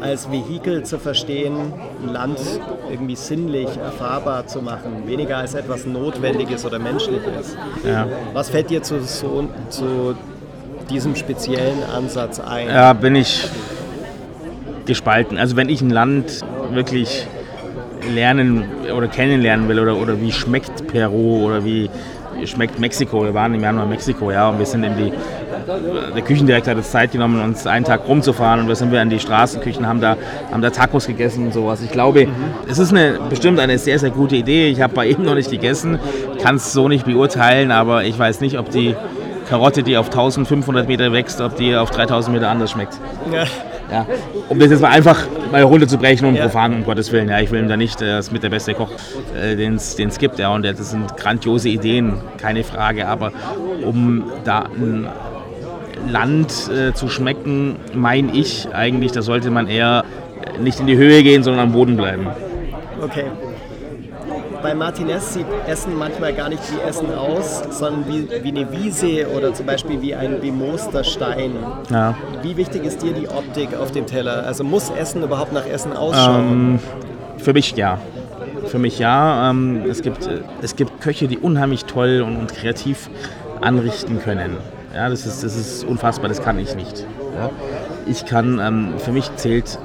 als 0.00 0.30
Vehikel 0.30 0.82
zu 0.82 0.98
verstehen, 0.98 1.54
ein 2.02 2.12
Land 2.12 2.38
irgendwie 2.90 3.16
sinnlich 3.16 3.68
erfahrbar 3.76 4.46
zu 4.46 4.62
machen, 4.62 5.06
weniger 5.06 5.38
als 5.38 5.54
etwas 5.54 5.86
Notwendiges 5.86 6.64
oder 6.64 6.78
Menschliches. 6.78 7.56
Ja. 7.86 8.06
Was 8.32 8.50
fällt 8.50 8.70
dir 8.70 8.82
zu, 8.82 9.02
so, 9.02 9.48
zu 9.68 10.14
diesem 10.88 11.14
speziellen 11.16 11.82
Ansatz 11.94 12.40
ein? 12.40 12.68
Ja, 12.68 12.92
bin 12.92 13.14
ich 13.16 13.48
gespalten. 14.86 15.38
Also 15.38 15.56
wenn 15.56 15.68
ich 15.68 15.82
ein 15.82 15.90
Land 15.90 16.40
wirklich 16.72 17.26
lernen 18.14 18.64
oder 18.96 19.08
kennenlernen 19.08 19.68
will 19.68 19.78
oder, 19.78 19.96
oder 19.96 20.20
wie 20.20 20.32
schmeckt 20.32 20.86
Peru 20.88 21.44
oder 21.46 21.64
wie 21.64 21.90
schmeckt 22.44 22.78
Mexiko. 22.78 23.24
Wir 23.24 23.34
waren 23.34 23.54
im 23.54 23.60
Januar 23.60 23.84
in 23.84 23.90
Mexiko, 23.90 24.30
ja, 24.30 24.48
und 24.48 24.58
wir 24.58 24.66
sind 24.66 24.84
in 24.84 24.96
die, 24.96 25.12
der 26.14 26.22
Küchendirektor 26.22 26.72
hat 26.72 26.78
uns 26.78 26.90
Zeit 26.90 27.12
genommen, 27.12 27.40
uns 27.42 27.66
einen 27.66 27.84
Tag 27.84 28.06
rumzufahren 28.06 28.60
und 28.60 28.68
wir 28.68 28.76
sind 28.76 28.92
wir 28.92 29.00
in 29.02 29.10
die 29.10 29.20
Straßenküchen, 29.20 29.86
haben 29.86 30.00
da, 30.00 30.16
haben 30.50 30.62
da 30.62 30.70
Tacos 30.70 31.06
gegessen 31.06 31.46
und 31.46 31.52
sowas. 31.52 31.82
Ich 31.82 31.90
glaube, 31.90 32.26
mhm. 32.26 32.32
es 32.68 32.78
ist 32.78 32.92
eine, 32.92 33.18
bestimmt 33.28 33.60
eine 33.60 33.78
sehr, 33.78 33.98
sehr 33.98 34.10
gute 34.10 34.36
Idee. 34.36 34.68
Ich 34.68 34.80
habe 34.80 34.94
bei 34.94 35.06
ihm 35.06 35.22
noch 35.22 35.34
nicht 35.34 35.50
gegessen, 35.50 35.98
kann 36.42 36.56
es 36.56 36.72
so 36.72 36.88
nicht 36.88 37.04
beurteilen, 37.04 37.70
aber 37.70 38.04
ich 38.04 38.18
weiß 38.18 38.40
nicht, 38.40 38.58
ob 38.58 38.70
die 38.70 38.94
Karotte, 39.48 39.82
die 39.82 39.96
auf 39.96 40.06
1500 40.06 40.86
Meter 40.86 41.12
wächst, 41.12 41.40
ob 41.40 41.56
die 41.56 41.74
auf 41.74 41.90
3000 41.90 42.34
Meter 42.34 42.48
anders 42.48 42.70
schmeckt. 42.70 42.98
Ja. 43.32 43.44
Ja, 43.90 44.06
um 44.48 44.58
das 44.60 44.70
jetzt 44.70 44.80
mal 44.80 44.90
einfach 44.90 45.26
mal 45.50 45.62
runterzubrechen 45.62 46.28
und 46.28 46.36
ja. 46.36 46.44
profan, 46.44 46.74
um 46.74 46.84
Gottes 46.84 47.10
Willen. 47.10 47.28
Ja, 47.28 47.40
ich 47.40 47.50
will 47.50 47.60
ihm 47.60 47.68
da 47.68 47.76
nicht, 47.76 48.00
er 48.00 48.20
ist 48.20 48.30
mit 48.30 48.44
der 48.44 48.48
beste 48.48 48.72
Koch, 48.72 48.90
äh, 49.36 49.56
den 49.56 49.74
es 49.74 50.18
gibt. 50.18 50.38
Ja, 50.38 50.54
und 50.54 50.64
das 50.64 50.90
sind 50.90 51.16
grandiose 51.16 51.70
Ideen, 51.70 52.20
keine 52.38 52.62
Frage. 52.62 53.08
Aber 53.08 53.32
um 53.82 54.30
da 54.44 54.60
ein 54.60 55.08
Land 56.08 56.70
äh, 56.70 56.92
zu 56.94 57.08
schmecken, 57.08 57.76
meine 57.94 58.32
ich 58.32 58.68
eigentlich, 58.72 59.12
da 59.12 59.22
sollte 59.22 59.50
man 59.50 59.66
eher 59.66 60.04
nicht 60.60 60.80
in 60.80 60.86
die 60.86 60.96
Höhe 60.96 61.22
gehen, 61.22 61.42
sondern 61.42 61.68
am 61.68 61.72
Boden 61.72 61.96
bleiben. 61.96 62.26
Okay 63.02 63.24
bei 64.62 64.74
Martinez 64.74 65.34
sieht 65.34 65.46
Essen 65.66 65.96
manchmal 65.96 66.32
gar 66.32 66.48
nicht 66.48 66.62
wie 66.72 66.80
Essen 66.88 67.12
aus, 67.14 67.62
sondern 67.70 68.06
wie, 68.08 68.28
wie 68.42 68.48
eine 68.48 68.70
Wiese 68.72 69.28
oder 69.34 69.54
zum 69.54 69.66
Beispiel 69.66 70.00
wie 70.02 70.14
ein 70.14 70.40
bemooster 70.40 71.04
Stein. 71.04 71.52
Ja. 71.90 72.14
Wie 72.42 72.56
wichtig 72.56 72.84
ist 72.84 73.02
dir 73.02 73.12
die 73.12 73.28
Optik 73.28 73.74
auf 73.74 73.90
dem 73.92 74.06
Teller? 74.06 74.44
Also 74.46 74.64
muss 74.64 74.90
Essen 74.90 75.22
überhaupt 75.22 75.52
nach 75.52 75.66
Essen 75.66 75.92
ausschauen? 75.92 76.50
Ähm, 76.50 76.78
für 77.38 77.52
mich 77.52 77.74
ja. 77.76 77.98
Für 78.66 78.78
mich 78.78 78.98
ja. 78.98 79.50
Ähm, 79.50 79.84
es, 79.88 80.02
gibt, 80.02 80.28
es 80.62 80.76
gibt 80.76 81.00
Köche, 81.00 81.28
die 81.28 81.38
unheimlich 81.38 81.86
toll 81.86 82.22
und, 82.26 82.36
und 82.36 82.52
kreativ 82.52 83.08
anrichten 83.60 84.20
können. 84.20 84.56
Ja, 84.94 85.08
das 85.08 85.26
ist, 85.26 85.44
das 85.44 85.56
ist 85.56 85.84
unfassbar, 85.84 86.28
das 86.28 86.42
kann 86.42 86.58
ich 86.58 86.74
nicht. 86.74 87.06
Ja. 87.36 87.50
Ich 88.06 88.26
kann, 88.26 88.58
ähm, 88.58 88.94
für 88.98 89.12
mich 89.12 89.34
zählt 89.36 89.78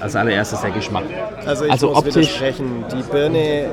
als 0.00 0.16
allererstes 0.16 0.60
der 0.62 0.70
Geschmack. 0.70 1.04
Also 1.46 1.64
ich 1.64 1.70
also 1.70 1.88
muss 1.90 1.98
optisch. 1.98 2.42
Die 2.92 3.02
Birne 3.10 3.66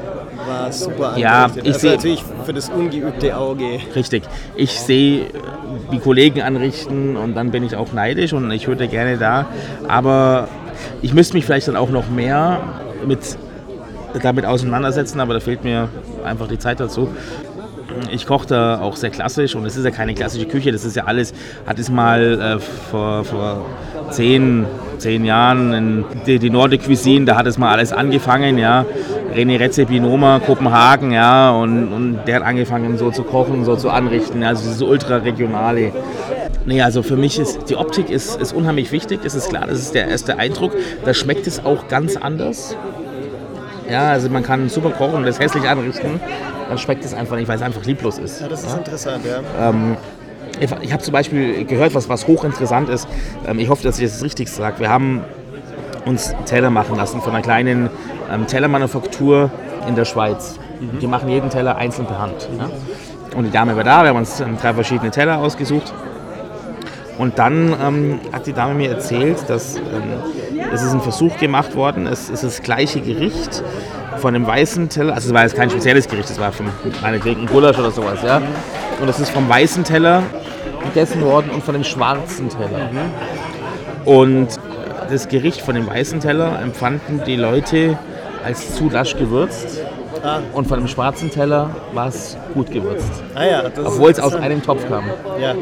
war 0.45 0.71
super 0.71 1.17
Ja, 1.17 1.49
ich 1.55 1.65
also 1.65 1.79
sehe 1.79 1.91
natürlich 1.95 2.23
für 2.45 2.53
das 2.53 2.69
ungeübte 2.69 3.35
Auge. 3.35 3.79
Richtig. 3.95 4.23
Ich 4.55 4.79
sehe, 4.79 5.25
wie 5.89 5.99
Kollegen 5.99 6.41
anrichten 6.41 7.17
und 7.17 7.33
dann 7.35 7.49
bin 7.49 7.63
ich 7.63 7.75
auch 7.75 7.93
neidisch 7.93 8.33
und 8.33 8.51
ich 8.51 8.67
würde 8.67 8.87
gerne 8.87 9.17
da. 9.17 9.47
Aber 9.87 10.47
ich 11.01 11.13
müsste 11.13 11.35
mich 11.35 11.45
vielleicht 11.45 11.67
dann 11.67 11.75
auch 11.75 11.89
noch 11.89 12.09
mehr 12.09 12.61
mit 13.07 13.19
damit 14.21 14.45
auseinandersetzen, 14.45 15.19
aber 15.19 15.35
da 15.35 15.39
fehlt 15.39 15.63
mir 15.63 15.89
einfach 16.23 16.47
die 16.47 16.59
Zeit 16.59 16.79
dazu. 16.79 17.09
Ich 18.11 18.25
koche 18.25 18.47
da 18.47 18.79
auch 18.81 18.95
sehr 18.95 19.09
klassisch 19.09 19.55
und 19.55 19.65
es 19.65 19.75
ist 19.75 19.85
ja 19.85 19.91
keine 19.91 20.13
klassische 20.13 20.45
Küche, 20.45 20.71
das 20.71 20.85
ist 20.85 20.95
ja 20.95 21.05
alles, 21.05 21.33
hat 21.65 21.79
es 21.79 21.89
mal 21.89 22.39
äh, 22.39 22.59
vor, 22.59 23.23
vor 23.23 23.65
zehn, 24.11 24.65
zehn 24.97 25.25
Jahren 25.25 25.73
in 25.73 26.05
die, 26.25 26.39
die 26.39 26.49
Nordic 26.49 26.85
Cuisine, 26.85 27.25
da 27.25 27.35
hat 27.35 27.47
es 27.47 27.57
mal 27.57 27.71
alles 27.71 27.93
angefangen, 27.93 28.57
ja. 28.57 28.85
René 29.35 29.59
Rezepinoma, 29.59 30.39
Kopenhagen, 30.39 31.11
ja, 31.11 31.51
und, 31.51 31.93
und 31.93 32.19
der 32.25 32.37
hat 32.37 32.43
angefangen 32.43 32.97
so 32.97 33.11
zu 33.11 33.23
kochen, 33.23 33.63
so 33.63 33.75
zu 33.75 33.89
anrichten, 33.91 34.43
also 34.43 34.67
diese 34.67 34.85
ultra-regionale. 34.85 35.91
Nee, 36.65 36.81
also 36.81 37.03
für 37.03 37.15
mich 37.15 37.39
ist 37.39 37.69
die 37.69 37.75
Optik 37.75 38.09
ist, 38.09 38.39
ist 38.41 38.53
unheimlich 38.53 38.91
wichtig, 38.91 39.21
das 39.23 39.35
ist 39.35 39.49
klar, 39.49 39.65
das 39.67 39.79
ist 39.79 39.95
der 39.95 40.07
erste 40.07 40.37
Eindruck. 40.37 40.73
Da 41.05 41.13
schmeckt 41.13 41.47
es 41.47 41.63
auch 41.63 41.87
ganz 41.87 42.17
anders. 42.17 42.75
Ja, 43.89 44.09
also 44.09 44.29
man 44.29 44.43
kann 44.43 44.69
super 44.69 44.91
kochen 44.91 45.15
und 45.15 45.23
das 45.25 45.39
hässlich 45.39 45.67
anrichten, 45.67 46.19
dann 46.67 46.77
schmeckt 46.77 47.03
es 47.03 47.13
einfach 47.13 47.35
nicht, 47.35 47.47
weil 47.47 47.55
es 47.55 47.61
einfach 47.61 47.83
lieblos 47.83 48.17
ist. 48.17 48.41
Ja, 48.41 48.47
das 48.47 48.63
ist 48.63 48.71
ja? 48.71 48.77
interessant, 48.77 49.25
ja. 49.25 49.69
Ähm, 49.69 49.97
ich 50.59 50.91
habe 50.91 51.01
zum 51.01 51.13
Beispiel 51.13 51.65
gehört, 51.65 51.95
was, 51.95 52.09
was 52.09 52.27
hochinteressant 52.27 52.89
ist. 52.89 53.07
Ähm, 53.47 53.59
ich 53.59 53.69
hoffe, 53.69 53.83
dass 53.83 53.99
ich 53.99 54.09
das 54.09 54.23
richtig 54.23 54.49
sage. 54.49 54.79
Wir 54.79 54.89
haben 54.89 55.21
uns 56.05 56.35
Teller 56.45 56.69
machen 56.69 56.95
lassen 56.95 57.21
von 57.21 57.33
einer 57.33 57.41
kleinen 57.41 57.89
ähm, 58.31 58.45
Tellermanufaktur 58.47 59.49
in 59.87 59.95
der 59.95 60.05
Schweiz. 60.05 60.59
Mhm. 60.79 60.99
Die 60.99 61.07
machen 61.07 61.29
jeden 61.29 61.49
Teller 61.49 61.77
einzeln 61.77 62.07
per 62.07 62.19
Hand. 62.19 62.49
Ja? 62.57 62.69
Und 63.37 63.45
die 63.45 63.51
Dame 63.51 63.75
war 63.75 63.83
da, 63.83 64.03
wir 64.03 64.09
haben 64.09 64.17
uns 64.17 64.39
ähm, 64.39 64.57
drei 64.59 64.73
verschiedene 64.73 65.11
Teller 65.11 65.37
ausgesucht. 65.39 65.93
Und 67.17 67.37
dann 67.37 67.75
ähm, 67.81 68.19
hat 68.31 68.47
die 68.47 68.53
Dame 68.53 68.73
mir 68.73 68.91
erzählt, 68.91 69.49
dass 69.49 69.75
ähm, 69.75 70.58
es 70.73 70.81
ist 70.81 70.93
ein 70.93 71.01
Versuch 71.01 71.37
gemacht 71.37 71.75
worden, 71.75 72.07
es 72.07 72.29
ist 72.29 72.43
das 72.43 72.61
gleiche 72.61 73.01
Gericht 73.01 73.63
von 74.17 74.35
einem 74.35 74.45
weißen 74.45 74.89
Teller, 74.89 75.13
also 75.13 75.29
es 75.29 75.33
war 75.33 75.43
jetzt 75.43 75.55
kein 75.55 75.69
spezielles 75.69 76.07
Gericht, 76.07 76.29
es 76.29 76.39
war 76.39 76.51
von 76.51 76.67
meinetwegen 77.01 77.41
ein 77.41 77.47
Gulasch 77.47 77.77
oder 77.77 77.91
sowas, 77.91 78.19
ja. 78.23 78.41
Und 79.01 79.07
es 79.07 79.19
ist 79.19 79.29
vom 79.29 79.47
weißen 79.47 79.83
Teller 79.83 80.23
gegessen 80.83 81.21
worden 81.21 81.51
und 81.51 81.63
von 81.63 81.73
dem 81.73 81.83
schwarzen 81.83 82.49
Teller. 82.49 82.89
Und 84.05 84.47
das 85.09 85.27
Gericht 85.27 85.61
von 85.61 85.75
dem 85.75 85.87
weißen 85.87 86.19
Teller 86.19 86.59
empfanden 86.61 87.21
die 87.25 87.35
Leute 87.35 87.97
als 88.43 88.75
zu 88.75 88.89
lasch 88.89 89.15
gewürzt. 89.15 89.81
Ah. 90.23 90.39
Und 90.53 90.67
von 90.67 90.79
dem 90.79 90.87
schwarzen 90.87 91.31
Teller 91.31 91.69
war 91.93 92.07
es 92.07 92.35
gut 92.53 92.71
gewürzt. 92.71 93.23
Ah 93.35 93.45
ja, 93.45 93.63
Obwohl 93.85 94.11
es 94.11 94.19
aus 94.19 94.35
einem 94.35 94.61
Topf 94.61 94.87
kam. 94.89 95.05
Ja. 95.39 95.53
ja. 95.53 95.55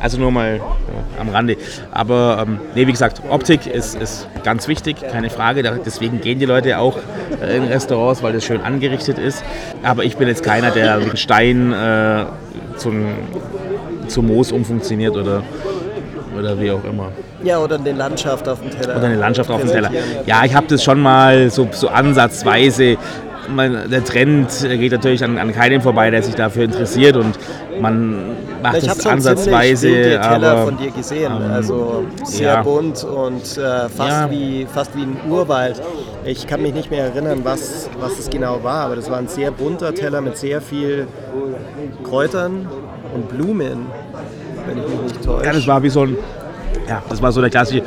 Also 0.00 0.18
nur 0.18 0.32
mal 0.32 0.56
ja, 0.56 1.20
am 1.20 1.28
Rande. 1.28 1.56
Aber 1.92 2.44
ähm, 2.46 2.58
nee, 2.74 2.86
wie 2.86 2.92
gesagt, 2.92 3.20
Optik 3.28 3.66
ist, 3.66 4.00
ist 4.00 4.26
ganz 4.42 4.66
wichtig, 4.66 4.96
keine 5.00 5.28
Frage. 5.28 5.62
Deswegen 5.84 6.20
gehen 6.20 6.38
die 6.38 6.46
Leute 6.46 6.78
auch 6.78 6.98
äh, 7.42 7.56
in 7.56 7.64
Restaurants, 7.64 8.22
weil 8.22 8.32
das 8.32 8.44
schön 8.44 8.62
angerichtet 8.62 9.18
ist. 9.18 9.44
Aber 9.82 10.04
ich 10.04 10.16
bin 10.16 10.26
jetzt 10.26 10.42
keiner, 10.42 10.70
der 10.70 11.04
wie 11.04 11.10
ein 11.10 11.16
Stein 11.18 11.72
äh, 11.72 12.24
zum, 12.76 13.04
zum 14.08 14.26
Moos 14.26 14.52
umfunktioniert 14.52 15.16
oder, 15.16 15.42
oder 16.38 16.58
wie 16.58 16.70
auch 16.70 16.84
immer. 16.84 17.12
Ja, 17.42 17.58
oder 17.58 17.76
eine 17.76 17.92
Landschaft 17.92 18.48
auf 18.48 18.60
dem 18.60 18.70
Teller. 18.70 18.96
Oder 18.96 19.06
eine 19.06 19.16
Landschaft 19.16 19.50
auf 19.50 19.60
dem 19.60 19.70
Teller. 19.70 19.90
Ja, 20.24 20.44
ich 20.44 20.54
habe 20.54 20.66
das 20.66 20.82
schon 20.82 21.00
mal 21.00 21.50
so, 21.50 21.68
so 21.72 21.88
ansatzweise 21.88 22.96
man, 23.54 23.90
der 23.90 24.04
Trend 24.04 24.48
geht 24.62 24.92
natürlich 24.92 25.24
an, 25.24 25.38
an 25.38 25.52
keinem 25.52 25.80
vorbei, 25.80 26.10
der 26.10 26.22
sich 26.22 26.34
dafür 26.34 26.64
interessiert 26.64 27.16
und 27.16 27.38
man 27.80 28.36
macht 28.62 28.78
ich 28.78 28.88
es 28.88 29.06
ansatzweise. 29.06 29.88
Teller 29.88 30.50
aber, 30.50 30.64
von 30.66 30.76
dir 30.76 30.90
gesehen, 30.90 31.32
ähm, 31.32 31.50
also 31.52 32.04
sehr 32.24 32.54
ja. 32.54 32.62
bunt 32.62 33.04
und 33.04 33.58
äh, 33.58 33.88
fast, 33.88 33.98
Ja. 33.98 34.30
wie, 34.30 34.66
fast 34.72 34.96
wie 34.96 35.02
ein 35.02 35.16
Urwald. 35.28 35.80
Ich 36.24 36.46
kann 36.46 36.62
mich 36.62 36.74
nicht 36.74 36.90
mehr 36.90 37.04
erinnern, 37.04 37.40
was, 37.42 37.88
was 38.00 38.18
es 38.18 38.28
genau 38.28 38.62
war, 38.62 38.86
aber 38.86 38.96
das 38.96 39.10
war 39.10 39.18
ein 39.18 39.28
sehr 39.28 39.50
bunter 39.50 39.94
Teller 39.94 40.20
mit 40.20 40.36
sehr 40.36 40.60
viel 40.60 41.06
Kräutern 42.04 42.68
und 43.14 43.28
Blumen, 43.28 43.86
wenn 44.66 44.78
ich 44.78 44.88
mich 44.88 45.02
nicht 45.02 45.24
täusche. 45.24 45.46
Ja, 45.46 45.52
das 45.52 45.66
war 45.66 45.82
wie 45.82 45.88
so 45.88 46.02
ein, 46.02 46.16
ja, 46.88 47.02
das 47.08 47.22
war 47.22 47.32
so 47.32 47.40
der 47.40 47.50
klassische 47.50 47.82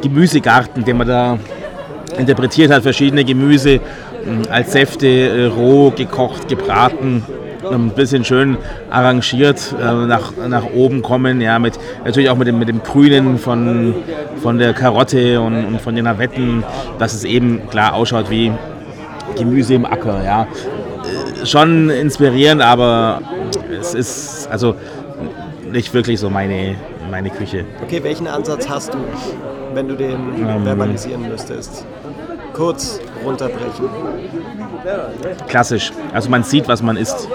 Gemüsegarten, 0.00 0.84
den 0.84 0.96
man 0.96 1.06
da 1.06 1.38
interpretiert 2.18 2.72
hat, 2.72 2.82
verschiedene 2.82 3.24
Gemüse 3.24 3.80
als 4.50 4.72
Säfte 4.72 5.06
äh, 5.06 5.44
roh, 5.46 5.90
gekocht, 5.90 6.48
gebraten, 6.48 7.24
ein 7.70 7.90
bisschen 7.90 8.24
schön 8.24 8.56
arrangiert 8.90 9.74
äh, 9.78 10.06
nach, 10.06 10.32
nach 10.48 10.64
oben 10.74 11.02
kommen, 11.02 11.40
ja, 11.40 11.58
mit 11.58 11.78
natürlich 12.04 12.30
auch 12.30 12.36
mit 12.36 12.48
dem, 12.48 12.58
mit 12.58 12.68
dem 12.68 12.82
Grünen 12.82 13.38
von, 13.38 13.94
von 14.42 14.58
der 14.58 14.72
Karotte 14.72 15.40
und, 15.40 15.64
und 15.64 15.80
von 15.80 15.94
den 15.94 16.04
Navetten, 16.04 16.64
dass 16.98 17.14
es 17.14 17.24
eben 17.24 17.68
klar 17.68 17.94
ausschaut 17.94 18.30
wie 18.30 18.52
Gemüse 19.36 19.74
im 19.74 19.84
Acker, 19.84 20.24
ja. 20.24 20.42
Äh, 20.42 21.46
Schon 21.46 21.90
inspirierend, 21.90 22.62
aber 22.62 23.22
es 23.80 23.94
ist 23.94 24.48
also 24.50 24.74
nicht 25.70 25.92
wirklich 25.94 26.20
so 26.20 26.28
meine, 26.30 26.74
meine 27.10 27.30
Küche. 27.30 27.64
Okay, 27.82 28.02
welchen 28.02 28.26
Ansatz 28.26 28.68
hast 28.68 28.92
du, 28.94 28.98
wenn 29.74 29.88
du 29.88 29.94
den 29.94 30.16
Ähm. 30.38 30.64
verbalisieren 30.64 31.28
müsstest? 31.28 31.86
Kurz 32.60 33.00
runterbrechen. 33.24 33.88
Klassisch. 35.48 35.92
Also 36.12 36.28
man 36.28 36.42
sieht, 36.42 36.68
was 36.68 36.82
man 36.82 36.98
isst. 36.98 37.26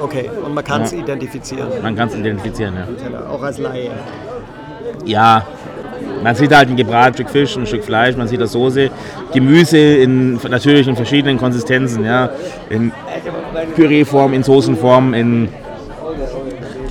Okay, 0.00 0.28
und 0.44 0.54
man 0.54 0.64
kann 0.64 0.82
es 0.82 0.90
Ja. 0.90 0.98
identifizieren. 0.98 1.68
Man 1.80 1.94
kann 1.94 2.08
es 2.08 2.16
identifizieren, 2.16 2.74
ja. 2.74 3.20
Auch 3.30 3.40
als 3.42 3.58
Laie. 3.58 3.92
Ja, 5.04 5.46
man 6.20 6.34
sieht 6.34 6.52
halt 6.52 6.68
ein 6.68 6.74
gebratenes 6.74 7.14
Stück 7.14 7.30
Fisch, 7.30 7.56
ein 7.56 7.64
Stück 7.64 7.84
Fleisch, 7.84 8.16
man 8.16 8.26
sieht 8.26 8.40
das 8.40 8.50
Soße, 8.50 8.90
Gemüse 9.32 9.78
in 9.78 10.40
natürlich 10.48 10.88
in 10.88 10.96
verschiedenen 10.96 11.38
Konsistenzen, 11.38 12.04
ja. 12.04 12.30
In 12.70 12.90
Püreeform, 13.76 14.32
in 14.32 14.42
Soßenform, 14.42 15.14
in 15.14 15.48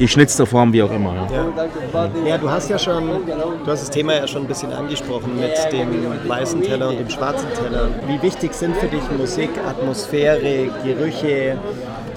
geschnitzter 0.01 0.45
Form, 0.45 0.73
wie 0.73 0.81
auch 0.83 0.91
immer. 0.91 1.13
Ja. 1.31 1.45
Ja. 1.93 2.09
ja, 2.25 2.37
du 2.37 2.49
hast 2.49 2.69
ja 2.69 2.77
schon, 2.77 3.07
du 3.25 3.71
hast 3.71 3.81
das 3.83 3.89
Thema 3.89 4.15
ja 4.15 4.27
schon 4.27 4.41
ein 4.41 4.47
bisschen 4.47 4.73
angesprochen 4.73 5.39
mit 5.39 5.51
dem 5.71 6.27
weißen 6.27 6.61
Teller 6.61 6.89
und 6.89 6.99
dem 6.99 7.09
schwarzen 7.09 7.47
Teller. 7.53 7.87
Wie 8.07 8.21
wichtig 8.21 8.53
sind 8.53 8.75
für 8.77 8.87
dich 8.87 9.03
Musik, 9.17 9.51
Atmosphäre, 9.67 10.69
Gerüche, 10.83 11.57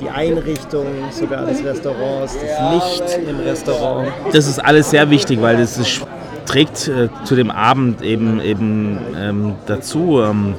die 0.00 0.08
Einrichtung 0.08 0.86
sogar 1.10 1.44
des 1.44 1.62
Restaurants, 1.62 2.36
das 2.38 2.74
Licht 2.74 3.28
im 3.28 3.40
Restaurant? 3.40 4.08
Das 4.32 4.46
ist 4.46 4.58
alles 4.58 4.90
sehr 4.90 5.08
wichtig, 5.10 5.40
weil 5.42 5.58
das 5.58 5.76
ist, 5.76 6.02
trägt 6.46 6.88
äh, 6.88 7.08
zu 7.24 7.36
dem 7.36 7.50
Abend 7.50 8.02
eben, 8.02 8.40
eben 8.40 8.98
ähm, 9.16 9.54
dazu. 9.66 10.20
Ähm, 10.22 10.54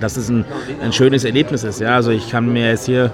dass 0.00 0.16
es 0.16 0.28
ein, 0.28 0.44
ein 0.82 0.92
schönes 0.92 1.24
Erlebnis 1.24 1.64
ist. 1.64 1.80
Ja? 1.80 1.94
Also 1.94 2.10
ich 2.10 2.30
kann 2.30 2.52
mir 2.52 2.70
jetzt 2.70 2.86
hier, 2.86 3.10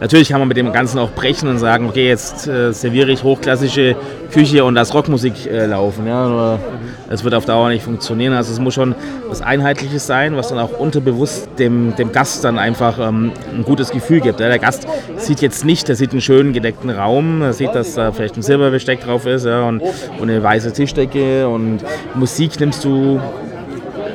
natürlich 0.00 0.28
kann 0.28 0.40
man 0.40 0.48
mit 0.48 0.56
dem 0.56 0.72
Ganzen 0.72 0.98
auch 0.98 1.10
brechen 1.10 1.48
und 1.48 1.58
sagen, 1.58 1.88
okay, 1.88 2.08
jetzt 2.08 2.46
äh, 2.46 2.72
serviere 2.72 3.10
ich 3.10 3.22
hochklassische 3.22 3.96
Küche 4.32 4.64
und 4.64 4.74
lass 4.74 4.94
Rockmusik 4.94 5.46
äh, 5.46 5.66
laufen. 5.66 6.06
Ja? 6.06 6.28
Nur 6.28 6.60
es 7.08 7.24
wird 7.24 7.34
auf 7.34 7.44
Dauer 7.44 7.68
nicht 7.68 7.82
funktionieren. 7.82 8.34
Also 8.34 8.52
es 8.52 8.58
muss 8.58 8.74
schon 8.74 8.94
was 9.28 9.42
Einheitliches 9.42 10.06
sein, 10.06 10.36
was 10.36 10.48
dann 10.48 10.58
auch 10.58 10.78
unterbewusst 10.78 11.48
dem, 11.58 11.94
dem 11.96 12.12
Gast 12.12 12.44
dann 12.44 12.58
einfach 12.58 12.98
ähm, 12.98 13.32
ein 13.54 13.64
gutes 13.64 13.90
Gefühl 13.90 14.20
gibt. 14.20 14.40
Ja? 14.40 14.48
Der 14.48 14.58
Gast 14.58 14.86
sieht 15.16 15.40
jetzt 15.40 15.64
nicht, 15.64 15.88
der 15.88 15.96
sieht 15.96 16.12
einen 16.12 16.20
schönen 16.20 16.52
gedeckten 16.52 16.90
Raum, 16.90 17.42
er 17.42 17.52
sieht, 17.52 17.74
dass 17.74 17.94
da 17.94 18.12
vielleicht 18.12 18.36
ein 18.36 18.42
Silberbesteck 18.42 19.00
drauf 19.00 19.26
ist 19.26 19.46
ja? 19.46 19.62
und, 19.62 19.82
und 20.18 20.22
eine 20.22 20.42
weiße 20.42 20.72
Tischdecke 20.72 21.48
und 21.48 21.80
Musik 22.14 22.58
nimmst 22.60 22.84
du 22.84 23.20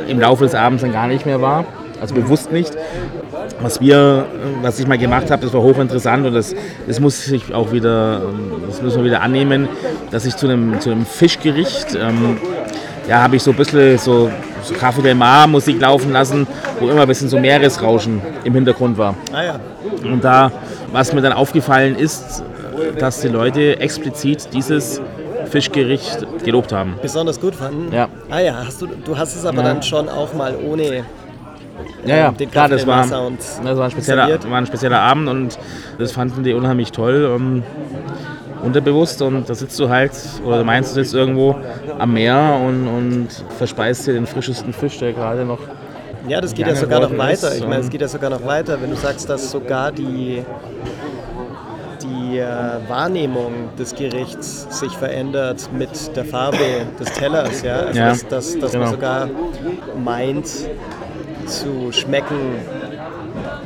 im 0.08 0.20
Laufe 0.20 0.44
des 0.44 0.56
Abends 0.56 0.84
dann 0.84 0.92
gar 0.92 1.08
nicht 1.08 1.26
mehr 1.26 1.42
wahr. 1.42 1.66
Also 2.02 2.16
bewusst 2.16 2.52
nicht. 2.52 2.74
Was 3.62 3.80
wir, 3.80 4.26
was 4.64 4.80
ich 4.80 4.88
mal 4.88 4.97
gemacht 4.97 5.30
habe, 5.30 5.43
das 5.43 5.54
war 5.54 5.62
hochinteressant 5.62 6.26
und 6.26 6.34
das, 6.34 6.56
das 6.88 6.99
muss 6.99 7.28
ich 7.28 7.54
auch 7.54 7.72
wieder, 7.72 8.22
das 8.68 8.82
müssen 8.82 8.97
wir 8.97 9.06
wieder 9.06 9.22
annehmen, 9.22 9.70
dass 10.10 10.26
ich 10.26 10.36
zu 10.36 10.47
einem, 10.47 10.80
zu 10.82 10.89
einem 10.91 11.06
Fischgericht, 11.06 11.95
ähm, 11.95 12.38
ja, 13.08 13.22
habe 13.22 13.36
ich 13.36 13.43
so 13.43 13.52
ein 13.52 13.58
bisschen 13.58 13.97
so, 13.99 14.32
so 14.64 14.74
Café 14.74 15.02
del 15.04 15.14
Mar 15.16 15.45
Musik 15.47 15.80
laufen 15.80 16.12
lassen, 16.12 16.47
wo 16.80 16.89
immer 16.89 17.04
ein 17.04 17.08
bisschen 17.08 17.30
so 17.30 17.39
Meeresrauschen 17.39 18.20
im 18.43 18.54
Hintergrund 18.56 18.97
war. 18.97 19.14
Ah 19.32 19.43
ja, 19.43 19.60
Und 20.04 20.24
da, 20.24 20.52
was 20.91 21.14
mir 21.14 21.22
dann 21.22 21.34
aufgefallen 21.34 21.95
ist, 21.95 22.43
dass 22.97 23.22
die 23.22 23.28
Leute 23.28 23.80
explizit 23.80 24.49
dieses 24.54 24.99
Fischgericht 25.49 26.26
gelobt 26.45 26.72
haben. 26.72 26.95
besonders 27.02 27.39
gut 27.39 27.54
fanden. 27.56 27.93
Ja. 27.93 28.08
Ah 28.30 28.39
ja, 28.39 28.56
hast 28.66 28.82
du, 28.82 28.88
du 28.88 29.18
hast 29.18 29.36
es 29.36 29.45
aber 29.45 29.58
Ja. 29.58 29.64
dann 29.74 29.84
schon 29.84 30.08
auch 30.10 30.34
mal 30.34 30.56
ohne 30.56 31.04
Ja, 32.06 32.16
ja, 32.16 32.32
den 32.32 32.50
klar, 32.52 32.68
das 32.70 32.86
war, 32.88 33.04
und 33.26 33.40
das 33.40 33.78
war, 33.78 33.86
ein 33.86 33.92
spezieller, 33.92 34.40
war 34.50 34.58
ein 34.58 34.66
spezieller 34.66 35.00
Abend 35.00 35.30
und 35.30 35.60
das 35.98 36.12
fanden 36.12 36.44
die 36.44 36.54
unheimlich 36.54 36.92
toll. 36.92 37.32
Ähm, 37.36 37.64
unterbewusst 38.64 39.22
und 39.24 39.50
da 39.50 39.56
sitzt 39.56 39.80
du 39.80 39.90
halt, 39.90 40.12
oder 40.46 40.64
meinst, 40.64 40.92
du 40.92 40.96
sitzt 41.02 41.16
irgendwo 41.16 41.56
am 41.98 42.14
Meer 42.14 42.60
und, 42.64 42.88
und 42.88 43.28
verspeist 43.58 44.06
dir 44.06 44.14
den 44.14 44.28
frischesten 44.28 44.72
Fisch, 44.72 45.00
der 45.00 45.14
gerade 45.14 45.44
noch. 45.46 45.58
Ja, 46.28 46.40
das 46.40 46.54
geht 46.54 46.68
ja 46.68 46.76
sogar 46.76 47.00
noch 47.00 47.18
weiter. 47.18 47.56
Ich 47.56 47.64
meine, 47.64 47.78
es 47.78 47.86
und- 47.86 47.92
geht 47.92 48.02
ja 48.02 48.08
sogar 48.08 48.30
noch 48.30 48.46
weiter, 48.46 48.80
wenn 48.80 48.92
du 48.92 48.96
sagst, 48.96 49.28
dass 49.28 49.50
sogar 49.50 49.92
die, 49.92 50.44
die 52.04 52.38
äh, 52.38 52.48
Wahrnehmung 52.88 53.70
des 53.80 53.96
Gerichts 53.96 54.68
sich 54.80 54.92
verändert 54.96 55.70
mit 55.76 56.16
der 56.16 56.26
Farbe 56.26 56.58
des 57.00 57.12
Tellers. 57.14 57.64
Ja? 57.64 57.76
Also 57.78 58.00
Ja, 58.00 58.10
dass, 58.10 58.28
dass, 58.28 58.60
dass 58.60 58.74
man 58.74 58.82
genau. 58.82 58.92
sogar 58.92 59.30
meint 60.04 60.48
zu 61.46 61.92
schmecken, 61.92 62.56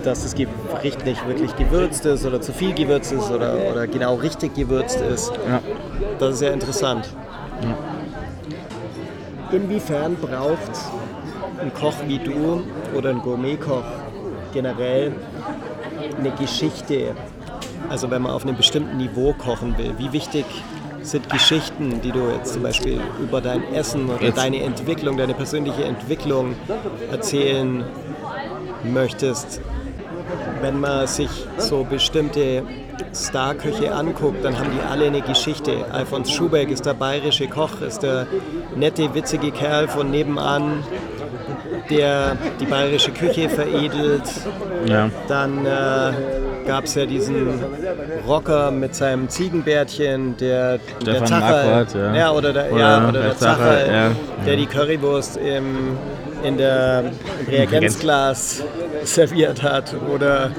dass 0.03 0.23
das 0.23 0.35
Gericht 0.35 1.05
nicht 1.05 1.27
wirklich 1.27 1.55
gewürzt 1.55 2.05
ist 2.05 2.25
oder 2.25 2.41
zu 2.41 2.53
viel 2.53 2.73
gewürzt 2.73 3.11
ist 3.11 3.29
oder, 3.31 3.57
oder 3.71 3.87
genau 3.87 4.15
richtig 4.15 4.53
gewürzt 4.53 4.99
ist. 5.01 5.31
Ja. 5.47 5.61
Das 6.19 6.35
ist 6.35 6.41
ja 6.41 6.51
interessant. 6.51 7.09
Inwiefern 9.51 10.15
braucht 10.15 10.71
ein 11.61 11.73
Koch 11.73 11.95
wie 12.07 12.19
du 12.19 12.63
oder 12.95 13.09
ein 13.09 13.19
Gourmetkoch 13.19 13.85
generell 14.53 15.13
eine 16.17 16.31
Geschichte? 16.31 17.15
Also 17.89 18.09
wenn 18.09 18.23
man 18.23 18.31
auf 18.31 18.43
einem 18.43 18.57
bestimmten 18.57 18.97
Niveau 18.97 19.33
kochen 19.33 19.77
will, 19.77 19.93
wie 19.97 20.11
wichtig 20.11 20.45
sind 21.05 21.29
Geschichten, 21.29 22.01
die 22.01 22.11
du 22.11 22.29
jetzt 22.35 22.53
zum 22.53 22.63
Beispiel 22.63 22.99
über 23.21 23.41
dein 23.41 23.63
Essen 23.73 24.09
oder 24.09 24.23
Jetzt- 24.23 24.37
deine 24.37 24.61
Entwicklung, 24.63 25.17
deine 25.17 25.33
persönliche 25.33 25.83
Entwicklung 25.83 26.55
erzählen 27.11 27.83
möchtest? 28.83 29.61
Wenn 30.61 30.79
man 30.79 31.05
sich 31.07 31.29
so 31.57 31.83
bestimmte 31.83 32.63
Starköche 33.13 33.93
anguckt, 33.93 34.43
dann 34.43 34.57
haben 34.57 34.71
die 34.71 34.81
alle 34.89 35.05
eine 35.05 35.21
Geschichte. 35.21 35.85
Alfons 35.91 36.31
Schubeck 36.31 36.69
ist 36.71 36.85
der 36.85 36.93
bayerische 36.93 37.47
Koch, 37.47 37.81
ist 37.81 37.99
der 38.03 38.25
nette, 38.75 39.13
witzige 39.13 39.51
Kerl 39.51 39.87
von 39.87 40.09
nebenan, 40.11 40.83
der 41.89 42.35
die 42.59 42.65
bayerische 42.65 43.11
Küche 43.11 43.49
veredelt. 43.49 44.23
Ja. 44.85 45.09
Dann 45.27 45.65
äh, 45.65 46.11
gab 46.65 46.85
es 46.85 46.95
ja 46.95 47.05
diesen 47.05 47.63
Rocker 48.27 48.71
mit 48.71 48.95
seinem 48.95 49.29
Ziegenbärtchen, 49.29 50.35
der, 50.37 50.79
der 51.05 51.11
Stefan 51.11 51.27
Zacherl, 51.27 51.65
Marquardt, 51.65 52.15
ja. 52.15 52.31
oder 52.31 52.53
der, 52.53 52.71
Oder 52.71 52.79
ja, 52.81 52.97
oder 53.07 53.11
der 53.11 53.21
der 53.21 53.37
Zacherl, 53.37 53.77
Zacherl, 53.85 53.93
ja. 53.93 54.11
der 54.45 54.53
Ja. 54.53 54.59
die 54.59 54.65
Currywurst 54.65 55.37
im, 55.37 55.97
in 56.43 56.57
der, 56.57 57.11
im 57.45 57.47
Reagenzglas 57.53 58.63
serviert 59.03 59.63
hat. 59.63 59.95
Oder 60.13 60.51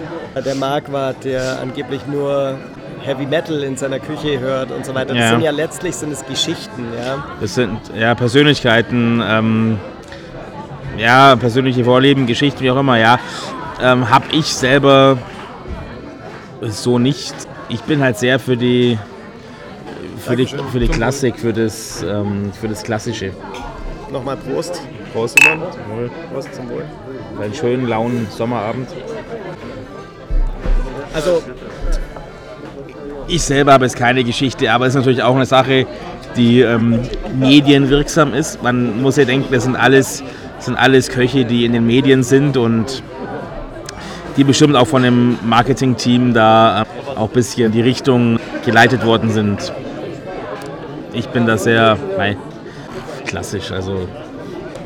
der 0.45 0.55
Marquardt, 0.55 1.25
der 1.25 1.61
angeblich 1.61 2.07
nur 2.07 2.55
Heavy 3.03 3.27
Metal 3.27 3.63
in 3.63 3.77
seiner 3.77 3.99
Küche 4.01 4.41
hört 4.41 4.71
und 4.73 4.85
so 4.85 4.95
weiter. 4.95 5.15
Das 5.15 5.23
Ja. 5.23 5.31
sind 5.31 5.43
ja 5.43 5.51
letztlich 5.51 5.95
sind 5.97 6.13
es 6.13 6.25
Geschichten. 6.27 6.87
Ja? 7.05 7.25
Das 7.41 7.55
sind 7.55 7.79
ja 7.99 8.15
Persönlichkeiten, 8.15 9.23
ähm, 9.25 9.79
ja, 10.99 11.37
persönliche 11.37 11.85
Vorlieben, 11.85 12.27
Geschichten, 12.27 12.61
wie 12.61 12.71
auch 12.71 12.79
immer, 12.79 12.99
ja. 12.99 13.19
Ähm, 13.83 14.09
hab 14.11 14.33
ich 14.33 14.47
selber 14.55 15.19
so 16.63 16.99
nicht. 16.99 17.35
Ich 17.69 17.83
bin 17.83 18.01
halt 18.01 18.19
sehr 18.19 18.39
für 18.39 18.57
die 18.57 18.99
für 20.19 20.37
die, 20.37 20.47
für 20.47 20.81
die 20.81 20.89
Klassik, 20.89 21.39
für 21.39 21.53
das, 21.53 22.03
ähm, 22.03 22.53
für 22.53 22.69
das 22.69 22.83
Klassische. 22.83 23.33
Nochmal 24.11 24.37
Prost. 24.37 24.81
Prost, 25.13 25.37
Simon. 25.43 25.61
Prost 26.33 26.55
zum 26.55 26.69
Wohl. 26.71 26.85
einen 27.41 27.55
schönen, 27.55 27.87
lauen 27.87 28.27
Sommerabend. 28.31 28.89
Also 31.15 31.43
Ich 33.29 33.43
selber 33.43 33.73
habe 33.73 33.85
jetzt 33.85 33.97
keine 33.97 34.23
Geschichte, 34.23 34.71
aber 34.71 34.87
es 34.87 34.91
ist 34.91 34.97
natürlich 34.97 35.23
auch 35.23 35.35
eine 35.35 35.47
Sache, 35.47 35.87
die 36.37 36.61
ähm, 36.61 37.01
medienwirksam 37.39 38.35
ist. 38.35 38.63
Man 38.63 39.03
muss 39.03 39.17
ja 39.17 39.25
denken, 39.25 39.53
das 39.53 39.65
sind 39.65 39.75
alles, 39.77 40.23
das 40.57 40.67
sind 40.67 40.77
alles 40.77 41.09
Köche, 41.09 41.45
die 41.45 41.65
in 41.65 41.73
den 41.73 41.87
Medien 41.87 42.23
sind 42.23 42.57
und 42.57 43.03
die 44.37 44.45
bestimmt 44.45 44.76
auch 44.76 44.87
von 44.87 45.03
dem 45.03 45.39
Marketing-Team 45.45 46.34
da 46.34 46.82
äh, 46.82 47.18
auch 47.18 47.28
ein 47.28 47.32
bisschen 47.32 47.66
in 47.66 47.72
die 47.72 47.80
Richtung 47.80 48.39
geleitet 48.64 49.05
worden 49.05 49.30
sind. 49.30 49.72
Ich 51.12 51.28
bin 51.28 51.47
da 51.47 51.57
sehr 51.57 51.97
nein, 52.18 52.37
klassisch, 53.26 53.72
also 53.72 54.07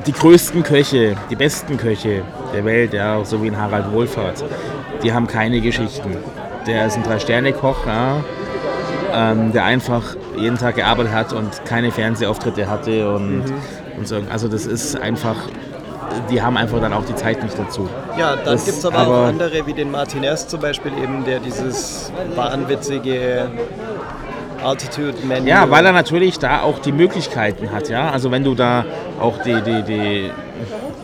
die 0.07 0.13
größten 0.13 0.63
Köche, 0.63 1.17
die 1.29 1.37
besten 1.37 1.77
Köche 1.77 2.23
der 2.55 2.65
Welt, 2.65 2.93
ja, 2.93 3.23
so 3.25 3.43
wie 3.43 3.49
ein 3.49 3.59
Harald 3.59 3.93
Wohlfahrt, 3.93 4.45
die 5.03 5.13
haben 5.13 5.27
keine 5.27 5.61
Geschichten. 5.61 6.17
Der 6.67 6.87
ist 6.87 6.97
ein 6.97 7.03
Drei-Sterne-Koch, 7.03 7.87
ja, 7.87 8.17
ähm, 9.13 9.53
der 9.53 9.65
einfach 9.65 10.17
jeden 10.37 10.57
Tag 10.57 10.77
gearbeitet 10.77 11.13
hat 11.13 11.33
und 11.33 11.65
keine 11.65 11.91
Fernsehauftritte 11.91 12.69
hatte 12.71 13.13
und, 13.13 13.45
mhm. 13.45 13.55
und 13.99 14.09
so. 14.09 14.17
Also 14.31 14.49
das 14.49 14.67
ist 14.67 14.99
einfach, 14.99 15.37
die 16.31 16.41
haben 16.41 16.57
einfach 16.57 16.81
dann 16.81 16.93
auch 16.93 17.05
die 17.05 17.15
Zeit 17.15 17.43
nicht 17.43 17.59
dazu. 17.59 17.89
Ja, 18.19 18.37
dann 18.37 18.57
gibt 18.57 18.69
es 18.69 18.85
aber, 18.85 18.99
aber, 18.99 19.19
auch 19.19 19.27
andere 19.27 19.67
wie 19.67 19.73
den 19.73 19.91
Martinez 19.91 20.47
zum 20.47 20.61
Beispiel 20.61 20.93
eben, 21.03 21.25
der 21.25 21.41
dieses 21.41 22.13
wahnwitzige 22.35 23.49
Altitude 24.65 25.15
Menu. 25.27 25.47
Ja, 25.47 25.71
weil 25.71 25.87
er 25.87 25.93
natürlich 25.93 26.39
da 26.39 26.63
auch 26.63 26.79
die 26.79 26.93
Möglichkeiten 26.93 27.71
hat, 27.73 27.89
ja. 27.89 28.11
Also 28.11 28.31
wenn 28.31 28.45
du 28.45 28.55
da 28.55 28.85
auch 29.21 29.39
die, 29.43 29.61
die, 29.63 29.83
die 29.83 30.31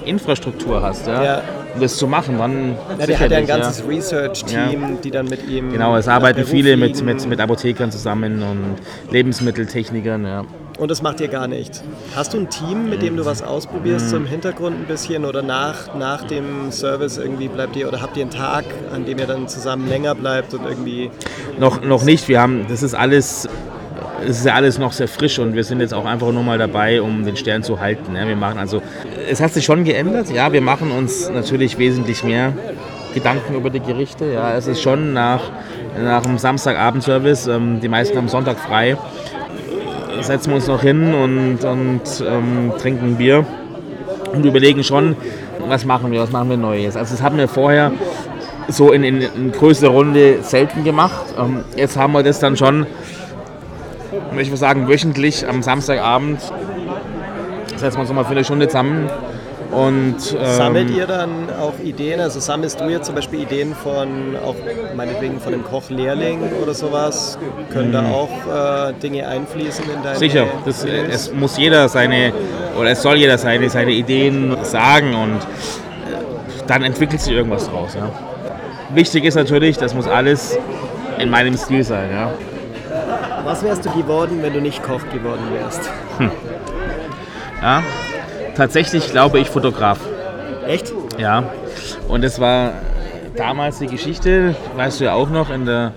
Infrastruktur 0.04 0.82
hast, 0.82 1.06
ja. 1.06 1.22
ja. 1.22 1.42
das 1.80 1.96
zu 1.96 2.06
machen, 2.06 2.38
dann. 2.38 2.76
Ja, 2.98 3.06
der 3.06 3.18
hat 3.18 3.30
ja 3.30 3.38
ein 3.38 3.46
ganzes 3.46 3.80
ja. 3.80 3.86
Research-Team, 3.86 4.82
ja. 4.82 4.88
die 5.02 5.10
dann 5.10 5.26
mit 5.26 5.48
ihm. 5.48 5.72
Genau, 5.72 5.96
es 5.96 6.08
arbeiten 6.08 6.44
viele 6.44 6.76
mit, 6.76 7.02
mit, 7.02 7.26
mit 7.26 7.40
Apothekern 7.40 7.90
zusammen 7.90 8.42
und 8.42 8.76
Lebensmitteltechnikern, 9.10 10.24
ja. 10.24 10.44
Und 10.78 10.90
das 10.90 11.00
macht 11.00 11.20
ihr 11.20 11.28
gar 11.28 11.48
nicht. 11.48 11.82
Hast 12.14 12.34
du 12.34 12.38
ein 12.38 12.50
Team, 12.50 12.90
mit 12.90 13.00
dem 13.00 13.16
du 13.16 13.24
was 13.24 13.42
ausprobierst, 13.42 14.10
so 14.10 14.16
im 14.16 14.26
Hintergrund 14.26 14.76
ein 14.76 14.84
bisschen 14.84 15.24
oder 15.24 15.42
nach, 15.42 15.94
nach 15.94 16.24
dem 16.24 16.70
Service 16.70 17.16
irgendwie 17.16 17.48
bleibt 17.48 17.76
ihr 17.76 17.88
oder 17.88 18.02
habt 18.02 18.16
ihr 18.16 18.22
einen 18.22 18.30
Tag, 18.30 18.64
an 18.92 19.06
dem 19.06 19.18
ihr 19.18 19.26
dann 19.26 19.48
zusammen 19.48 19.88
länger 19.88 20.14
bleibt 20.14 20.52
und 20.52 20.66
irgendwie. 20.66 21.10
Noch, 21.58 21.82
noch 21.82 22.04
nicht. 22.04 22.28
Wir 22.28 22.40
haben, 22.40 22.66
das 22.68 22.82
ist 22.82 22.94
alles 22.94 23.48
es 24.28 24.38
ist 24.38 24.46
ja 24.46 24.54
alles 24.54 24.78
noch 24.78 24.92
sehr 24.92 25.08
frisch 25.08 25.38
und 25.38 25.54
wir 25.54 25.62
sind 25.62 25.80
jetzt 25.80 25.94
auch 25.94 26.04
einfach 26.04 26.32
nur 26.32 26.42
mal 26.42 26.58
dabei, 26.58 27.02
um 27.02 27.24
den 27.24 27.36
Stern 27.36 27.62
zu 27.62 27.80
halten. 27.80 28.16
Ja, 28.16 28.26
wir 28.26 28.36
machen 28.36 28.58
also, 28.58 28.82
es 29.30 29.40
hat 29.40 29.52
sich 29.52 29.64
schon 29.64 29.84
geändert. 29.84 30.30
Ja, 30.30 30.52
wir 30.52 30.60
machen 30.60 30.90
uns 30.90 31.28
natürlich 31.30 31.78
wesentlich 31.78 32.24
mehr 32.24 32.52
Gedanken 33.14 33.54
über 33.54 33.70
die 33.70 33.80
Gerichte. 33.80 34.32
Ja, 34.32 34.56
es 34.56 34.66
ist 34.66 34.82
schon 34.82 35.12
nach, 35.12 35.42
nach 35.98 36.22
dem 36.22 36.38
Samstagabendservice, 36.38 37.46
ähm, 37.46 37.80
die 37.80 37.88
meisten 37.88 38.16
haben 38.16 38.28
Sonntag 38.28 38.58
frei 38.58 38.96
setzen 40.22 40.50
wir 40.50 40.56
uns 40.56 40.66
noch 40.66 40.82
hin 40.82 41.14
und, 41.14 41.64
und 41.64 42.02
ähm, 42.26 42.72
trinken 42.78 43.16
Bier 43.16 43.44
und 44.32 44.44
überlegen 44.44 44.82
schon, 44.84 45.16
was 45.68 45.84
machen 45.84 46.12
wir, 46.12 46.20
was 46.20 46.30
machen 46.30 46.50
wir 46.50 46.56
Neues. 46.56 46.96
Also 46.96 47.14
das 47.14 47.22
haben 47.22 47.38
wir 47.38 47.48
vorher 47.48 47.92
so 48.68 48.92
in, 48.92 49.04
in, 49.04 49.20
in 49.20 49.52
größere 49.52 49.90
Runde 49.90 50.38
selten 50.42 50.84
gemacht. 50.84 51.34
Ähm, 51.38 51.64
jetzt 51.76 51.96
haben 51.96 52.12
wir 52.12 52.22
das 52.22 52.38
dann 52.38 52.56
schon, 52.56 52.86
ich 54.38 54.48
würde 54.48 54.56
sagen, 54.56 54.88
wöchentlich 54.88 55.48
am 55.48 55.62
Samstagabend 55.62 56.40
setzen 57.76 57.96
wir 57.96 58.00
uns 58.00 58.08
nochmal 58.08 58.24
für 58.24 58.32
eine 58.32 58.44
Stunde 58.44 58.68
zusammen 58.68 59.10
und, 59.70 60.16
ähm, 60.38 60.54
Sammelt 60.56 60.90
ihr 60.90 61.06
dann 61.06 61.48
auch 61.60 61.74
Ideen? 61.82 62.20
Also 62.20 62.40
sammelst 62.40 62.80
du 62.80 62.84
jetzt 62.88 63.06
zum 63.06 63.14
Beispiel 63.14 63.42
Ideen 63.42 63.74
von 63.74 64.36
auch 64.44 64.54
meinetwegen 64.96 65.40
von 65.40 65.52
dem 65.52 65.64
Kochlehrling 65.64 66.40
oder 66.62 66.74
sowas? 66.74 67.38
Können 67.72 67.92
da 67.92 68.02
mhm. 68.02 68.12
auch 68.12 68.30
äh, 68.30 68.92
Dinge 68.94 69.26
einfließen 69.26 69.84
in 69.84 70.02
deine 70.02 70.18
Sicher, 70.18 70.46
das, 70.64 70.84
es 70.84 71.32
muss 71.32 71.56
jeder 71.58 71.88
seine 71.88 72.32
oder 72.78 72.90
es 72.90 73.02
soll 73.02 73.16
jeder 73.16 73.38
seine, 73.38 73.68
seine 73.70 73.92
Ideen 73.92 74.56
sagen 74.62 75.14
und 75.14 75.36
äh, 75.36 76.66
dann 76.66 76.82
entwickelt 76.82 77.20
sich 77.20 77.32
irgendwas 77.32 77.68
draus. 77.68 77.94
Ja. 77.94 78.10
Wichtig 78.94 79.24
ist 79.24 79.34
natürlich, 79.34 79.78
das 79.78 79.94
muss 79.94 80.06
alles 80.06 80.58
in 81.18 81.30
meinem 81.30 81.56
Stil 81.56 81.82
sein. 81.82 82.10
Ja. 82.10 82.30
Was 83.44 83.62
wärst 83.62 83.84
du 83.84 83.90
geworden, 83.90 84.38
wenn 84.42 84.52
du 84.52 84.60
nicht 84.60 84.82
Koch 84.82 85.02
geworden 85.12 85.42
wärst? 85.52 85.90
Hm. 86.18 86.30
Ja, 87.62 87.82
tatsächlich, 88.56 89.10
glaube 89.10 89.38
ich, 89.38 89.48
Fotograf. 89.48 89.98
Echt? 90.66 90.92
Ja. 91.18 91.44
Und 92.08 92.24
es 92.24 92.40
war 92.40 92.72
damals 93.36 93.78
die 93.78 93.86
Geschichte, 93.86 94.54
weißt 94.76 95.00
du 95.00 95.04
ja 95.04 95.12
auch 95.12 95.28
noch, 95.28 95.50
in 95.50 95.66
der 95.66 95.92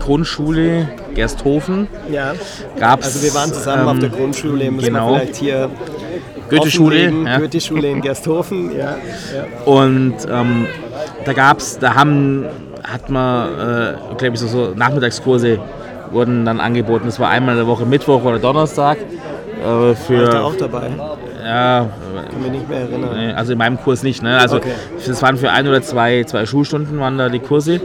Grundschule 0.00 0.88
Gersthofen. 1.14 1.88
Ja. 2.10 2.34
Gab's, 2.78 3.06
also 3.06 3.22
wir 3.22 3.34
waren 3.34 3.52
zusammen 3.52 3.82
ähm, 3.82 3.88
auf 3.88 3.98
der 3.98 4.10
ähm, 4.10 4.16
Grundschule, 4.16 4.70
müssen 4.70 4.86
genau. 4.86 5.12
wir 5.12 5.20
vielleicht 5.20 5.36
hier 5.36 5.70
Goethe-Schule. 6.50 7.10
Ja. 7.10 7.38
Goethe-Schule 7.38 7.88
in 7.88 8.00
Gersthofen, 8.00 8.76
ja. 8.76 8.96
ja. 9.34 9.64
Und 9.64 10.16
ähm, 10.30 10.66
da 11.24 11.32
gab's, 11.32 11.78
da 11.78 11.94
haben, 11.94 12.46
hat 12.82 13.08
man, 13.08 13.48
äh, 13.48 13.94
glaube 14.16 14.34
ich, 14.34 14.40
so, 14.40 14.46
so 14.46 14.72
Nachmittagskurse 14.74 15.58
wurden 16.10 16.44
dann 16.44 16.60
angeboten. 16.60 17.06
Das 17.06 17.18
war 17.18 17.30
einmal 17.30 17.54
in 17.54 17.58
der 17.58 17.66
Woche 17.66 17.86
Mittwoch 17.86 18.22
oder 18.24 18.38
Donnerstag. 18.38 18.98
Äh, 18.98 19.94
für, 19.94 20.16
war 20.16 20.22
ich 20.24 20.28
da 20.30 20.42
auch 20.42 20.56
dabei? 20.56 20.90
Ja. 21.44 21.88
Kann 22.30 22.42
mich 22.42 22.52
nicht 22.52 22.68
mehr 22.68 22.80
erinnern. 22.80 23.34
Also 23.36 23.52
in 23.52 23.58
meinem 23.58 23.78
Kurs 23.78 24.02
nicht. 24.02 24.22
Ne? 24.22 24.38
Also 24.38 24.56
okay. 24.56 24.72
das 25.06 25.22
waren 25.22 25.36
für 25.36 25.50
ein 25.50 25.66
oder 25.68 25.82
zwei, 25.82 26.24
zwei 26.24 26.46
Schulstunden 26.46 26.98
waren 26.98 27.18
da 27.18 27.28
die 27.28 27.40
Kurse. 27.40 27.80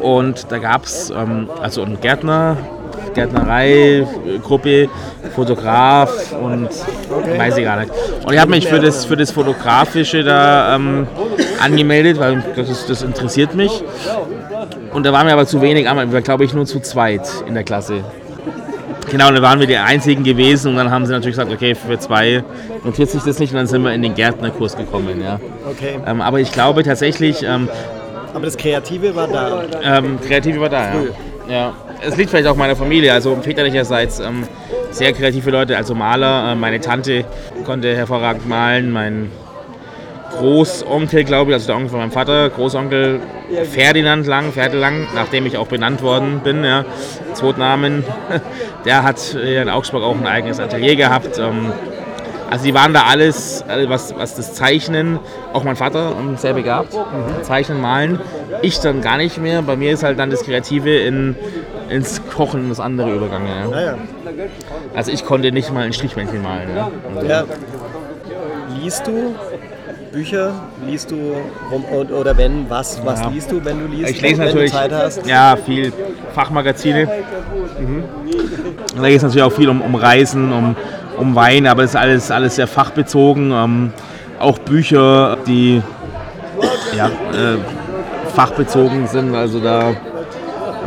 Und 0.00 0.50
da 0.50 0.58
gab 0.58 0.84
es 0.84 1.10
ähm, 1.10 1.48
also 1.60 1.82
einen 1.82 2.00
Gärtner, 2.00 2.56
Gärtnerei-Gruppe, 3.14 4.88
Fotograf 5.34 6.32
und 6.32 6.68
okay. 7.10 7.38
weiß 7.38 7.56
ich 7.56 7.64
gar 7.64 7.80
nicht. 7.80 7.92
Und 8.24 8.32
ich 8.32 8.40
habe 8.40 8.50
mich 8.50 8.66
für 8.66 8.80
das, 8.80 9.04
für 9.04 9.16
das 9.16 9.30
Fotografische 9.30 10.22
da 10.22 10.74
ähm, 10.76 11.06
angemeldet, 11.62 12.18
weil 12.18 12.42
das, 12.56 12.68
ist, 12.68 12.90
das 12.90 13.02
interessiert 13.02 13.54
mich. 13.54 13.82
Und 14.92 15.04
da 15.06 15.12
waren 15.12 15.26
wir 15.26 15.32
aber 15.32 15.46
zu 15.46 15.60
wenig, 15.60 15.84
wir 15.84 15.96
waren 15.96 16.22
glaube 16.22 16.44
ich 16.44 16.54
nur 16.54 16.66
zu 16.66 16.80
zweit 16.80 17.26
in 17.46 17.54
der 17.54 17.64
Klasse. 17.64 18.04
Genau, 19.10 19.30
dann 19.30 19.42
waren 19.42 19.60
wir 19.60 19.66
die 19.66 19.76
Einzigen 19.76 20.22
gewesen 20.24 20.70
und 20.70 20.76
dann 20.76 20.90
haben 20.90 21.04
sie 21.06 21.12
natürlich 21.12 21.36
gesagt, 21.36 21.52
okay, 21.52 21.74
für 21.74 21.98
zwei 21.98 22.42
notiert 22.84 23.10
sich 23.10 23.22
das 23.22 23.38
nicht 23.38 23.52
und 23.52 23.58
dann 23.58 23.66
sind 23.66 23.82
wir 23.82 23.92
in 23.92 24.02
den 24.02 24.14
Gärtnerkurs 24.14 24.76
gekommen. 24.76 25.22
Ja. 25.22 25.38
Okay. 25.68 25.98
Ähm, 26.06 26.20
aber 26.20 26.40
ich 26.40 26.52
glaube 26.52 26.82
tatsächlich... 26.82 27.42
Ähm, 27.42 27.68
aber 28.34 28.46
das 28.46 28.56
Kreative 28.56 29.14
war 29.14 29.28
da? 29.28 29.64
Ähm, 29.82 30.18
Kreative 30.20 30.60
war 30.60 30.70
da, 30.70 30.92
Früh. 30.92 31.10
ja. 31.48 31.54
ja. 31.54 31.74
Es 32.04 32.16
liegt 32.16 32.30
vielleicht 32.30 32.48
auch 32.48 32.56
meiner 32.56 32.74
Familie, 32.74 33.12
also 33.12 33.36
väterlicherseits 33.36 34.18
ähm, 34.20 34.44
sehr 34.90 35.12
kreative 35.12 35.50
Leute, 35.50 35.76
also 35.76 35.94
Maler. 35.94 36.52
Äh, 36.52 36.54
meine 36.56 36.80
Tante 36.80 37.24
konnte 37.64 37.94
hervorragend 37.94 38.48
malen, 38.48 38.90
mein 38.90 39.30
Großonkel, 40.38 41.24
glaube 41.24 41.50
ich, 41.50 41.54
also 41.54 41.66
der 41.66 41.76
Onkel 41.76 41.90
von 41.90 42.00
meinem 42.00 42.10
Vater, 42.10 42.50
Großonkel 42.50 43.20
Ferdinand 43.70 44.26
Lang, 44.26 44.52
Ferdelang, 44.52 45.06
nachdem 45.14 45.46
ich 45.46 45.56
auch 45.56 45.66
benannt 45.66 46.02
worden 46.02 46.40
bin, 46.42 46.64
ja, 46.64 46.84
Zweitnamen, 47.34 48.04
der 48.84 49.02
hat 49.02 49.18
hier 49.20 49.62
in 49.62 49.68
Augsburg 49.68 50.02
auch 50.02 50.16
ein 50.16 50.26
eigenes 50.26 50.58
Atelier 50.58 50.96
gehabt. 50.96 51.38
Ähm, 51.38 51.72
also 52.50 52.66
die 52.66 52.74
waren 52.74 52.92
da 52.92 53.04
alles, 53.04 53.64
was, 53.86 54.14
was 54.14 54.34
das 54.34 54.52
Zeichnen, 54.52 55.18
auch 55.54 55.64
mein 55.64 55.76
Vater 55.76 56.14
ähm, 56.20 56.36
sehr 56.36 56.52
begabt, 56.52 56.92
mhm. 56.92 57.42
Zeichnen, 57.42 57.80
Malen. 57.80 58.20
Ich 58.60 58.78
dann 58.78 59.00
gar 59.00 59.16
nicht 59.16 59.38
mehr. 59.38 59.62
Bei 59.62 59.74
mir 59.74 59.92
ist 59.92 60.02
halt 60.02 60.18
dann 60.18 60.28
das 60.28 60.42
Kreative 60.42 60.94
in, 60.98 61.34
ins 61.88 62.20
Kochen 62.26 62.68
das 62.68 62.78
andere 62.78 63.14
übergangen. 63.14 63.48
Ja. 63.48 63.70
Ja, 63.70 63.86
ja. 63.86 63.98
Also 64.94 65.12
ich 65.12 65.24
konnte 65.24 65.50
nicht 65.50 65.72
mal 65.72 65.84
ein 65.84 65.94
Strichmännchen 65.94 66.42
malen. 66.42 66.76
Ja. 66.76 66.90
Also, 67.16 67.52
Liest 68.78 69.06
du 69.06 69.34
Bücher 70.12 70.52
liest 70.86 71.10
du 71.10 71.16
rum, 71.70 71.84
oder 71.84 72.36
wenn, 72.36 72.68
was, 72.68 73.00
was 73.04 73.20
ja. 73.20 73.28
liest 73.28 73.50
du, 73.50 73.64
wenn 73.64 73.80
du 73.80 73.86
liest, 73.86 74.10
ich 74.10 74.20
lese 74.20 74.38
wenn, 74.38 74.46
natürlich, 74.46 74.72
Zeit 74.72 74.92
hast? 74.92 75.26
Ja, 75.26 75.56
viel 75.56 75.92
Fachmagazine. 76.34 77.08
Mhm. 77.80 78.04
Da 78.94 79.08
geht 79.08 79.16
es 79.16 79.22
natürlich 79.22 79.42
auch 79.42 79.52
viel 79.52 79.70
um, 79.70 79.80
um 79.80 79.94
Reisen, 79.94 80.52
um, 80.52 80.76
um 81.16 81.34
Wein, 81.34 81.66
aber 81.66 81.82
es 81.84 81.90
ist 81.90 81.96
alles, 81.96 82.30
alles 82.30 82.56
sehr 82.56 82.66
fachbezogen. 82.66 83.52
Ähm, 83.52 83.92
auch 84.38 84.58
Bücher, 84.58 85.38
die 85.46 85.80
ja, 86.96 87.06
äh, 87.06 87.58
fachbezogen 88.34 89.06
sind. 89.06 89.34
Also 89.34 89.60
da 89.60 89.94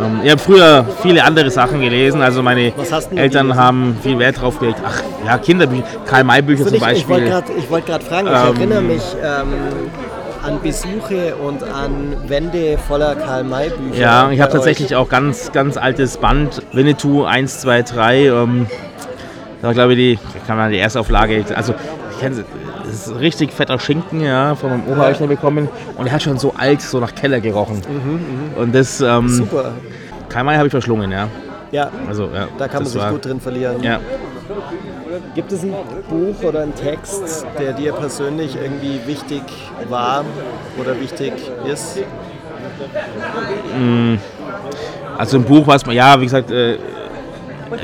ähm, 0.01 0.21
ich 0.23 0.31
habe 0.31 0.41
früher 0.41 0.85
viele 1.01 1.23
andere 1.23 1.49
Sachen 1.49 1.81
gelesen. 1.81 2.21
Also 2.21 2.41
meine 2.43 2.73
Eltern 3.15 3.47
gelesen? 3.47 3.55
haben 3.55 3.97
viel 4.01 4.19
Wert 4.19 4.41
drauf 4.41 4.59
gelegt. 4.59 4.79
Ach 4.85 5.01
ja, 5.25 5.37
Kinderbücher, 5.37 5.83
Karl-May-Bücher 6.05 6.67
zum 6.67 6.79
Beispiel. 6.79 7.31
Ich 7.57 7.69
wollte 7.69 7.87
gerade 7.87 8.05
fragen, 8.05 8.27
ich 8.27 8.33
ähm, 8.33 8.55
erinnere 8.55 8.81
mich 8.81 9.03
ähm, 9.23 9.53
an 10.43 10.61
Besuche 10.61 11.35
und 11.35 11.63
an 11.63 12.15
Wände 12.27 12.77
voller 12.77 13.15
Karl-May-Bücher. 13.15 13.99
Ja, 13.99 14.31
ich 14.31 14.41
habe 14.41 14.51
tatsächlich 14.51 14.95
auch 14.95 15.09
ganz, 15.09 15.51
ganz 15.51 15.77
altes 15.77 16.17
Band. 16.17 16.61
Winnetou 16.71 17.23
1, 17.23 17.61
2, 17.61 17.81
3. 17.81 18.25
Ähm, 18.25 18.67
da 19.61 19.73
glaube 19.73 19.93
ich, 19.93 20.19
die, 20.19 20.19
kann 20.45 20.57
man 20.57 20.71
die 20.71 20.77
Erstauflage, 20.77 21.43
also 21.55 21.73
ich 22.11 22.19
kenne 22.19 22.43
das 22.95 23.07
ist 23.07 23.19
richtig 23.19 23.51
fetter 23.51 23.77
Schinken, 23.77 24.21
ja, 24.21 24.55
von 24.55 24.69
meinem 24.69 24.87
Opa 24.87 25.11
den 25.11 25.27
bekommen. 25.27 25.67
Und 25.97 26.07
er 26.07 26.13
hat 26.13 26.23
schon 26.23 26.37
so 26.37 26.53
alt, 26.57 26.81
so 26.81 26.99
nach 26.99 27.13
Keller 27.13 27.41
gerochen. 27.41 27.81
Mhm, 27.87 28.13
mh. 28.13 28.61
Und 28.61 28.73
das. 28.73 29.01
Ähm, 29.01 29.27
Super. 29.27 29.73
Keinmal 30.29 30.57
habe 30.57 30.67
ich 30.67 30.71
verschlungen, 30.71 31.11
ja. 31.11 31.27
Ja. 31.71 31.89
Also, 32.07 32.29
ja. 32.33 32.47
Da 32.57 32.67
kann 32.67 32.83
man 32.83 32.91
sich 32.91 33.01
war, 33.01 33.11
gut 33.11 33.25
drin 33.25 33.41
verlieren. 33.41 33.83
Ja. 33.83 33.99
Gibt 35.33 35.51
es 35.51 35.63
ein 35.63 35.73
Buch 36.09 36.41
oder 36.43 36.61
einen 36.61 36.75
Text, 36.75 37.45
der 37.59 37.73
dir 37.73 37.91
persönlich 37.93 38.55
irgendwie 38.55 38.99
wichtig 39.05 39.43
war 39.89 40.23
oder 40.79 40.99
wichtig 40.99 41.33
ist? 41.69 41.99
Mm, 43.77 44.15
also 45.17 45.37
ein 45.37 45.43
Buch, 45.43 45.67
was 45.67 45.85
man, 45.85 45.95
ja, 45.95 46.19
wie 46.19 46.25
gesagt, 46.25 46.51
äh, 46.51 46.77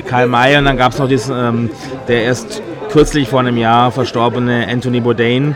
Karl 0.08 0.28
May 0.28 0.58
und 0.58 0.66
dann 0.66 0.78
gab 0.78 0.94
es 0.94 1.00
noch 1.00 1.08
diesen, 1.08 1.36
ähm, 1.36 1.70
der 2.08 2.24
erst 2.24 2.62
kürzlich 2.92 3.30
vor 3.30 3.40
einem 3.40 3.56
Jahr 3.56 3.92
verstorbene 3.92 4.68
Anthony 4.70 5.00
Bourdain. 5.00 5.56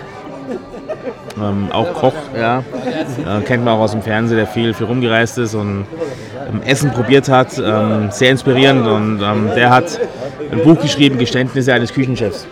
Ähm, 1.38 1.68
auch 1.72 1.94
Koch, 1.94 2.14
ja. 2.34 2.60
Äh, 2.60 3.42
kennt 3.42 3.66
man 3.66 3.74
auch 3.74 3.82
aus 3.82 3.92
dem 3.92 4.02
Fernsehen, 4.02 4.38
der 4.38 4.48
viel, 4.48 4.74
viel 4.74 4.86
rumgereist 4.86 5.38
ist 5.38 5.54
und 5.54 5.86
ähm, 6.48 6.62
Essen 6.64 6.92
probiert 6.92 7.28
hat. 7.28 7.58
Ähm, 7.60 8.08
sehr 8.10 8.32
inspirierend 8.32 8.88
und 8.88 9.22
ähm, 9.22 9.50
der 9.54 9.70
hat 9.70 10.00
ein 10.50 10.64
Buch 10.64 10.80
geschrieben, 10.82 11.18
Geständnisse 11.18 11.74
eines 11.74 11.94
Küchenchefs. 11.94 12.48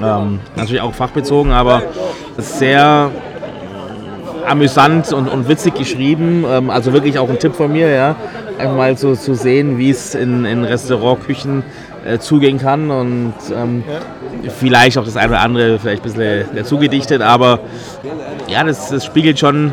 Ähm, 0.00 0.40
natürlich 0.56 0.80
auch 0.80 0.94
fachbezogen, 0.94 1.52
aber 1.52 1.82
sehr 2.38 3.10
amüsant 4.46 5.12
und, 5.12 5.28
und 5.28 5.46
witzig 5.46 5.74
geschrieben. 5.74 6.46
Ähm, 6.48 6.70
also 6.70 6.94
wirklich 6.94 7.18
auch 7.18 7.28
ein 7.28 7.38
Tipp 7.38 7.54
von 7.54 7.70
mir, 7.70 7.90
ja. 7.90 8.16
Einfach 8.58 8.76
mal 8.76 8.96
so 8.96 9.14
zu 9.14 9.34
sehen, 9.34 9.76
wie 9.76 9.90
es 9.90 10.14
in, 10.14 10.46
in 10.46 10.64
Restaurantküchen 10.64 11.62
äh, 12.08 12.18
zugehen 12.18 12.58
kann 12.58 12.90
und 12.90 13.34
ähm, 13.54 13.84
ja. 13.86 14.50
vielleicht 14.50 14.98
auch 14.98 15.04
das 15.04 15.16
eine 15.16 15.28
oder 15.28 15.40
andere 15.40 15.78
vielleicht 15.78 16.02
ein 16.04 16.12
bisschen 16.12 16.44
dazu 16.54 16.78
gedichtet, 16.78 17.22
aber 17.22 17.60
ja, 18.48 18.64
das, 18.64 18.88
das 18.88 19.04
spiegelt 19.04 19.38
schon 19.38 19.72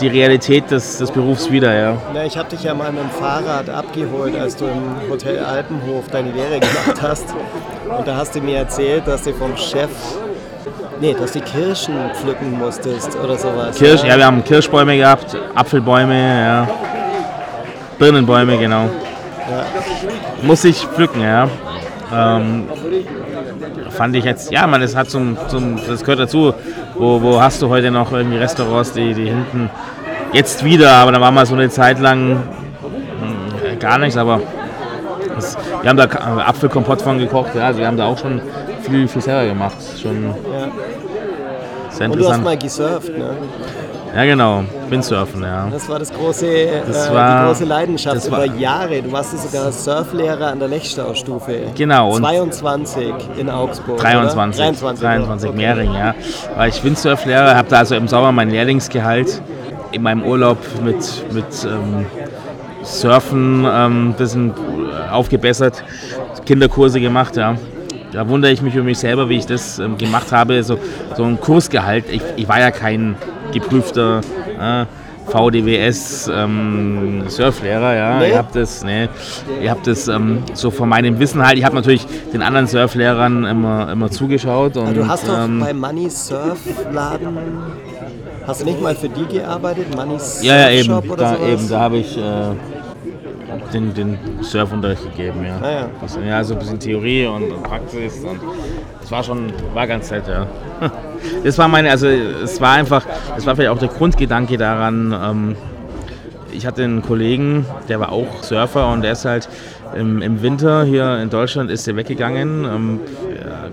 die 0.00 0.08
Realität 0.08 0.70
des, 0.70 0.98
des 0.98 1.10
Berufs 1.10 1.50
wieder, 1.50 1.74
ja. 1.74 1.96
Na, 2.12 2.24
ich 2.24 2.36
habe 2.36 2.48
dich 2.50 2.62
ja 2.62 2.74
mal 2.74 2.92
mit 2.92 3.02
dem 3.02 3.10
Fahrrad 3.10 3.70
abgeholt, 3.70 4.38
als 4.38 4.56
du 4.56 4.66
im 4.66 5.10
Hotel 5.10 5.38
Alpenhof 5.38 6.08
deine 6.10 6.32
Lehre 6.32 6.60
gemacht 6.60 7.00
hast. 7.00 7.26
Und 7.96 8.06
da 8.06 8.16
hast 8.16 8.34
du 8.34 8.40
mir 8.40 8.58
erzählt, 8.58 9.06
dass 9.06 9.22
du 9.22 9.32
vom 9.32 9.56
Chef 9.56 9.90
Nee, 10.98 11.14
dass 11.14 11.32
du 11.32 11.40
Kirschen 11.40 11.94
pflücken 12.14 12.58
musstest 12.58 13.16
oder 13.22 13.36
sowas. 13.36 13.76
Kirsch, 13.76 14.02
ja, 14.02 14.08
ja 14.08 14.16
wir 14.16 14.26
haben 14.26 14.42
Kirschbäume 14.42 14.96
gehabt, 14.96 15.36
Apfelbäume, 15.54 16.14
ja. 16.14 16.68
Birnenbäume, 17.98 18.56
genau. 18.56 18.84
Ja. 19.50 19.64
Muss 20.42 20.64
ich 20.64 20.86
pflücken, 20.86 21.20
ja. 21.20 21.48
Ähm, 22.12 22.64
fand 23.90 24.14
ich 24.14 24.24
jetzt, 24.24 24.52
ja, 24.52 24.66
man, 24.66 24.80
das 24.80 24.94
hat 24.94 25.10
zum, 25.10 25.36
zum 25.48 25.78
das 25.86 26.00
gehört 26.00 26.20
dazu. 26.20 26.54
Wo, 26.94 27.20
wo 27.20 27.40
hast 27.40 27.60
du 27.60 27.68
heute 27.68 27.90
noch 27.90 28.12
irgendwie 28.12 28.38
Restaurants, 28.38 28.92
die, 28.92 29.12
die 29.12 29.26
hinten 29.26 29.70
jetzt 30.32 30.64
wieder, 30.64 30.92
aber 30.92 31.12
da 31.12 31.20
war 31.20 31.30
mal 31.30 31.46
so 31.46 31.54
eine 31.54 31.68
Zeit 31.68 31.98
lang 31.98 32.42
hm, 33.70 33.78
gar 33.78 33.98
nichts, 33.98 34.16
aber 34.16 34.40
das, 35.34 35.56
wir 35.82 35.90
haben 35.90 35.96
da 35.96 36.04
Apfelkompott 36.04 37.02
von 37.02 37.18
gekocht, 37.18 37.54
ja, 37.54 37.66
also 37.66 37.80
wir 37.80 37.86
haben 37.86 37.96
da 37.96 38.06
auch 38.06 38.18
schon 38.18 38.40
viel, 38.82 39.08
viel 39.08 39.22
selber 39.22 39.46
gemacht. 39.46 39.76
Schon 40.00 40.24
ja. 40.24 40.32
sehr 41.90 42.06
interessant. 42.06 42.12
Und 42.12 42.18
du 42.18 42.28
hast 42.30 42.42
mal 42.42 42.56
gesurft, 42.56 43.10
ne? 43.10 43.36
Ja, 44.16 44.24
genau. 44.24 44.64
Windsurfen, 44.88 45.42
ja. 45.42 45.68
Das 45.70 45.86
war 45.90 45.98
das 45.98 46.10
große, 46.10 46.46
das 46.86 47.10
äh, 47.10 47.12
war, 47.12 47.42
die 47.42 47.48
große 47.48 47.64
Leidenschaft 47.66 48.26
über 48.26 48.46
Jahre. 48.46 49.02
Du 49.02 49.12
warst 49.12 49.38
sogar 49.38 49.70
Surflehrer 49.70 50.46
an 50.46 50.58
der 50.58 50.68
Lechstaustufe. 50.68 51.64
Genau. 51.76 52.16
22 52.16 53.12
in 53.36 53.50
Augsburg. 53.50 53.98
23. 53.98 54.58
23, 54.58 55.02
23 55.02 55.48
okay. 55.50 55.58
Mehring, 55.58 55.92
ja. 55.92 56.14
War 56.56 56.66
ich 56.66 56.82
Windsurflehrer, 56.82 57.56
habe 57.56 57.68
da 57.68 57.80
also 57.80 57.94
im 57.94 58.08
Sommer 58.08 58.32
mein 58.32 58.48
Lehrlingsgehalt 58.48 59.42
in 59.92 60.00
meinem 60.00 60.22
Urlaub 60.22 60.56
mit, 60.82 60.96
mit 61.34 61.44
ähm, 61.64 62.06
Surfen 62.84 63.66
ein 63.66 63.92
ähm, 63.92 64.14
bisschen 64.16 64.54
aufgebessert, 65.12 65.84
Kinderkurse 66.46 67.02
gemacht, 67.02 67.36
ja 67.36 67.56
da 68.12 68.26
wundere 68.30 68.50
ich 68.50 68.62
mich 68.62 68.74
über 68.74 68.84
mich 68.84 68.98
selber, 68.98 69.28
wie 69.28 69.36
ich 69.36 69.44
das 69.44 69.78
ähm, 69.78 69.98
gemacht 69.98 70.32
habe. 70.32 70.62
So, 70.62 70.78
so 71.16 71.24
ein 71.24 71.38
Kursgehalt. 71.38 72.06
Ich, 72.10 72.22
ich 72.36 72.48
war 72.48 72.58
ja 72.58 72.70
kein 72.70 73.16
geprüfter 73.52 74.20
äh, 74.60 74.86
VDWS 75.26 76.30
ähm, 76.32 77.24
Surflehrer, 77.26 77.94
ja. 77.94 78.18
Nee. 78.18 78.30
Ihr 78.30 78.38
habt 78.38 78.54
das, 78.54 78.84
nee, 78.84 79.08
ihr 79.60 79.70
habt 79.70 79.86
das 79.86 80.08
ähm, 80.08 80.42
so 80.54 80.70
von 80.70 80.88
meinem 80.88 81.18
Wissen 81.18 81.44
halt. 81.44 81.58
Ich 81.58 81.64
habe 81.64 81.74
natürlich 81.74 82.06
den 82.32 82.42
anderen 82.42 82.66
Surflehrern 82.66 83.44
immer, 83.44 83.90
immer 83.90 84.10
zugeschaut. 84.10 84.76
Und, 84.76 84.96
du 84.96 85.06
hast 85.06 85.28
doch 85.28 85.44
ähm, 85.44 85.60
bei 85.60 85.74
Money 85.74 86.08
Surfladen 86.08 87.38
Hast 88.46 88.60
du 88.60 88.64
nicht 88.66 88.80
mal 88.80 88.94
für 88.94 89.08
die 89.08 89.26
gearbeitet? 89.26 89.94
Money 89.96 90.18
Surf 90.18 90.44
Ja, 90.44 90.56
ja, 90.56 90.70
eben. 90.70 90.92
Oder 90.92 91.16
da, 91.16 91.34
sowas? 91.34 91.48
eben, 91.48 91.68
da 91.68 91.80
habe 91.80 91.96
ich. 91.98 92.16
Äh, 92.16 92.22
den, 93.72 93.92
den 93.94 94.18
Surfunterricht 94.42 95.02
gegeben, 95.02 95.44
ja. 95.44 95.58
Ah, 95.60 95.70
ja. 95.70 95.90
Also, 96.00 96.20
ja, 96.20 96.44
so 96.44 96.54
ein 96.54 96.60
bisschen 96.60 96.78
Theorie 96.78 97.26
und, 97.26 97.50
und 97.50 97.62
Praxis 97.62 98.22
und 98.24 98.38
es 99.02 99.10
war 99.10 99.22
schon, 99.22 99.52
war 99.74 99.86
ganz 99.86 100.10
nett, 100.10 100.24
ja. 100.28 100.46
Das 101.44 101.58
war 101.58 101.68
meine, 101.68 101.90
also 101.90 102.06
es 102.06 102.60
war 102.60 102.72
einfach, 102.72 103.04
es 103.36 103.46
war 103.46 103.56
vielleicht 103.56 103.70
auch 103.70 103.78
der 103.78 103.88
Grundgedanke 103.88 104.56
daran, 104.56 105.12
ähm, 105.12 105.56
ich 106.52 106.66
hatte 106.66 106.84
einen 106.84 107.02
Kollegen, 107.02 107.66
der 107.88 108.00
war 108.00 108.12
auch 108.12 108.42
Surfer 108.42 108.90
und 108.90 109.02
der 109.02 109.12
ist 109.12 109.24
halt 109.24 109.48
im, 109.94 110.22
im 110.22 110.42
Winter 110.42 110.84
hier 110.84 111.18
in 111.18 111.30
Deutschland 111.30 111.70
ist 111.70 111.86
er 111.86 111.96
weggegangen, 111.96 112.64
ähm, 112.64 113.00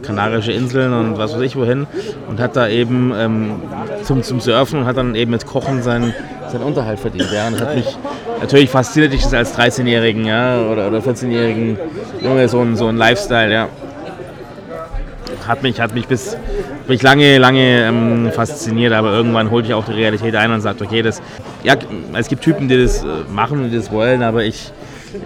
Kanarische 0.01 0.51
Inseln 0.51 0.93
und 0.93 1.17
was 1.17 1.33
weiß 1.33 1.41
ich 1.41 1.55
wohin 1.55 1.87
und 2.27 2.39
hat 2.39 2.55
da 2.55 2.67
eben 2.67 3.13
ähm, 3.17 3.61
zum, 4.03 4.21
zum 4.21 4.39
Surfen 4.39 4.79
und 4.79 4.85
hat 4.85 4.97
dann 4.97 5.15
eben 5.15 5.31
mit 5.31 5.45
Kochen 5.45 5.81
seinen, 5.81 6.13
seinen 6.51 6.63
Unterhalt 6.63 6.99
verdient. 6.99 7.29
Ja. 7.33 7.47
Und 7.47 7.53
das 7.53 7.67
hat 7.67 7.75
mich 7.75 7.97
natürlich 8.41 8.69
fasziniert, 8.69 9.13
ich 9.13 9.23
das 9.23 9.33
als 9.33 9.57
13-Jährigen 9.57 10.25
ja, 10.25 10.61
oder, 10.61 10.87
oder 10.87 10.99
14-Jährigen 10.99 11.77
Junge, 12.21 12.49
so 12.49 12.59
ein, 12.59 12.75
so 12.75 12.87
ein 12.87 12.97
Lifestyle, 12.97 13.51
ja. 13.51 13.69
Hat 15.47 15.63
mich, 15.63 15.79
hat 15.79 15.93
mich 15.93 16.07
bis 16.07 16.37
mich 16.87 17.01
lange, 17.01 17.37
lange 17.37 17.87
ähm, 17.87 18.31
fasziniert, 18.31 18.93
aber 18.93 19.11
irgendwann 19.11 19.51
holt 19.51 19.65
ich 19.65 19.73
auch 19.73 19.85
die 19.85 19.93
Realität 19.93 20.35
ein 20.35 20.51
und 20.51 20.61
sagt, 20.61 20.81
okay, 20.81 21.01
das, 21.01 21.21
ja, 21.63 21.75
es 22.13 22.27
gibt 22.27 22.43
Typen, 22.43 22.67
die 22.67 22.81
das 22.81 23.03
äh, 23.03 23.07
machen 23.31 23.63
und 23.63 23.69
die 23.69 23.77
das 23.77 23.91
wollen, 23.91 24.23
aber 24.23 24.43
ich, 24.43 24.71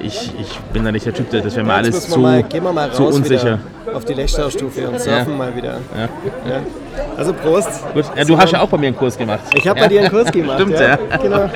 ich, 0.01 0.31
ich 0.39 0.59
bin 0.73 0.83
da 0.83 0.91
nicht 0.91 1.05
der 1.05 1.13
Typ, 1.13 1.29
das 1.29 1.55
wäre 1.55 1.65
mir 1.65 1.73
alles 1.73 2.09
zu, 2.09 2.19
mal, 2.19 2.43
gehen 2.43 2.63
wir 2.63 2.73
mal 2.73 2.91
zu 2.91 3.05
unsicher. 3.05 3.59
Auf 3.93 4.05
die 4.05 4.13
Lechstaustufe 4.13 4.89
und 4.89 4.99
surfen 4.99 5.31
ja. 5.31 5.37
mal 5.37 5.55
wieder. 5.55 5.79
Ja. 5.95 6.03
Ja. 6.49 6.61
Also 7.15 7.33
Prost. 7.33 7.69
Gut. 7.93 8.05
Ja, 8.15 8.23
du 8.25 8.37
hast 8.37 8.51
ja 8.51 8.61
auch 8.61 8.69
bei 8.69 8.77
mir 8.77 8.87
einen 8.87 8.97
Kurs 8.97 9.17
gemacht. 9.17 9.39
Ich 9.53 9.67
habe 9.67 9.79
bei 9.79 9.87
dir 9.87 10.01
einen 10.01 10.09
Kurs 10.09 10.31
gemacht. 10.31 10.59
Stimmt, 10.61 10.79
ja. 10.79 10.97
Genau. 11.21 11.49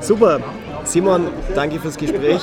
Super. 0.00 0.40
Simon, 0.84 1.28
danke 1.54 1.80
fürs 1.80 1.96
Gespräch. 1.96 2.42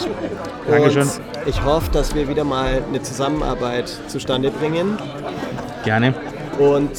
Dankeschön. 0.69 1.03
Und 1.03 1.21
ich 1.45 1.63
hoffe, 1.63 1.89
dass 1.91 2.13
wir 2.15 2.27
wieder 2.27 2.43
mal 2.43 2.81
eine 2.87 3.01
Zusammenarbeit 3.01 3.91
zustande 4.07 4.51
bringen. 4.51 4.97
Gerne. 5.83 6.13
Und 6.59 6.91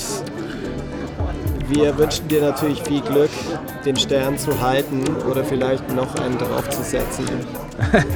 wir 1.69 1.97
wünschen 1.97 2.29
dir 2.29 2.43
natürlich 2.43 2.83
viel 2.83 3.01
Glück, 3.01 3.31
den 3.85 3.97
Stern 3.97 4.37
zu 4.37 4.61
halten 4.61 5.03
oder 5.31 5.45
vielleicht 5.45 5.95
noch 5.95 6.15
einen 6.17 6.39
draufzusetzen. 6.39 7.27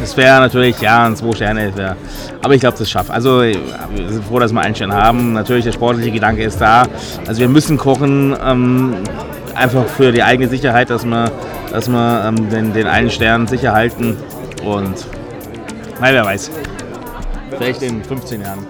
Das 0.00 0.16
wäre 0.16 0.38
natürlich, 0.40 0.80
ja, 0.80 1.06
ein 1.06 1.16
zwei 1.16 1.34
Sterne. 1.34 1.76
Wär, 1.76 1.96
aber 2.42 2.54
ich 2.54 2.60
glaube, 2.60 2.76
das 2.78 2.88
schafft. 2.88 3.10
Also, 3.10 3.40
wir 3.40 4.08
sind 4.08 4.24
froh, 4.24 4.38
dass 4.38 4.52
wir 4.52 4.60
einen 4.60 4.74
Stern 4.74 4.92
haben. 4.92 5.32
Natürlich, 5.32 5.64
der 5.64 5.72
sportliche 5.72 6.12
Gedanke 6.12 6.44
ist 6.44 6.60
da. 6.60 6.84
Also, 7.26 7.40
wir 7.40 7.48
müssen 7.48 7.76
kochen, 7.76 8.36
ähm, 8.46 8.94
einfach 9.54 9.86
für 9.86 10.12
die 10.12 10.22
eigene 10.22 10.48
Sicherheit, 10.48 10.90
dass 10.90 11.04
wir 11.04 11.32
dass 11.76 11.88
wir 11.90 12.24
ähm, 12.24 12.48
den, 12.48 12.72
den 12.72 12.86
einen 12.86 13.10
Stern 13.10 13.46
sicher 13.46 13.74
halten. 13.74 14.16
Und, 14.64 15.06
weil 16.00 16.14
wer 16.14 16.24
weiß, 16.24 16.50
vielleicht 17.50 17.82
in 17.82 18.02
15 18.02 18.40
Jahren. 18.40 18.66